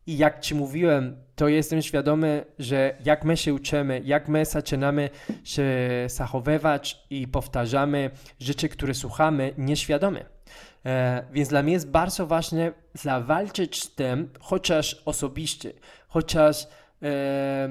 I 0.06 0.18
jak 0.18 0.40
Ci 0.40 0.54
mówiłem, 0.54 1.16
to 1.40 1.48
jestem 1.48 1.82
świadomy, 1.82 2.44
że 2.58 2.96
jak 3.04 3.24
my 3.24 3.36
się 3.36 3.54
uczymy, 3.54 4.02
jak 4.04 4.28
my 4.28 4.44
zaczynamy 4.44 5.10
się 5.44 5.64
zachowywać 6.06 7.04
i 7.10 7.28
powtarzamy 7.28 8.10
rzeczy, 8.40 8.68
które 8.68 8.94
słuchamy 8.94 9.54
nieświadomie. 9.58 10.24
E, 10.86 11.24
więc 11.32 11.48
dla 11.48 11.62
mnie 11.62 11.72
jest 11.72 11.90
bardzo 11.90 12.26
ważne 12.26 12.72
zawalczyć 12.94 13.82
z 13.82 13.94
tym, 13.94 14.30
chociaż 14.40 15.02
osobiście, 15.04 15.72
chociaż, 16.08 16.68
e, 17.02 17.68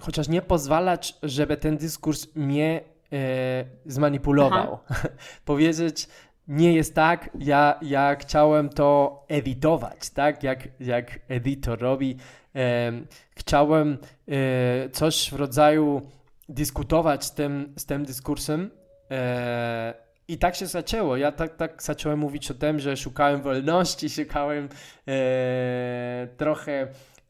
chociaż 0.00 0.28
nie 0.28 0.42
pozwalać, 0.42 1.14
żeby 1.22 1.56
ten 1.56 1.76
dyskurs 1.76 2.26
mnie 2.34 2.80
e, 3.12 3.64
zmanipulował. 3.86 4.78
Powiedzieć, 5.44 6.08
nie 6.48 6.72
jest 6.72 6.94
tak, 6.94 7.30
ja, 7.38 7.78
ja 7.82 8.16
chciałem 8.16 8.68
to 8.68 9.24
edytować, 9.28 10.10
tak, 10.10 10.42
jak, 10.42 10.68
jak 10.80 11.20
editor 11.28 11.80
robi. 11.80 12.16
E, 12.56 12.92
chciałem 13.36 13.98
e, 14.28 14.88
coś 14.90 15.30
w 15.30 15.34
rodzaju 15.34 16.02
dyskutować 16.48 17.24
z 17.24 17.34
tym, 17.34 17.74
z 17.76 17.86
tym 17.86 18.04
dyskursem 18.04 18.70
e, 19.10 19.94
i 20.28 20.38
tak 20.38 20.54
się 20.54 20.66
zaczęło. 20.66 21.16
Ja 21.16 21.32
tak, 21.32 21.56
tak 21.56 21.82
zacząłem 21.82 22.18
mówić 22.18 22.50
o 22.50 22.54
tym, 22.54 22.80
że 22.80 22.96
szukałem 22.96 23.42
wolności, 23.42 24.10
szukałem 24.24 24.68
e, 25.08 26.28
trochę 26.36 26.72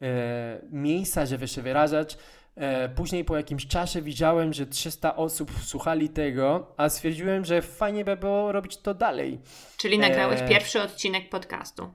e, 0.01 0.61
miejsca, 0.71 1.25
żeby 1.25 1.47
się 1.47 1.61
wyrażać. 1.61 2.17
E, 2.55 2.89
później 2.89 3.25
po 3.25 3.37
jakimś 3.37 3.67
czasie 3.67 4.01
widziałem, 4.01 4.53
że 4.53 4.65
300 4.65 5.15
osób 5.15 5.51
słuchali 5.63 6.09
tego, 6.09 6.73
a 6.77 6.89
stwierdziłem, 6.89 7.45
że 7.45 7.61
fajnie 7.61 8.05
by 8.05 8.17
było 8.17 8.51
robić 8.51 8.77
to 8.77 8.93
dalej. 8.93 9.39
Czyli 9.77 9.99
nagrałeś 9.99 10.41
e... 10.41 10.47
pierwszy 10.47 10.81
odcinek 10.81 11.29
podcastu. 11.29 11.93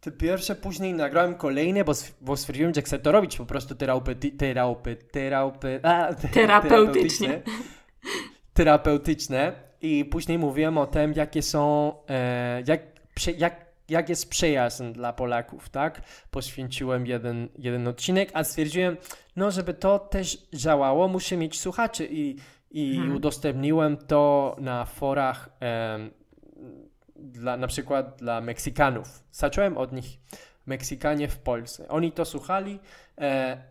Te 0.00 0.10
pierwsze, 0.10 0.54
później 0.54 0.94
nagrałem 0.94 1.34
kolejne, 1.34 1.84
bo, 1.84 1.92
bo 2.20 2.36
stwierdziłem, 2.36 2.74
że 2.74 2.82
chcę 2.82 2.98
to 2.98 3.12
robić 3.12 3.36
po 3.36 3.46
prostu 3.46 3.74
terapeuty, 3.74 4.30
terapy, 4.30 4.96
terapy, 4.96 5.80
a, 5.82 6.14
te, 6.14 6.28
terapeutyczne. 6.28 7.42
terapeutyczne. 8.54 9.52
I 9.80 10.04
później 10.04 10.38
mówiłem 10.38 10.78
o 10.78 10.86
tym, 10.86 11.12
jakie 11.12 11.42
są, 11.42 11.92
e, 12.08 12.62
jak, 12.66 12.80
jak 13.38 13.71
jak 13.92 14.08
jest 14.08 14.30
przyjazn 14.30 14.92
dla 14.92 15.12
Polaków, 15.12 15.68
tak? 15.68 16.02
Poświęciłem 16.30 17.06
jeden, 17.06 17.48
jeden 17.58 17.88
odcinek, 17.88 18.30
a 18.34 18.44
stwierdziłem, 18.44 18.96
no 19.36 19.50
żeby 19.50 19.74
to 19.74 19.98
też 19.98 20.46
działało, 20.54 21.08
muszę 21.08 21.36
mieć 21.36 21.60
słuchaczy 21.60 22.08
i, 22.10 22.36
i 22.70 22.94
hmm. 22.96 23.16
udostępniłem 23.16 23.96
to 23.96 24.56
na 24.60 24.84
forach 24.84 25.50
dla, 27.16 27.56
na 27.56 27.66
przykład 27.66 28.16
dla 28.18 28.40
Meksykanów. 28.40 29.24
Zacząłem 29.32 29.76
od 29.76 29.92
nich, 29.92 30.18
Meksykanie 30.66 31.28
w 31.28 31.38
Polsce. 31.38 31.88
Oni 31.88 32.12
to 32.12 32.24
słuchali 32.24 32.78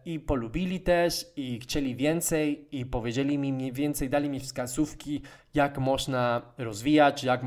i 0.05 0.19
polubili 0.19 0.79
też 0.79 1.25
i 1.35 1.59
chcieli 1.59 1.95
więcej 1.95 2.67
i 2.71 2.85
powiedzieli 2.85 3.37
mi 3.37 3.53
mniej 3.53 3.71
więcej, 3.71 4.09
dali 4.09 4.29
mi 4.29 4.39
wskazówki, 4.39 5.21
jak 5.53 5.77
można 5.77 6.41
rozwijać, 6.57 7.23
jak, 7.23 7.41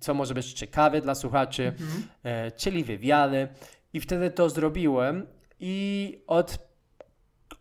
co 0.00 0.14
może 0.14 0.34
być 0.34 0.52
ciekawe 0.52 1.00
dla 1.00 1.14
słuchaczy, 1.14 1.66
mhm. 1.66 2.02
e, 2.24 2.50
chcieli 2.50 2.84
wywiady 2.84 3.48
i 3.92 4.00
wtedy 4.00 4.30
to 4.30 4.50
zrobiłem 4.50 5.26
i 5.60 6.18
od 6.26 6.58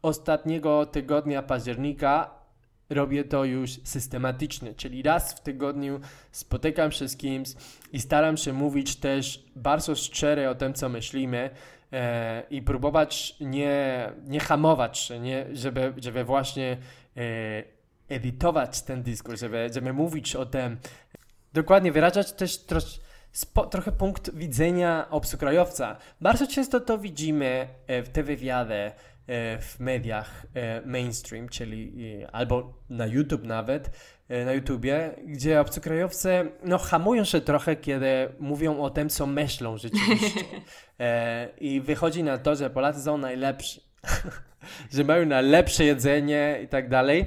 ostatniego 0.02 0.86
tygodnia 0.86 1.44
października 1.44 2.44
robię 2.90 3.24
to 3.24 3.46
już 3.46 3.72
systematycznie, 3.84 4.74
czyli 4.74 5.04
raz 5.04 5.34
w 5.34 5.40
tygodniu 5.40 6.00
spotykam 6.32 6.92
się 6.92 7.08
z 7.08 7.18
kimś 7.18 7.50
i 7.94 8.00
staram 8.00 8.38
się 8.38 8.54
mówić 8.54 8.96
też 8.96 9.46
bardzo 9.56 9.96
szczerze 9.96 10.50
o 10.50 10.56
tym, 10.56 10.74
co 10.74 10.90
myślimy 10.90 11.50
e, 11.94 12.44
i 12.50 12.62
próbować 12.62 13.36
nie, 13.40 14.10
nie 14.28 14.40
hamować 14.40 15.12
nie, 15.20 15.46
żeby, 15.54 15.94
żeby 15.98 16.24
właśnie 16.24 16.78
e, 17.18 17.64
edytować 18.10 18.82
ten 18.82 19.04
dyskurs, 19.04 19.40
żeby, 19.40 19.70
żeby 19.74 19.94
mówić 19.94 20.36
o 20.36 20.46
tym, 20.46 20.78
dokładnie 21.54 21.92
wyrażać 21.92 22.32
też 22.32 22.66
Spo, 23.32 23.66
trochę 23.66 23.92
punkt 23.92 24.36
widzenia 24.36 25.08
obcokrajowca. 25.10 25.98
Bardzo 26.22 26.48
często 26.48 26.80
to 26.80 26.98
widzimy 26.98 27.68
e, 27.88 28.04
w 28.04 28.10
te 28.10 28.24
wywiady, 28.24 28.92
E, 29.28 29.58
w 29.58 29.80
mediach 29.80 30.46
mainstream, 30.86 31.50
czyli 31.50 31.94
albo 32.32 32.74
na 32.90 33.06
YouTube 33.06 33.44
nawet, 33.44 33.90
na 34.46 34.54
YouTubie, 34.54 35.12
gdzie 35.26 35.62
obcokrajowcy 35.62 36.52
no, 36.64 36.78
hamują 36.78 37.24
się 37.24 37.42
trochę, 37.42 37.76
kiedy 37.76 38.08
mówią 38.40 38.82
o 38.82 38.90
tym, 38.90 39.10
co 39.10 39.26
myślą 39.26 39.78
rzeczywiście. 39.78 40.46
I 41.60 41.82
wychodzi 41.82 42.24
na 42.24 42.38
to, 42.38 42.56
że 42.56 42.70
Polacy 42.70 43.02
są 43.02 43.18
najlepsi, 43.18 43.82
że 44.94 45.04
mają 45.04 45.26
najlepsze 45.26 45.86
jedzenie 45.86 46.60
i 46.64 46.68
tak 46.68 46.90
dalej. 46.90 47.26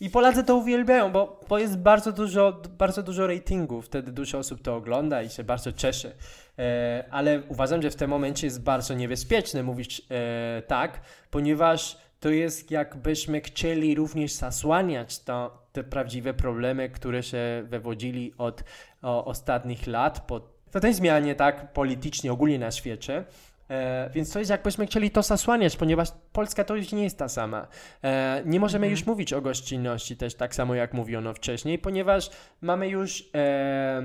I 0.00 0.10
Polacy 0.10 0.44
to 0.44 0.56
uwielbiają, 0.56 1.12
bo, 1.12 1.40
bo 1.48 1.58
jest 1.58 1.78
bardzo 1.78 2.12
dużo, 2.12 2.62
bardzo 2.78 3.02
dużo 3.02 3.26
ratingów, 3.26 3.86
wtedy 3.86 4.12
dużo 4.12 4.38
osób 4.38 4.62
to 4.62 4.76
ogląda 4.76 5.22
i 5.22 5.30
się 5.30 5.44
bardzo 5.44 5.72
cieszy. 5.72 6.12
E, 6.58 7.04
ale 7.10 7.42
uważam, 7.48 7.82
że 7.82 7.90
w 7.90 7.96
tym 7.96 8.10
momencie 8.10 8.46
jest 8.46 8.62
bardzo 8.62 8.94
niebezpieczne 8.94 9.62
mówić 9.62 10.02
e, 10.10 10.62
tak, 10.66 11.00
ponieważ 11.30 11.96
to 12.20 12.30
jest 12.30 12.70
jakbyśmy 12.70 13.40
chcieli 13.40 13.94
również 13.94 14.32
zasłaniać 14.32 15.18
to, 15.18 15.64
te 15.72 15.84
prawdziwe 15.84 16.34
problemy, 16.34 16.88
które 16.88 17.22
się 17.22 17.38
wywodzili 17.68 18.34
od 18.38 18.64
o, 19.02 19.24
ostatnich 19.24 19.86
lat 19.86 20.26
po, 20.26 20.40
po 20.72 20.80
tej 20.80 20.94
zmianie 20.94 21.34
tak 21.34 21.72
politycznie 21.72 22.32
ogólnie 22.32 22.58
na 22.58 22.70
świecie. 22.70 23.24
E, 23.70 24.10
więc 24.14 24.32
to 24.32 24.38
jest 24.38 24.50
jakbyśmy 24.50 24.86
chcieli 24.86 25.10
to 25.10 25.22
zasłaniać, 25.22 25.76
ponieważ 25.76 26.08
Polska 26.32 26.64
to 26.64 26.76
już 26.76 26.92
nie 26.92 27.04
jest 27.04 27.18
ta 27.18 27.28
sama. 27.28 27.68
E, 28.04 28.42
nie 28.46 28.60
możemy 28.60 28.86
mhm. 28.86 28.90
już 28.90 29.06
mówić 29.06 29.32
o 29.32 29.40
gościnności 29.40 30.16
też 30.16 30.34
tak 30.34 30.54
samo 30.54 30.74
jak 30.74 30.94
mówiono 30.94 31.34
wcześniej, 31.34 31.78
ponieważ 31.78 32.30
mamy 32.60 32.88
już 32.88 33.30
e, 33.34 34.02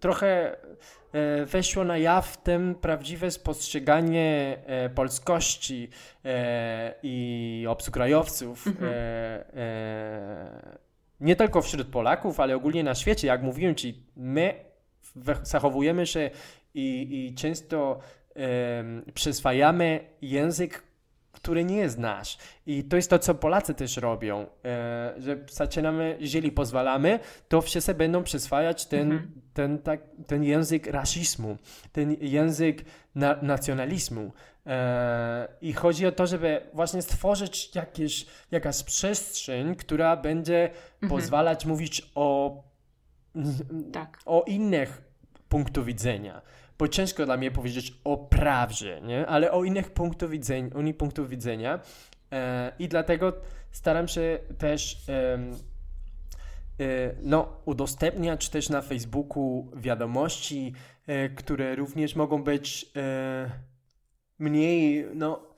trochę 0.00 0.56
e, 1.12 1.46
weszło 1.46 1.84
na 1.84 1.98
jaw 1.98 2.36
tym 2.36 2.74
prawdziwe 2.74 3.30
spostrzeganie 3.30 4.58
polskości 4.94 5.90
i 7.02 7.66
obcokrajowców. 7.68 8.66
Mhm. 8.66 8.92
nie 11.20 11.36
tylko 11.36 11.62
wśród 11.62 11.88
Polaków, 11.88 12.40
ale 12.40 12.56
ogólnie 12.56 12.84
na 12.84 12.94
świecie, 12.94 13.26
jak 13.26 13.42
mówiłem 13.42 13.74
ci, 13.74 14.02
my 14.16 14.54
zachowujemy 15.42 16.06
się 16.06 16.30
i, 16.74 17.26
i 17.26 17.34
często 17.34 18.00
przyswajamy 19.14 20.00
język, 20.22 20.82
który 21.32 21.64
nie 21.64 21.76
jest 21.76 21.98
nasz. 21.98 22.38
I 22.66 22.84
to 22.84 22.96
jest 22.96 23.10
to, 23.10 23.18
co 23.18 23.34
Polacy 23.34 23.74
też 23.74 23.96
robią, 23.96 24.46
e, 24.64 25.14
że 25.18 25.38
zaczynamy, 25.50 26.16
jeżeli 26.20 26.52
pozwalamy, 26.52 27.18
to 27.48 27.60
wszyscy 27.60 27.94
będą 27.94 28.24
przyswajać 28.24 28.86
ten, 28.86 29.12
mhm. 29.12 29.32
ten, 29.54 29.78
tak, 29.78 30.00
ten 30.26 30.44
język 30.44 30.86
rasizmu, 30.86 31.58
ten 31.92 32.16
język 32.20 32.84
na, 33.14 33.42
nacjonalizmu. 33.42 34.32
E, 34.66 35.48
I 35.60 35.72
chodzi 35.72 36.06
o 36.06 36.12
to, 36.12 36.26
żeby 36.26 36.60
właśnie 36.74 37.02
stworzyć 37.02 37.74
jakieś, 37.74 38.26
jakaś 38.50 38.82
przestrzeń, 38.82 39.74
która 39.74 40.16
będzie 40.16 40.70
mhm. 40.70 41.10
pozwalać 41.10 41.66
mówić 41.66 42.10
o, 42.14 42.62
tak. 43.92 44.18
o 44.26 44.44
innych 44.46 45.02
punktów 45.48 45.86
widzenia 45.86 46.42
bo 46.78 46.88
ciężko 46.88 47.26
dla 47.26 47.36
mnie 47.36 47.50
powiedzieć 47.50 47.94
o 48.04 48.16
prawdzie, 48.16 49.00
nie? 49.04 49.26
ale 49.26 49.52
o 49.52 49.64
innych 49.64 49.90
punktów 49.90 50.30
widzenia, 50.30 50.70
o 50.74 50.80
innych 50.80 50.96
punktów 50.96 51.28
widzenia. 51.28 51.80
E, 52.32 52.72
i 52.78 52.88
dlatego 52.88 53.32
staram 53.70 54.08
się 54.08 54.38
też 54.58 55.08
e, 55.08 55.38
e, 56.84 57.14
no, 57.22 57.62
udostępniać 57.64 58.48
też 58.48 58.68
na 58.68 58.82
Facebooku 58.82 59.70
wiadomości, 59.76 60.74
e, 61.06 61.28
które 61.28 61.76
również 61.76 62.16
mogą 62.16 62.42
być 62.42 62.86
e, 62.96 63.50
mniej, 64.38 65.06
no, 65.14 65.48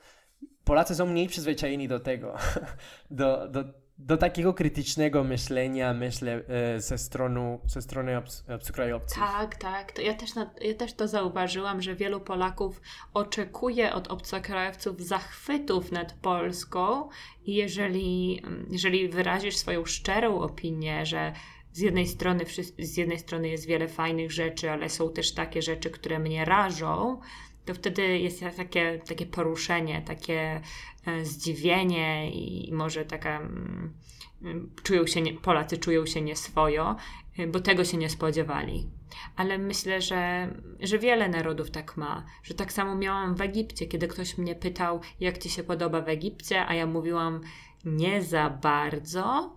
Polacy 0.63 0.95
są 0.95 1.05
mniej 1.05 1.27
przyzwyczajeni 1.27 1.87
do 1.87 1.99
tego, 1.99 2.35
do, 3.11 3.47
do, 3.47 3.63
do 4.05 4.17
takiego 4.17 4.53
krytycznego 4.53 5.23
myślenia, 5.23 5.93
myślę, 5.93 6.41
e, 6.47 6.81
ze, 6.81 6.97
strony, 6.97 7.57
ze 7.65 7.81
strony 7.81 8.17
obc 8.17 8.43
obcokrajowców. 8.49 9.19
Tak, 9.19 9.55
tak. 9.55 9.91
To 9.91 10.01
ja, 10.01 10.13
też 10.13 10.35
na, 10.35 10.51
ja 10.61 10.73
też 10.73 10.93
to 10.93 11.07
zauważyłam, 11.07 11.81
że 11.81 11.95
wielu 11.95 12.19
Polaków 12.19 12.81
oczekuje 13.13 13.93
od 13.93 14.07
obcokrajowców 14.07 15.01
zachwytów 15.01 15.91
nad 15.91 16.13
Polską 16.13 17.09
i 17.45 17.55
jeżeli, 17.55 18.41
jeżeli 18.69 19.09
wyrazisz 19.09 19.57
swoją 19.57 19.85
szczerą 19.85 20.39
opinię, 20.39 21.05
że 21.05 21.33
z 21.73 21.79
jednej, 21.79 22.07
strony, 22.07 22.45
z 22.79 22.97
jednej 22.97 23.19
strony 23.19 23.49
jest 23.49 23.65
wiele 23.65 23.87
fajnych 23.87 24.31
rzeczy, 24.31 24.71
ale 24.71 24.89
są 24.89 25.13
też 25.13 25.33
takie 25.33 25.61
rzeczy, 25.61 25.89
które 25.89 26.19
mnie 26.19 26.45
rażą, 26.45 27.19
to 27.71 27.75
wtedy 27.75 28.19
jest 28.19 28.43
takie, 28.57 28.99
takie 29.07 29.25
poruszenie, 29.25 30.01
takie 30.01 30.61
e, 31.05 31.25
zdziwienie 31.25 32.31
i 32.31 32.73
może 32.73 33.05
taka 33.05 33.39
mm, 33.39 33.93
czują 34.83 35.07
się, 35.07 35.21
nie, 35.21 35.33
Polacy 35.33 35.77
czują 35.77 36.05
się 36.05 36.21
nieswojo, 36.21 36.95
e, 37.37 37.47
bo 37.47 37.59
tego 37.59 37.85
się 37.85 37.97
nie 37.97 38.09
spodziewali. 38.09 38.89
Ale 39.35 39.57
myślę, 39.57 40.01
że, 40.01 40.53
że 40.79 40.99
wiele 40.99 41.29
narodów 41.29 41.71
tak 41.71 41.97
ma, 41.97 42.25
że 42.43 42.53
tak 42.53 42.73
samo 42.73 42.95
miałam 42.95 43.35
w 43.35 43.41
Egipcie, 43.41 43.85
kiedy 43.85 44.07
ktoś 44.07 44.37
mnie 44.37 44.55
pytał, 44.55 45.01
jak 45.19 45.37
ci 45.37 45.49
się 45.49 45.63
podoba 45.63 46.01
w 46.01 46.09
Egipcie, 46.09 46.65
a 46.67 46.73
ja 46.73 46.85
mówiłam 46.85 47.41
nie 47.85 48.21
za 48.21 48.49
bardzo, 48.49 49.55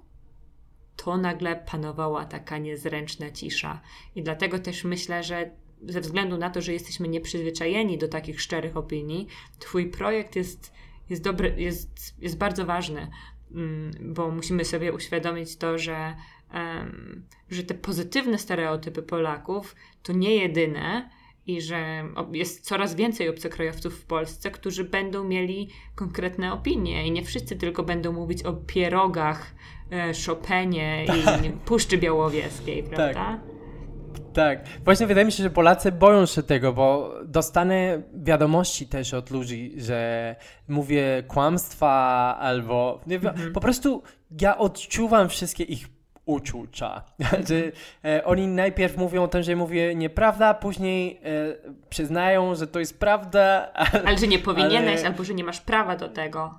to 0.97 1.17
nagle 1.17 1.57
panowała 1.57 2.25
taka 2.25 2.59
niezręczna 2.59 3.31
cisza. 3.31 3.81
I 4.15 4.23
dlatego 4.23 4.59
też 4.59 4.85
myślę, 4.85 5.23
że 5.23 5.51
ze 5.89 6.01
względu 6.01 6.39
na 6.39 6.51
to, 6.51 6.61
że 6.63 6.73
jesteśmy 6.73 7.09
nieprzyzwyczajeni 7.09 7.99
do 7.99 8.09
takich 8.09 8.41
szczerych 8.41 8.77
opinii, 8.77 9.27
Twój 9.59 9.91
projekt 9.91 10.37
jest, 10.37 10.73
jest, 11.11 11.23
dobry, 11.23 11.55
jest, 11.59 12.15
jest 12.19 12.39
bardzo 12.39 12.67
ważny, 12.67 13.11
mm, 13.55 13.91
bo 14.01 14.31
musimy 14.31 14.65
sobie 14.65 14.93
uświadomić 14.93 15.57
to, 15.57 15.79
że, 15.79 16.15
że 17.51 17.63
te 17.63 17.75
pozytywne 17.75 18.39
stereotypy 18.39 19.03
Polaków 19.03 19.77
to 20.03 20.13
nie 20.13 20.37
jedyne 20.37 21.11
i 21.47 21.61
że 21.61 22.05
jest 22.33 22.65
coraz 22.65 22.95
więcej 22.95 23.29
obcokrajowców 23.29 24.01
w 24.01 24.05
Polsce, 24.05 24.51
którzy 24.51 24.85
będą 24.85 25.25
mieli 25.25 25.69
konkretne 25.95 26.53
opinie 26.53 27.07
i 27.07 27.11
nie 27.11 27.25
wszyscy 27.25 27.57
tylko 27.57 27.83
będą 27.83 28.13
mówić 28.13 28.43
o 28.43 28.53
pierogach, 28.53 29.55
e, 29.91 30.13
Chopinie 30.27 31.05
i 31.05 31.25
tak. 31.25 31.43
Puszczy 31.65 31.99
Białowieskiej, 31.99 32.83
prawda? 32.83 33.15
Tak. 33.15 33.54
Tak, 34.33 34.65
właśnie 34.85 35.07
wydaje 35.07 35.25
mi 35.25 35.33
się, 35.33 35.43
że 35.43 35.51
Polacy 35.51 35.93
boją 35.93 36.27
się 36.27 36.43
tego, 36.43 36.73
bo 36.73 37.15
dostanę 37.25 38.03
wiadomości 38.15 38.87
też 38.87 39.15
od 39.15 39.31
ludzi, 39.31 39.75
że 39.77 40.37
mówię 40.69 41.23
kłamstwa 41.29 41.91
albo 42.41 43.01
nie 43.07 43.19
wiem, 43.19 43.33
mhm. 43.33 43.53
po 43.53 43.61
prostu 43.61 44.03
ja 44.41 44.59
odczuwam 44.59 45.29
wszystkie 45.29 45.65
ich 45.65 45.89
uczucia. 46.27 47.03
że 47.49 47.55
e, 48.05 48.25
oni 48.25 48.47
najpierw 48.47 48.97
mówią 48.97 49.23
o 49.23 49.29
tym, 49.29 49.43
że 49.43 49.57
mówię 49.57 49.95
nieprawda, 49.95 50.55
później 50.55 51.21
e, 51.25 51.81
przyznają, 51.89 52.55
że 52.55 52.67
to 52.67 52.79
jest 52.79 53.01
prawda. 53.01 53.69
Ale, 53.93 54.05
ale 54.05 54.19
że 54.19 54.27
nie 54.27 54.39
powinieneś, 54.39 54.99
ale... 55.01 55.09
albo 55.09 55.25
że 55.25 55.35
nie 55.35 55.45
masz 55.45 55.61
prawa 55.61 55.97
do 55.97 56.09
tego. 56.09 56.59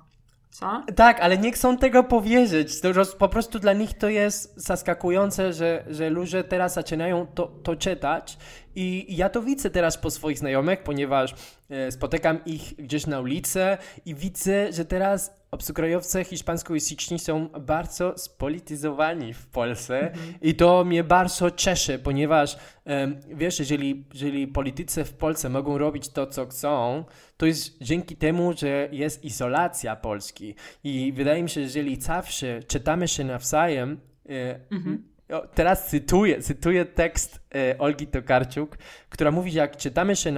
Co? 0.58 0.82
Tak, 0.96 1.20
ale 1.20 1.38
nie 1.38 1.52
chcą 1.52 1.76
tego 1.76 2.04
powiedzieć. 2.04 2.80
Po 3.18 3.28
prostu 3.28 3.58
dla 3.58 3.72
nich 3.72 3.94
to 3.94 4.08
jest 4.08 4.52
zaskakujące, 4.56 5.52
że, 5.52 5.84
że 5.90 6.10
ludzie 6.10 6.44
teraz 6.44 6.74
zaczynają 6.74 7.26
to, 7.26 7.46
to 7.46 7.76
czytać 7.76 8.38
I 8.76 9.16
ja 9.16 9.28
to 9.28 9.42
widzę 9.42 9.70
teraz 9.70 9.98
po 9.98 10.10
swoich 10.10 10.38
znajomych, 10.38 10.82
ponieważ 10.82 11.34
e, 11.70 11.92
spotykam 11.92 12.44
ich 12.44 12.76
gdzieś 12.76 13.06
na 13.06 13.20
ulicy 13.20 13.60
i 14.06 14.14
widzę, 14.14 14.72
że 14.72 14.84
teraz 14.84 15.36
obcokrajowcy 15.50 16.24
hiszpańskojęzyczni 16.24 17.18
są 17.18 17.48
bardzo 17.48 18.18
spolityzowani 18.18 19.34
w 19.34 19.46
Polsce. 19.46 20.00
Mhm. 20.00 20.34
i 20.42 20.54
to 20.54 20.84
mnie 20.84 21.04
bardzo 21.04 21.50
cieszy, 21.50 21.98
ponieważ 21.98 22.56
wiesz, 23.34 23.58
jeżeli, 23.58 24.04
jeżeli 24.14 24.48
politycy 24.48 25.04
w 25.04 25.12
Polsce 25.12 25.48
mogą 25.48 25.78
robić 25.78 26.08
to, 26.08 26.26
co 26.26 26.46
chcą, 26.46 27.04
to 27.36 27.46
jest 27.46 27.78
dzięki 27.80 28.16
temu, 28.16 28.52
że 28.56 28.88
jest 28.92 29.24
izolacja 29.24 29.96
Polski. 29.96 30.54
I 30.84 31.12
wydaje 31.12 31.42
mi 31.42 31.48
się, 31.48 31.54
że 31.54 31.60
jeżeli 31.60 32.00
zawsze 32.00 32.62
czytamy 32.62 33.08
się 33.08 33.24
nawzajem, 33.24 34.00
e, 34.28 34.60
mhm 34.70 35.15
Teraz 35.54 35.88
cytuję, 35.88 36.42
cytuję 36.42 36.84
tekst 36.84 37.40
e, 37.54 37.78
Olgi 37.78 38.06
Tokarczuk, 38.06 38.78
która 39.08 39.30
mówi, 39.30 39.50
że 39.50 39.58
jak 39.58 39.76
czytamy 39.76 40.16
się 40.16 40.32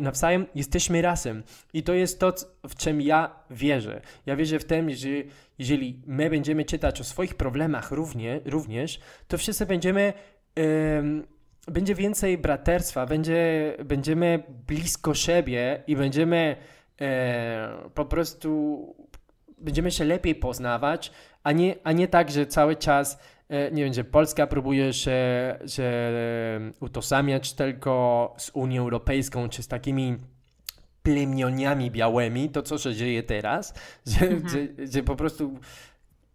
nawzajem, 0.00 0.46
jesteśmy 0.54 1.02
razem. 1.02 1.42
I 1.72 1.82
to 1.82 1.94
jest 1.94 2.20
to, 2.20 2.32
w 2.68 2.74
czym 2.74 3.00
ja 3.00 3.30
wierzę. 3.50 4.00
Ja 4.26 4.36
wierzę 4.36 4.58
w 4.58 4.64
tym, 4.64 4.90
że 4.90 5.08
jeżeli 5.58 6.02
my 6.06 6.30
będziemy 6.30 6.64
czytać 6.64 7.00
o 7.00 7.04
swoich 7.04 7.34
problemach 7.34 7.90
równie, 7.90 8.40
również, 8.44 9.00
to 9.28 9.38
wszyscy 9.38 9.66
będziemy... 9.66 10.12
będzie 11.68 11.94
więcej 11.94 12.38
braterstwa, 12.38 13.06
będzie, 13.06 13.72
będziemy 13.84 14.42
blisko 14.66 15.14
siebie 15.14 15.82
i 15.86 15.96
będziemy 15.96 16.56
e, 17.00 17.68
po 17.94 18.04
prostu 18.04 18.94
będziemy 19.58 19.90
się 19.90 20.04
lepiej 20.04 20.34
poznawać, 20.34 21.12
a 21.42 21.52
nie, 21.52 21.74
a 21.84 21.92
nie 21.92 22.08
tak, 22.08 22.30
że 22.30 22.46
cały 22.46 22.76
czas 22.76 23.18
E, 23.18 23.35
nie 23.50 23.84
wiem, 23.84 23.94
że 23.94 24.04
Polska 24.04 24.46
próbuje 24.46 24.92
się, 24.92 25.18
się 25.66 25.82
e, 25.82 26.14
utożsamiać 26.80 27.52
tylko 27.52 28.34
z 28.38 28.50
Unią 28.54 28.82
Europejską, 28.82 29.48
czy 29.48 29.62
z 29.62 29.68
takimi 29.68 30.16
plemioniami 31.02 31.90
białymi, 31.90 32.50
to 32.50 32.62
co 32.62 32.78
się 32.78 32.94
dzieje 32.94 33.22
teraz, 33.22 33.74
że, 34.06 34.26
mhm. 34.26 34.48
że, 34.48 34.86
że 34.86 35.02
po 35.02 35.16
prostu 35.16 35.58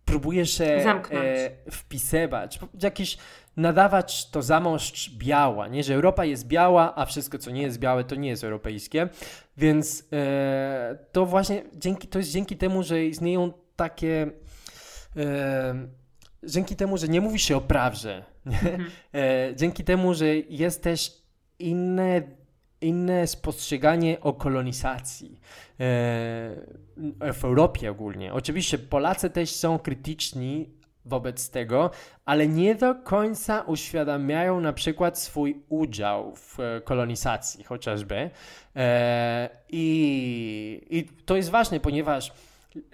próbuje 0.05 0.45
się 0.45 0.65
e, 0.65 1.71
wpisywać, 1.71 2.59
jakiś 2.81 3.17
nadawać 3.57 4.29
to 4.29 4.41
zamość 4.41 5.09
biała, 5.17 5.67
nie, 5.67 5.83
że 5.83 5.93
Europa 5.93 6.25
jest 6.25 6.47
biała, 6.47 6.95
a 6.95 7.05
wszystko 7.05 7.37
co 7.37 7.51
nie 7.51 7.61
jest 7.61 7.79
białe 7.79 8.03
to 8.03 8.15
nie 8.15 8.29
jest 8.29 8.43
europejskie, 8.43 9.09
więc 9.57 10.07
e, 10.13 10.97
to 11.11 11.25
właśnie 11.25 11.63
dzięki, 11.73 12.07
to 12.07 12.19
jest 12.19 12.31
dzięki 12.31 12.57
temu, 12.57 12.83
że 12.83 13.05
istnieją 13.05 13.53
takie 13.75 14.31
e, 15.17 16.00
dzięki 16.43 16.75
temu, 16.75 16.97
że 16.97 17.07
nie 17.07 17.21
mówi 17.21 17.39
się 17.39 17.57
o 17.57 17.61
prawdzie, 17.61 18.23
mm-hmm. 18.47 18.83
e, 19.13 19.55
dzięki 19.55 19.83
temu, 19.83 20.13
że 20.13 20.35
jest 20.35 20.83
też 20.83 21.21
inne, 21.59 22.21
inne 22.81 23.27
spostrzeganie 23.27 24.21
o 24.21 24.33
kolonizacji 24.33 25.39
e, 25.39 25.75
w 27.33 27.43
Europie 27.43 27.91
ogólnie. 27.91 28.33
Oczywiście 28.33 28.77
Polacy 28.77 29.29
też 29.29 29.51
są 29.51 29.79
krytyczni 29.79 30.69
wobec 31.05 31.49
tego, 31.49 31.91
ale 32.25 32.47
nie 32.47 32.75
do 32.75 32.95
końca 32.95 33.61
uświadamiają 33.61 34.61
na 34.61 34.73
przykład 34.73 35.19
swój 35.19 35.61
udział 35.69 36.35
w 36.35 36.57
kolonizacji 36.83 37.63
chociażby. 37.63 38.29
E, 38.75 39.49
i, 39.69 40.87
I 40.89 41.03
to 41.25 41.35
jest 41.35 41.49
ważne, 41.49 41.79
ponieważ 41.79 42.33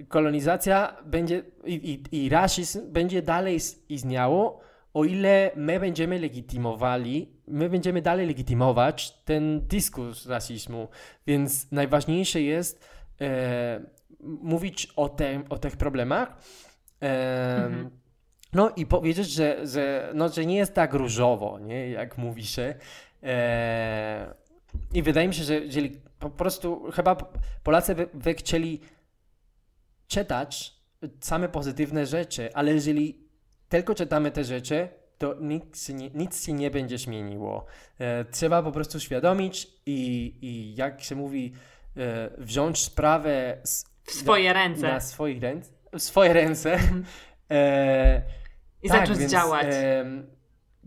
kolonizacja 0.08 0.98
będzie 1.06 1.44
i, 1.66 2.02
i, 2.12 2.26
i 2.26 2.30
rasizm 2.30 2.92
będzie 2.92 3.22
dalej 3.22 3.60
istniało, 3.90 4.60
o 4.94 5.06
ile 5.06 5.52
my 5.56 5.80
będziemy 5.80 6.20
legitymowali, 6.20 7.32
my 7.48 7.70
będziemy 7.70 8.02
dalej 8.02 8.28
legitymować 8.28 9.12
ten 9.26 9.68
dyskurs 9.68 10.26
rasizmu. 10.26 10.88
Więc 11.28 11.72
najważniejsze 11.72 12.42
jest 12.42 12.88
e, 13.22 13.82
mówić 14.20 14.88
o, 14.96 15.10
te, 15.10 15.44
o 15.50 15.58
tych 15.58 15.78
problemach. 15.78 16.38
E, 17.02 17.56
mhm. 17.66 17.90
No 18.54 18.70
i 18.76 18.86
powiedzieć, 18.86 19.30
że, 19.30 19.68
że, 19.68 20.12
no, 20.16 20.30
że 20.30 20.46
nie 20.46 20.58
jest 20.58 20.74
tak 20.74 20.94
różowo, 20.94 21.60
nie? 21.60 21.90
jak 21.90 22.18
mówi 22.18 22.46
się. 22.46 22.76
E, 23.24 24.34
I 24.94 25.02
wydaje 25.02 25.28
mi 25.28 25.34
się, 25.34 25.44
że 25.44 25.60
jeżeli 25.60 26.02
po 26.20 26.30
prostu 26.30 26.92
chyba 26.92 27.16
Polacy 27.64 27.96
by, 27.96 28.10
by 28.14 28.34
chcieli 28.34 28.82
czytać 30.08 30.78
same 31.20 31.50
pozytywne 31.50 32.06
rzeczy, 32.06 32.50
ale 32.54 32.74
jeżeli 32.74 33.28
tylko 33.70 33.96
czytamy 33.96 34.32
te 34.32 34.44
rzeczy, 34.44 34.90
to 35.18 35.36
nic, 35.42 35.90
nic 36.14 36.46
się 36.46 36.54
nie 36.54 36.72
będzie 36.72 36.98
zmieniło. 36.98 37.66
E, 38.00 38.26
trzeba 38.26 38.64
po 38.64 38.72
prostu 38.72 39.00
świadomić 39.00 39.68
i, 39.86 40.34
i 40.42 40.76
jak 40.76 41.04
się 41.04 41.16
mówi, 41.16 41.54
e, 41.98 42.30
wziąć 42.38 42.84
sprawę 42.84 43.58
z, 43.64 43.86
w 44.04 44.12
swoje 44.12 44.54
ręce. 44.54 44.82
Na 44.82 45.00
swoich 45.00 45.42
ręce. 45.42 45.72
W 45.94 46.02
swoje 46.02 46.34
ręce. 46.34 46.74
Mhm. 46.74 47.06
E, 47.52 48.22
I 48.84 48.90
tak, 48.90 49.00
zacząć 49.00 49.20
więc, 49.20 49.32
działać. 49.32 49.68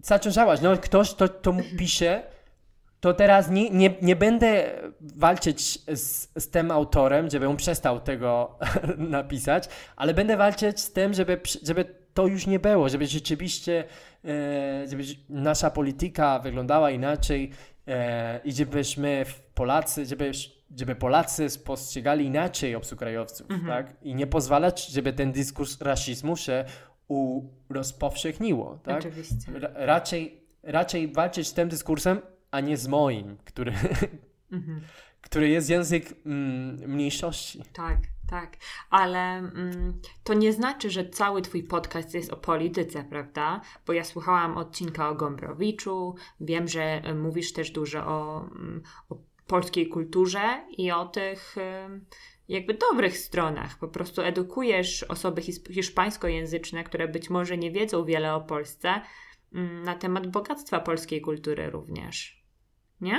Zacząć 0.03 0.35
działać. 0.35 0.61
No, 0.61 0.77
ktoś 0.77 1.15
to, 1.15 1.29
to 1.29 1.57
pisze, 1.79 2.23
to 3.01 3.15
teraz 3.15 3.51
nie, 3.51 3.71
nie, 3.71 3.95
nie 4.03 4.17
będę 4.17 4.71
walczyć 5.01 5.79
z, 5.97 6.29
z 6.39 6.51
tym 6.51 6.71
autorem, 6.71 7.31
żeby 7.31 7.49
on 7.49 7.57
przestał 7.57 8.01
tego 8.01 8.59
napisać, 8.99 9.69
ale 9.97 10.15
będę 10.15 10.37
walczyć 10.37 10.81
z 10.81 10.93
tym, 10.93 11.15
żeby, 11.15 11.41
żeby 11.63 11.85
to 12.15 12.27
już 12.27 12.47
nie 12.47 12.59
było, 12.59 12.89
żeby 12.89 13.07
rzeczywiście 13.07 13.85
e, 14.25 14.87
żeby 14.89 15.03
nasza 15.29 15.71
polityka 15.71 16.39
wyglądała 16.39 16.91
inaczej 16.91 17.51
e, 17.89 18.41
i 18.45 18.53
żebyśmy 18.53 19.25
Polacy, 19.55 20.07
żeby, 20.07 20.33
żeby 20.77 20.95
Polacy 20.95 21.51
spostrzegali 21.51 22.25
inaczej 22.25 22.75
obcokrajowców, 22.75 23.51
mhm. 23.51 23.69
tak? 23.69 23.97
I 24.03 24.15
nie 24.15 24.27
pozwalać, 24.27 24.87
żeby 24.87 25.13
ten 25.13 25.33
dyskurs 25.33 25.81
rasizmu 25.81 26.37
się 26.37 26.65
u, 27.09 27.43
rozpowszechniło, 27.71 28.79
tak? 28.83 28.99
Oczywiście. 28.99 29.37
raczej, 29.75 30.41
raczej 30.63 31.13
walczyć 31.13 31.49
z 31.49 31.55
tym 31.55 31.69
dyskursem, 31.69 32.21
a 32.51 32.61
nie 32.61 32.77
z 32.77 32.89
moim, 32.89 33.37
który, 33.45 33.73
mhm. 34.53 34.81
który 35.21 35.49
jest 35.49 35.71
język 35.71 36.05
mm, 36.27 36.91
mniejszości. 36.91 37.63
Tak, 37.73 37.99
tak, 38.31 38.57
ale 38.91 39.39
mm, 39.39 40.01
to 40.25 40.35
nie 40.35 40.53
znaczy, 40.53 40.91
że 40.91 41.09
cały 41.09 41.43
Twój 41.43 41.63
podcast 41.63 42.15
jest 42.15 42.33
o 42.33 42.37
polityce, 42.37 43.05
prawda? 43.05 43.61
Bo 43.87 43.93
ja 43.93 44.05
słuchałam 44.05 44.57
odcinka 44.57 45.09
o 45.09 45.15
Gombrowiczu, 45.15 46.15
wiem, 46.41 46.69
że 46.69 47.03
y, 47.09 47.15
mówisz 47.15 47.53
też 47.53 47.71
dużo 47.71 48.07
o, 48.07 48.45
mm, 48.45 48.83
o 49.09 49.17
polskiej 49.47 49.89
kulturze 49.89 50.65
i 50.79 50.91
o 50.91 51.07
tych 51.07 51.57
jakby 52.49 52.75
dobrych 52.75 53.19
stronach. 53.19 53.79
Po 53.79 53.89
prostu 53.89 54.23
edukujesz 54.23 55.03
osoby 55.03 55.43
hiszpańskojęzyczne, 55.71 56.85
które 56.85 57.09
być 57.09 57.31
może 57.31 57.59
nie 57.59 57.71
wiedzą 57.71 58.05
wiele 58.05 58.35
o 58.35 58.41
Polsce, 58.41 59.01
mm, 59.55 59.83
na 59.83 59.95
temat 59.95 60.27
bogactwa 60.27 60.81
polskiej 60.81 61.21
kultury 61.21 61.71
również 61.71 62.40
nie? 63.01 63.19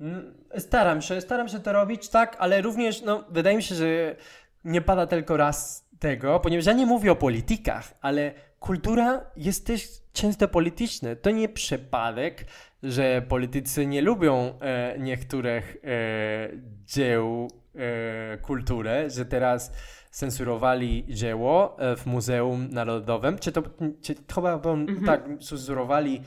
Mm, 0.00 0.34
staram 0.58 1.02
się, 1.02 1.20
staram 1.20 1.48
się 1.48 1.60
to 1.60 1.72
robić, 1.72 2.08
tak, 2.08 2.36
ale 2.38 2.62
również, 2.62 3.02
no, 3.02 3.24
wydaje 3.30 3.56
mi 3.56 3.62
się, 3.62 3.74
że 3.74 4.16
nie 4.64 4.80
pada 4.80 5.06
tylko 5.06 5.36
raz 5.36 5.88
tego, 5.98 6.40
ponieważ 6.40 6.66
ja 6.66 6.72
nie 6.72 6.86
mówię 6.86 7.12
o 7.12 7.16
politykach, 7.16 7.94
ale 8.00 8.32
kultura 8.60 9.30
jest 9.36 9.66
też 9.66 9.88
często 10.12 10.48
polityczna. 10.48 11.16
To 11.16 11.30
nie 11.30 11.48
przypadek, 11.48 12.46
że 12.82 13.22
politycy 13.28 13.86
nie 13.86 14.02
lubią 14.02 14.58
e, 14.60 14.98
niektórych 14.98 15.76
e, 15.84 16.48
dzieł 16.84 17.48
e, 17.74 18.38
kultury, 18.38 19.10
że 19.10 19.24
teraz 19.24 19.72
censurowali 20.10 21.04
dzieło 21.08 21.76
e, 21.78 21.96
w 21.96 22.06
Muzeum 22.06 22.68
Narodowym, 22.70 23.38
czy 23.38 23.52
to, 23.52 23.62
czy, 24.02 24.14
chyba 24.34 24.54
mhm. 24.54 25.04
tak, 25.06 25.24
censurowali 25.40 26.22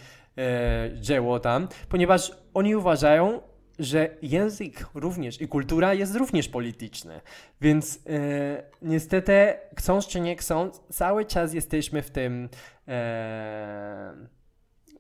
dzieło 0.95 1.39
tam, 1.39 1.67
ponieważ 1.89 2.31
oni 2.53 2.75
uważają, 2.75 3.41
że 3.79 4.09
język 4.21 4.85
również 4.93 5.41
i 5.41 5.47
kultura 5.47 5.93
jest 5.93 6.15
również 6.15 6.47
polityczny. 6.49 7.21
Więc 7.61 7.99
e, 8.09 8.63
niestety, 8.81 9.53
chcąc 9.77 10.07
czy 10.07 10.19
nie 10.19 10.35
chcąc, 10.35 10.81
cały 10.91 11.25
czas 11.25 11.53
jesteśmy 11.53 12.01
w 12.01 12.11
tym, 12.11 12.49
e, 12.87 14.13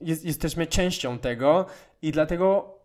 jest, 0.01 0.25
jesteśmy 0.25 0.67
częścią 0.67 1.19
tego 1.19 1.65
i 2.01 2.11
dlatego 2.11 2.77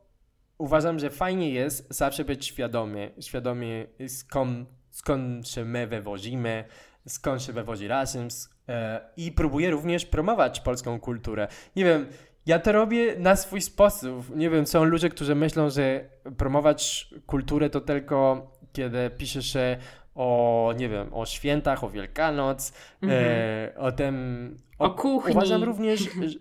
uważam, 0.59 0.99
że 0.99 1.11
fajnie 1.11 1.51
jest 1.51 1.95
zawsze 1.95 2.25
być 2.25 2.47
świadomy, 2.47 3.15
świadomy 3.21 3.87
skąd, 4.09 4.69
skąd 4.91 5.49
się 5.49 5.65
my 5.65 5.87
wywozimy, 5.87 6.65
skąd 7.09 7.43
się 7.43 7.53
wywodzi 7.53 7.89
razem 7.89 8.29
e, 8.69 9.01
i 9.17 9.33
próbuję 9.33 9.71
również 9.71 10.07
promować 10.07 10.61
polską 10.61 11.01
kulturę. 11.01 11.49
Nie 11.77 11.85
wiem, 11.85 12.07
ja 12.47 12.59
to 12.59 12.72
robię 12.72 13.16
na 13.18 13.36
swój 13.36 13.61
sposób. 13.61 14.36
Nie 14.36 14.51
wiem, 14.51 14.66
są 14.66 14.84
ludzie, 14.84 15.09
którzy 15.09 15.34
myślą, 15.34 15.70
że 15.70 16.05
promować 16.36 17.09
kulturę 17.26 17.70
to 17.70 17.80
tylko 17.80 18.51
kiedy 18.72 19.11
pisze 19.11 19.43
się 19.43 19.76
o, 20.14 20.74
nie 20.76 20.88
wiem, 20.88 21.14
o 21.14 21.26
świętach, 21.26 21.84
o 21.84 21.90
Wielkanoc, 21.90 22.72
mm 23.03 23.16
-hmm. 23.16 23.20
e, 23.20 23.78
o 23.78 23.93
tym... 23.93 24.57
O, 24.78 24.84
o, 24.84 24.90
kuchni. 24.90 25.32
Uważam 25.32 25.64
również, 25.64 26.01
że, 26.01 26.38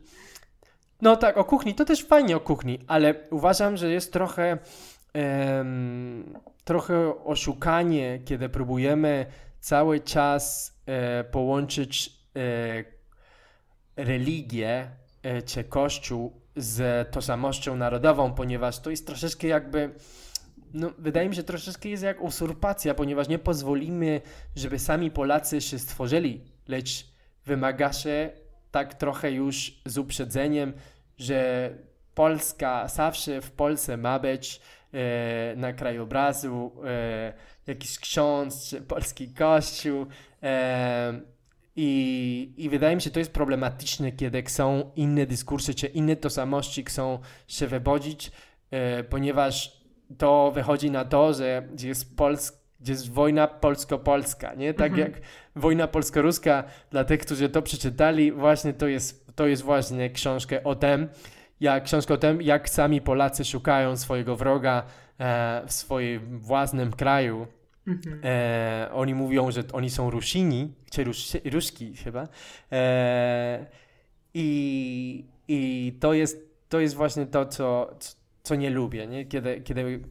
No 1.01 1.15
tak, 1.15 1.37
o 1.37 1.43
kuchni, 1.43 1.75
to 1.75 1.85
też 1.85 2.03
fajnie 2.03 2.37
o 2.37 2.39
kuchni, 2.39 2.79
ale 2.87 3.15
uważam, 3.29 3.77
że 3.77 3.89
jest 3.89 4.13
trochę, 4.13 4.57
trochę 6.63 7.23
oszukanie, 7.23 8.19
kiedy 8.25 8.49
próbujemy 8.49 9.25
cały 9.59 9.99
czas 9.99 10.75
e, 10.85 11.23
połączyć 11.23 12.13
e, 12.35 12.83
religię 13.95 14.91
e, 15.23 15.41
czy 15.41 15.63
kościół 15.63 16.41
z 16.55 17.07
tożsamością 17.11 17.75
narodową, 17.75 18.33
ponieważ 18.33 18.79
to 18.79 18.89
jest 18.89 19.07
troszeczkę 19.07 19.47
jakby 19.47 19.95
no, 20.73 20.91
wydaje 20.97 21.29
mi 21.29 21.35
się 21.35 21.43
troszeczkę 21.43 21.89
jest 21.89 22.03
jak 22.03 22.21
usurpacja, 22.21 22.93
ponieważ 22.93 23.27
nie 23.27 23.39
pozwolimy, 23.39 24.21
żeby 24.55 24.79
sami 24.79 25.11
Polacy 25.11 25.61
się 25.61 25.79
stworzyli, 25.79 26.41
lecz 26.67 27.07
wymaga 27.45 27.93
się 27.93 28.29
tak 28.71 28.93
trochę 28.93 29.31
już 29.31 29.81
z 29.85 29.97
uprzedzeniem, 29.97 30.73
że 31.17 31.69
Polska 32.15 32.87
zawsze 32.87 33.41
w 33.41 33.51
Polsce 33.51 33.97
ma 33.97 34.19
być 34.19 34.61
e, 34.93 35.55
na 35.55 35.73
krajobrazu 35.73 36.71
e, 36.85 37.33
jakiś 37.67 37.99
ksiądz, 37.99 38.69
czy 38.69 38.81
polski 38.81 39.33
kościół. 39.33 40.05
E, 40.43 41.21
i, 41.75 42.53
I 42.57 42.69
wydaje 42.69 42.95
mi 42.95 43.01
się, 43.01 43.09
to 43.09 43.19
jest 43.19 43.33
problematyczne, 43.33 44.11
kiedy 44.11 44.43
są 44.47 44.91
inne 44.95 45.25
dyskursy, 45.25 45.73
czy 45.73 45.87
inne 45.87 46.15
tożsamości 46.15 46.83
chcą 46.83 47.19
się 47.47 47.67
wywodzić, 47.67 48.31
e, 48.71 49.03
ponieważ 49.03 49.81
to 50.17 50.51
wychodzi 50.55 50.91
na 50.91 51.05
to, 51.05 51.33
że 51.33 51.67
jest, 51.83 52.15
gdzie 52.79 52.91
jest 52.93 53.11
wojna 53.11 53.47
polsko-polska, 53.47 54.53
nie? 54.53 54.73
Tak 54.73 54.91
mhm. 54.91 55.11
jak 55.11 55.21
wojna 55.55 55.87
polsko-ruska, 55.87 56.63
dla 56.89 57.03
tych, 57.03 57.21
którzy 57.21 57.49
to 57.49 57.61
przeczytali, 57.61 58.31
właśnie 58.31 58.73
to 58.73 58.87
jest, 58.87 59.35
to 59.35 59.47
jest 59.47 59.63
właśnie 59.63 60.09
książka 60.09 60.55
o 60.63 60.75
tym, 60.75 61.09
jak, 61.59 61.83
książka 61.83 62.13
o 62.13 62.17
tym, 62.17 62.41
jak 62.41 62.69
sami 62.69 63.01
Polacy 63.01 63.45
szukają 63.45 63.97
swojego 63.97 64.35
wroga 64.35 64.83
e, 65.19 65.61
w 65.67 65.71
swoim 65.71 66.39
własnym 66.39 66.91
kraju. 66.91 67.47
Mhm. 67.91 68.21
E, 68.23 68.89
oni 68.93 69.13
mówią, 69.15 69.51
że 69.51 69.63
oni 69.73 69.89
są 69.89 70.09
Rusini, 70.09 70.73
czy 70.91 71.03
Rus, 71.03 71.37
Ruski 71.51 71.95
chyba. 71.95 72.27
E, 72.71 73.65
i, 74.33 75.25
I 75.47 75.93
to 75.99 76.13
jest, 76.13 76.37
to 76.69 76.79
jest 76.79 76.95
właśnie 76.95 77.25
to, 77.25 77.45
co, 77.45 77.95
co 78.43 78.55
nie 78.55 78.69
lubię, 78.69 79.07
nie? 79.07 79.25
Kiedy, 79.25 79.61
kiedy 79.61 80.01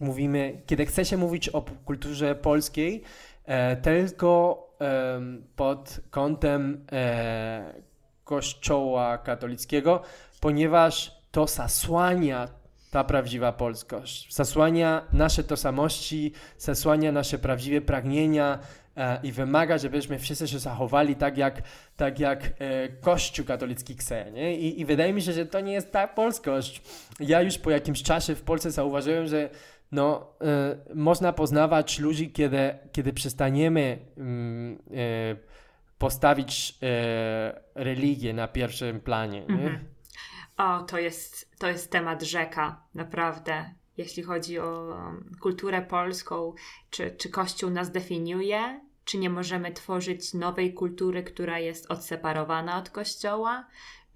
mówimy, 0.00 0.62
kiedy 0.66 0.86
chce 0.86 1.04
się 1.04 1.16
mówić 1.16 1.48
o 1.48 1.62
kulturze 1.84 2.34
polskiej, 2.34 3.02
e, 3.44 3.76
tylko 3.76 4.62
e, 4.80 5.20
pod 5.56 6.00
kątem 6.10 6.84
e, 6.92 7.74
Kościoła 8.24 9.18
katolickiego, 9.18 10.02
ponieważ 10.40 11.18
to 11.30 11.46
zasłania 11.46 12.48
ta 12.90 13.04
prawdziwa 13.04 13.52
polskość, 13.52 14.34
zasłania 14.34 15.02
nasze 15.12 15.44
tożsamości, 15.44 16.32
zasłania 16.58 17.12
nasze 17.12 17.38
prawdziwe 17.38 17.80
pragnienia, 17.80 18.58
E, 18.98 19.20
i 19.22 19.32
wymaga, 19.32 19.78
żebyśmy 19.78 20.18
wszyscy 20.18 20.48
się 20.48 20.58
zachowali 20.58 21.16
tak, 21.16 21.38
jak, 21.38 21.62
tak 21.96 22.20
jak 22.20 22.44
e, 22.58 22.88
Kościół 22.88 23.46
katolicki 23.46 23.94
chce. 23.94 24.30
Nie? 24.32 24.58
I, 24.58 24.80
I 24.80 24.84
wydaje 24.84 25.12
mi 25.12 25.22
się, 25.22 25.32
że 25.32 25.46
to 25.46 25.60
nie 25.60 25.72
jest 25.72 25.92
ta 25.92 26.08
polskość. 26.08 26.82
Ja 27.20 27.42
już 27.42 27.58
po 27.58 27.70
jakimś 27.70 28.02
czasie 28.02 28.34
w 28.34 28.42
Polsce 28.42 28.70
zauważyłem, 28.70 29.26
że 29.26 29.50
no, 29.92 30.26
e, 30.40 30.76
można 30.94 31.32
poznawać 31.32 31.98
ludzi, 31.98 32.30
kiedy, 32.30 32.78
kiedy 32.92 33.12
przestaniemy 33.12 33.98
mm, 34.16 34.78
postawić 35.98 36.78
religię 37.74 38.34
na 38.34 38.48
pierwszym 38.48 39.00
planie. 39.00 39.42
Mhm. 39.48 39.78
O, 40.58 40.82
to 40.82 40.98
jest, 40.98 41.50
to 41.58 41.68
jest 41.68 41.90
temat 41.90 42.22
rzeka, 42.22 42.82
naprawdę 42.94 43.74
jeśli 43.98 44.22
chodzi 44.22 44.58
o 44.58 44.96
kulturę 45.40 45.82
polską, 45.82 46.54
czy, 46.90 47.10
czy 47.10 47.28
Kościół 47.28 47.70
nas 47.70 47.90
definiuje, 47.90 48.80
czy 49.04 49.18
nie 49.18 49.30
możemy 49.30 49.72
tworzyć 49.72 50.34
nowej 50.34 50.74
kultury, 50.74 51.22
która 51.22 51.58
jest 51.58 51.90
odseparowana 51.90 52.78
od 52.78 52.90
Kościoła? 52.90 53.66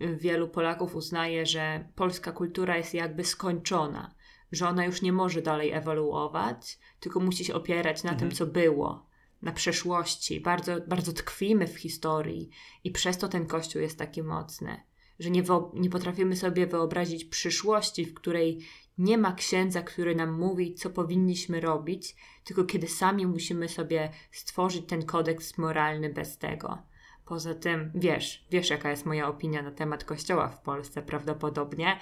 Wielu 0.01 0.49
Polaków 0.49 0.95
uznaje, 0.95 1.47
że 1.47 1.88
polska 1.95 2.32
kultura 2.32 2.76
jest 2.76 2.95
jakby 2.95 3.24
skończona, 3.24 4.14
że 4.53 4.68
ona 4.68 4.84
już 4.84 5.03
nie 5.03 5.12
może 5.12 5.43
dalej 5.43 5.72
ewoluować, 5.72 6.78
tylko 7.01 7.20
musi 7.20 7.45
się 7.45 7.55
opierać 7.55 8.03
na 8.03 8.11
mhm. 8.11 8.30
tym, 8.30 8.38
co 8.38 8.47
było, 8.47 9.07
na 9.43 9.53
przeszłości. 9.53 10.40
Bardzo, 10.40 10.76
bardzo 10.86 11.12
tkwimy 11.12 11.66
w 11.66 11.78
historii 11.78 12.51
i 12.84 12.90
przez 12.90 13.18
to 13.18 13.28
ten 13.28 13.47
Kościół 13.47 13.82
jest 13.82 13.99
taki 13.99 14.22
mocny, 14.22 14.80
że 15.18 15.30
nie, 15.30 15.42
nie 15.74 15.90
potrafimy 15.90 16.36
sobie 16.36 16.66
wyobrazić 16.66 17.24
przyszłości, 17.24 18.04
w 18.06 18.14
której 18.14 18.58
nie 18.98 19.18
ma 19.18 19.32
księdza, 19.32 19.82
który 19.82 20.14
nam 20.14 20.32
mówi, 20.32 20.74
co 20.74 20.90
powinniśmy 20.90 21.60
robić, 21.60 22.16
tylko 22.44 22.64
kiedy 22.64 22.88
sami 22.88 23.26
musimy 23.26 23.68
sobie 23.68 24.10
stworzyć 24.32 24.86
ten 24.86 25.06
kodeks 25.06 25.58
moralny 25.58 26.10
bez 26.10 26.38
tego. 26.38 26.78
Poza 27.24 27.54
tym, 27.54 27.92
wiesz, 27.94 28.46
wiesz, 28.50 28.70
jaka 28.70 28.90
jest 28.90 29.06
moja 29.06 29.28
opinia 29.28 29.62
na 29.62 29.70
temat 29.70 30.04
kościoła 30.04 30.48
w 30.48 30.62
Polsce 30.62 31.02
prawdopodobnie. 31.02 31.98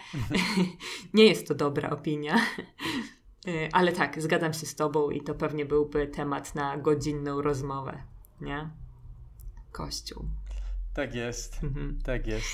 Nie 1.15 1.25
jest 1.25 1.49
to 1.49 1.55
dobra 1.55 1.91
opinia. 1.91 2.37
Y, 3.49 3.69
ale 3.73 3.93
tak, 3.93 4.23
zgadzam 4.23 4.53
się 4.53 4.67
z 4.67 4.75
Tobą 4.75 5.11
i 5.11 5.21
to 5.21 5.35
pewnie 5.35 5.65
byłby 5.65 6.07
temat 6.07 6.55
na 6.55 6.77
godzinną 6.77 7.43
rozmowę, 7.43 8.03
nie? 8.41 8.71
Kościół. 9.73 10.25
Tak 10.95 11.15
jest, 11.15 11.65
mhm. 11.65 11.99
tak 12.05 12.27
jest. 12.27 12.47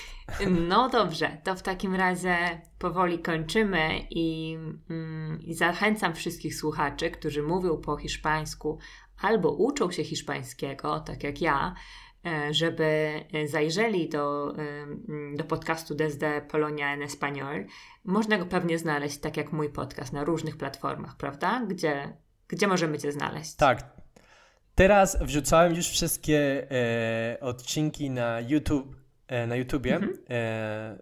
No 0.68 0.89
dobrze, 0.89 1.39
to 1.45 1.55
w 1.55 1.62
takim 1.62 1.95
razie 1.95 2.61
powoli 2.78 3.18
kończymy 3.18 4.07
i, 4.11 4.59
mm, 4.91 5.43
i 5.43 5.55
zachęcam 5.55 6.14
wszystkich 6.14 6.55
słuchaczy, 6.55 7.11
którzy 7.11 7.43
mówią 7.43 7.76
po 7.76 7.97
hiszpańsku 7.97 8.78
albo 9.20 9.51
uczą 9.51 9.91
się 9.91 10.05
hiszpańskiego, 10.05 11.01
tak 11.01 11.24
jak 11.24 11.41
ja, 11.41 11.74
e, 12.26 12.55
żeby 12.55 13.20
zajrzeli 13.47 14.09
do, 14.09 14.55
do 15.37 15.45
podcastu 15.45 15.95
Desde 15.95 16.41
Polonia 16.41 16.95
en 16.95 17.01
Español. 17.01 17.64
Można 18.05 18.39
go 18.39 18.47
pewnie 18.47 18.78
znaleźć, 18.78 19.18
tak 19.18 19.37
jak 19.37 19.53
mój 19.53 19.70
podcast, 19.70 20.12
na 20.12 20.24
różnych 20.24 20.57
platformach, 20.57 21.16
prawda? 21.16 21.66
Gdzie, 21.68 22.16
gdzie 22.49 22.66
możemy 22.66 22.99
Cię 22.99 23.12
znaleźć? 23.12 23.55
Tak, 23.55 23.97
Teraz 24.76 25.18
wrzucałem 25.20 25.74
już 25.74 25.88
wszystkie 25.88 26.66
e, 26.70 27.40
odcinki 27.40 28.10
na 28.10 28.40
YouTube, 28.40 28.96
e, 29.28 29.46
na 29.46 29.56
YouTubie, 29.56 29.94
mhm. 29.94 30.18
e, 30.30 30.98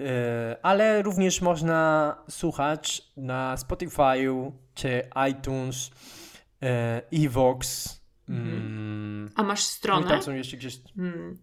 e 0.00 0.56
ale 0.62 1.02
również 1.02 1.40
można 1.40 2.16
słuchać 2.30 3.02
na 3.16 3.56
Spotify'u 3.56 4.52
czy 4.74 5.02
iTunes, 5.30 5.90
e, 6.62 7.02
Evox. 7.12 7.88
Mhm. 8.28 8.56
Mm, 8.56 9.30
A 9.36 9.42
masz 9.42 9.62
stronę? 9.62 10.08
Tam 10.08 10.22
są 10.22 10.32
jeszcze 10.34 10.56
gdzieś... 10.56 10.78
Mm. 10.98 11.38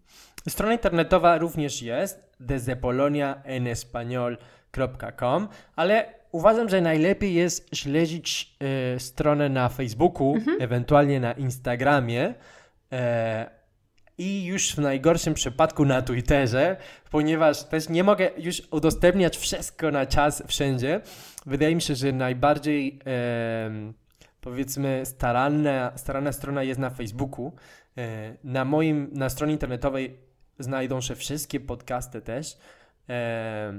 Strona 0.49 0.73
internetowa 0.73 1.37
również 1.37 1.81
jest, 1.81 2.35
desde 2.39 2.75
polonia 2.75 3.41
en 3.43 3.67
español.com, 3.67 5.47
ale 5.75 6.20
uważam, 6.31 6.69
że 6.69 6.81
najlepiej 6.81 7.33
jest 7.33 7.75
śledzić 7.75 8.55
e, 8.95 8.99
stronę 8.99 9.49
na 9.49 9.69
Facebooku, 9.69 10.35
mhm. 10.35 10.61
ewentualnie 10.61 11.19
na 11.19 11.33
Instagramie 11.33 12.33
e, 12.91 13.49
i 14.17 14.45
już 14.45 14.75
w 14.75 14.77
najgorszym 14.77 15.33
przypadku 15.33 15.85
na 15.85 16.01
Twitterze, 16.01 16.77
ponieważ 17.11 17.63
też 17.63 17.89
nie 17.89 18.03
mogę 18.03 18.29
już 18.37 18.61
udostępniać 18.71 19.37
wszystko 19.37 19.91
na 19.91 20.05
czas 20.05 20.43
wszędzie. 20.47 21.01
Wydaje 21.45 21.75
mi 21.75 21.81
się, 21.81 21.95
że 21.95 22.11
najbardziej 22.11 22.99
e, 23.05 23.93
powiedzmy 24.41 25.01
staranna, 25.05 25.91
staranna 25.95 26.31
strona 26.31 26.63
jest 26.63 26.79
na 26.79 26.89
Facebooku. 26.89 27.53
E, 27.97 28.35
na 28.43 28.65
moim, 28.65 29.09
na 29.13 29.29
stronie 29.29 29.53
internetowej 29.53 30.17
znajdą 30.59 31.01
się 31.01 31.15
wszystkie 31.15 31.59
podcasty 31.59 32.21
też. 32.21 32.57
E, 33.09 33.73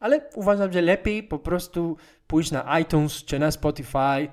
ale 0.00 0.20
uważam, 0.34 0.72
że 0.72 0.82
lepiej 0.82 1.22
po 1.22 1.38
prostu 1.38 1.96
pójść 2.26 2.50
na 2.50 2.78
iTunes 2.78 3.24
czy 3.24 3.38
na 3.38 3.50
Spotify 3.50 4.28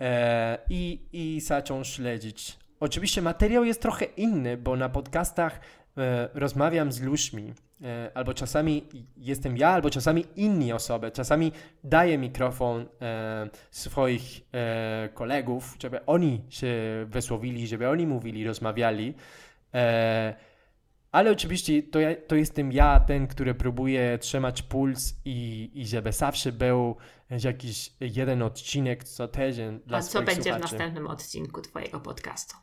e, 0.00 0.58
i, 0.70 1.00
i 1.12 1.40
zacząć 1.40 1.88
śledzić. 1.88 2.58
Oczywiście 2.80 3.22
materiał 3.22 3.64
jest 3.64 3.82
trochę 3.82 4.04
inny, 4.04 4.56
bo 4.56 4.76
na 4.76 4.88
podcastach 4.88 5.60
e, 5.98 6.28
rozmawiam 6.34 6.92
z 6.92 7.00
ludźmi, 7.00 7.54
e, 7.82 8.10
albo 8.14 8.34
czasami 8.34 8.82
jestem 9.16 9.56
ja, 9.56 9.68
albo 9.68 9.90
czasami 9.90 10.24
inni 10.36 10.72
osoby. 10.72 11.10
Czasami 11.10 11.52
daję 11.84 12.18
mikrofon 12.18 12.86
e, 13.00 13.48
swoich 13.70 14.40
e, 14.52 15.08
kolegów, 15.14 15.76
żeby 15.82 16.06
oni 16.06 16.44
się 16.48 16.76
wysłowili, 17.06 17.66
żeby 17.66 17.88
oni 17.88 18.06
mówili, 18.06 18.46
rozmawiali. 18.46 19.14
Ale 21.16 21.30
oczywiście 21.30 21.82
to, 21.82 22.00
ja, 22.00 22.08
to 22.26 22.34
jestem 22.36 22.72
ja, 22.72 23.00
ten, 23.00 23.26
który 23.26 23.54
próbuje 23.54 24.18
trzymać 24.18 24.62
puls 24.62 25.14
i, 25.24 25.70
i 25.74 25.86
żeby 25.86 26.12
zawsze 26.12 26.52
był 26.52 26.96
jakiś 27.44 27.92
jeden 28.00 28.42
odcinek 28.42 29.04
co 29.04 29.28
tydzień 29.28 29.80
dla 29.86 29.98
A 29.98 30.02
co 30.02 30.22
będzie 30.22 30.42
słuchaczy. 30.42 30.58
w 30.58 30.62
następnym 30.62 31.06
odcinku 31.06 31.62
Twojego 31.62 32.00
podcastu? 32.00 32.56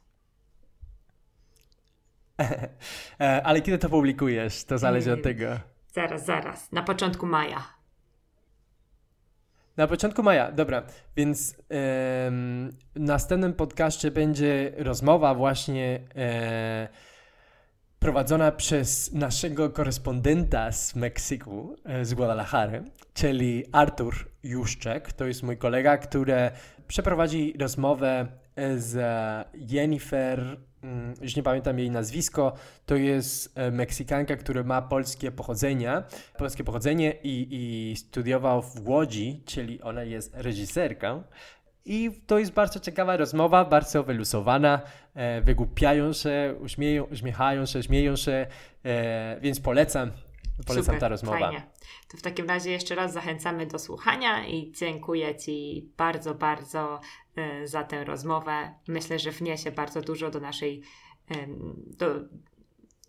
E, 3.20 3.44
ale 3.44 3.62
kiedy 3.62 3.78
to 3.78 3.90
publikujesz? 3.90 4.64
To 4.64 4.78
zależy 4.78 5.14
od 5.14 5.24
tego. 5.24 5.46
Zaraz, 5.94 6.26
zaraz. 6.26 6.72
Na 6.72 6.84
początku 6.84 7.26
maja. 7.26 7.64
Na 9.78 9.88
początku 9.88 10.24
maja, 10.24 10.52
dobra. 10.52 10.84
Więc 11.16 11.56
em, 11.70 12.78
w 12.96 13.00
następnym 13.00 13.54
podcaście 13.54 14.12
będzie 14.12 14.72
rozmowa 14.78 15.36
właśnie 15.36 16.00
e, 16.16 17.13
prowadzona 18.04 18.52
przez 18.52 19.14
naszego 19.14 19.70
korespondenta 19.70 20.72
z 20.72 20.96
Meksyku, 20.96 21.76
e, 21.86 22.06
z 22.06 22.14
Guadalajary, 22.14 22.84
czyli 23.14 23.64
Artur 23.72 24.16
Juszczek. 24.44 25.14
To 25.14 25.26
jest 25.26 25.44
mój 25.44 25.58
kolega, 25.58 25.98
który 25.98 26.52
przeprowadzi 26.88 27.54
rozmowę 27.60 28.28
e, 28.56 28.78
z 28.78 28.98
Jennifer, 29.54 30.58
mm, 30.84 31.14
już 31.22 31.36
nie 31.36 31.44
pamiętam 31.44 31.80
jej 31.80 31.92
nazwisko, 31.92 32.54
to 32.86 32.96
jest 32.96 33.58
e, 33.58 33.72
Meksykanka, 33.72 34.36
która 34.36 34.64
ma 34.64 34.82
polskie 34.82 35.32
pochodzenie, 35.32 36.04
polskie 36.38 36.64
pochodzenie 36.64 37.14
i, 37.24 37.48
i 37.52 37.96
studiował 37.96 38.62
w 38.62 38.88
Łodzi, 38.88 39.44
czyli 39.46 39.82
ona 39.82 40.04
jest 40.04 40.32
reżyserką. 40.36 41.24
I 41.86 42.22
to 42.28 42.40
jest 42.40 42.52
bardzo 42.52 42.80
ciekawa 42.80 43.18
rozmowa, 43.18 43.66
bardzo 43.66 44.04
wylusowana, 44.04 44.82
e, 45.14 45.42
wygłupiają 45.42 46.14
się, 46.14 46.56
uśmieją, 46.60 47.04
uśmiechają 47.04 47.66
się, 47.66 47.84
śmieją 47.84 48.16
się, 48.16 48.48
e, 48.84 49.40
więc 49.42 49.60
polecam, 49.60 50.12
polecam 50.68 50.86
Super, 50.86 51.00
ta 51.00 51.08
rozmowa. 51.08 51.40
Fajnie. 51.40 51.64
To 52.12 52.18
w 52.18 52.22
takim 52.22 52.50
razie 52.50 52.72
jeszcze 52.72 52.96
raz 52.96 53.14
zachęcamy 53.14 53.66
do 53.66 53.80
słuchania 53.80 54.48
i 54.48 54.72
dziękuję 54.72 55.36
Ci 55.36 55.90
bardzo, 55.98 56.36
bardzo 56.36 57.00
y, 57.64 57.68
za 57.68 57.84
tę 57.84 58.04
rozmowę. 58.04 58.74
Myślę, 58.88 59.20
że 59.20 59.32
wniesie 59.32 59.72
bardzo 59.72 60.02
dużo 60.02 60.30
do 60.32 60.40
naszej, 60.40 60.82
do, 61.88 62.08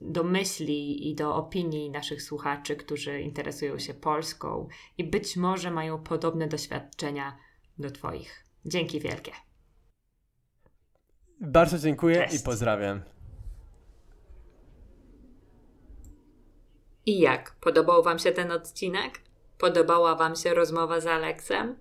do 0.01 0.25
myśli 0.25 1.11
i 1.11 1.15
do 1.15 1.37
opinii 1.37 1.91
naszych 1.91 2.23
słuchaczy, 2.23 2.77
którzy 2.77 3.21
interesują 3.21 3.79
się 3.79 3.95
Polską 3.95 4.69
i 4.99 5.05
być 5.05 5.37
może 5.37 5.71
mają 5.71 5.99
podobne 5.99 6.49
doświadczenia 6.49 7.37
do 7.79 7.91
Twoich. 7.91 8.44
Dzięki 8.67 9.01
wielkie. 9.01 9.33
Bardzo 11.41 11.79
dziękuję 11.79 12.17
Cześć. 12.17 12.41
i 12.41 12.45
pozdrawiam. 12.45 13.01
I 17.07 17.21
jak? 17.21 17.57
Podobał 17.61 18.03
Wam 18.03 18.19
się 18.19 18.33
ten 18.33 18.53
odcinek? 18.53 19.21
Podobała 19.59 20.15
Wam 20.15 20.37
się 20.37 20.55
rozmowa 20.55 21.01
z 21.01 21.07
Aleksem? 21.07 21.77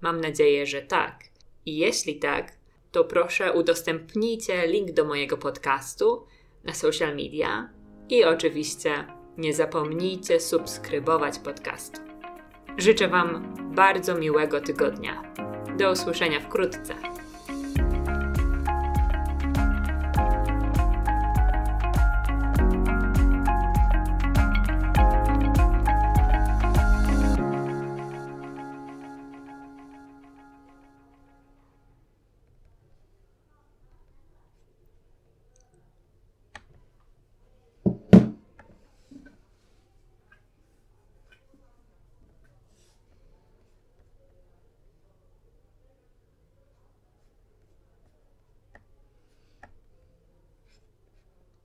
Mam 0.00 0.20
nadzieję, 0.20 0.66
że 0.66 0.82
tak. 0.82 1.24
I 1.66 1.76
jeśli 1.76 2.18
tak, 2.18 2.52
to 2.92 3.04
proszę 3.04 3.52
udostępnijcie 3.52 4.66
link 4.66 4.92
do 4.92 5.04
mojego 5.04 5.36
podcastu 5.36 6.26
na 6.64 6.74
social 6.74 7.16
media 7.16 7.70
i 8.08 8.24
oczywiście 8.24 9.06
nie 9.38 9.54
zapomnijcie 9.54 10.40
subskrybować 10.40 11.38
podcastu. 11.38 12.00
Życzę 12.78 13.08
Wam 13.08 13.54
bardzo 13.74 14.14
miłego 14.14 14.60
tygodnia. 14.60 15.32
Do 15.78 15.92
usłyszenia 15.92 16.40
wkrótce. 16.40 16.94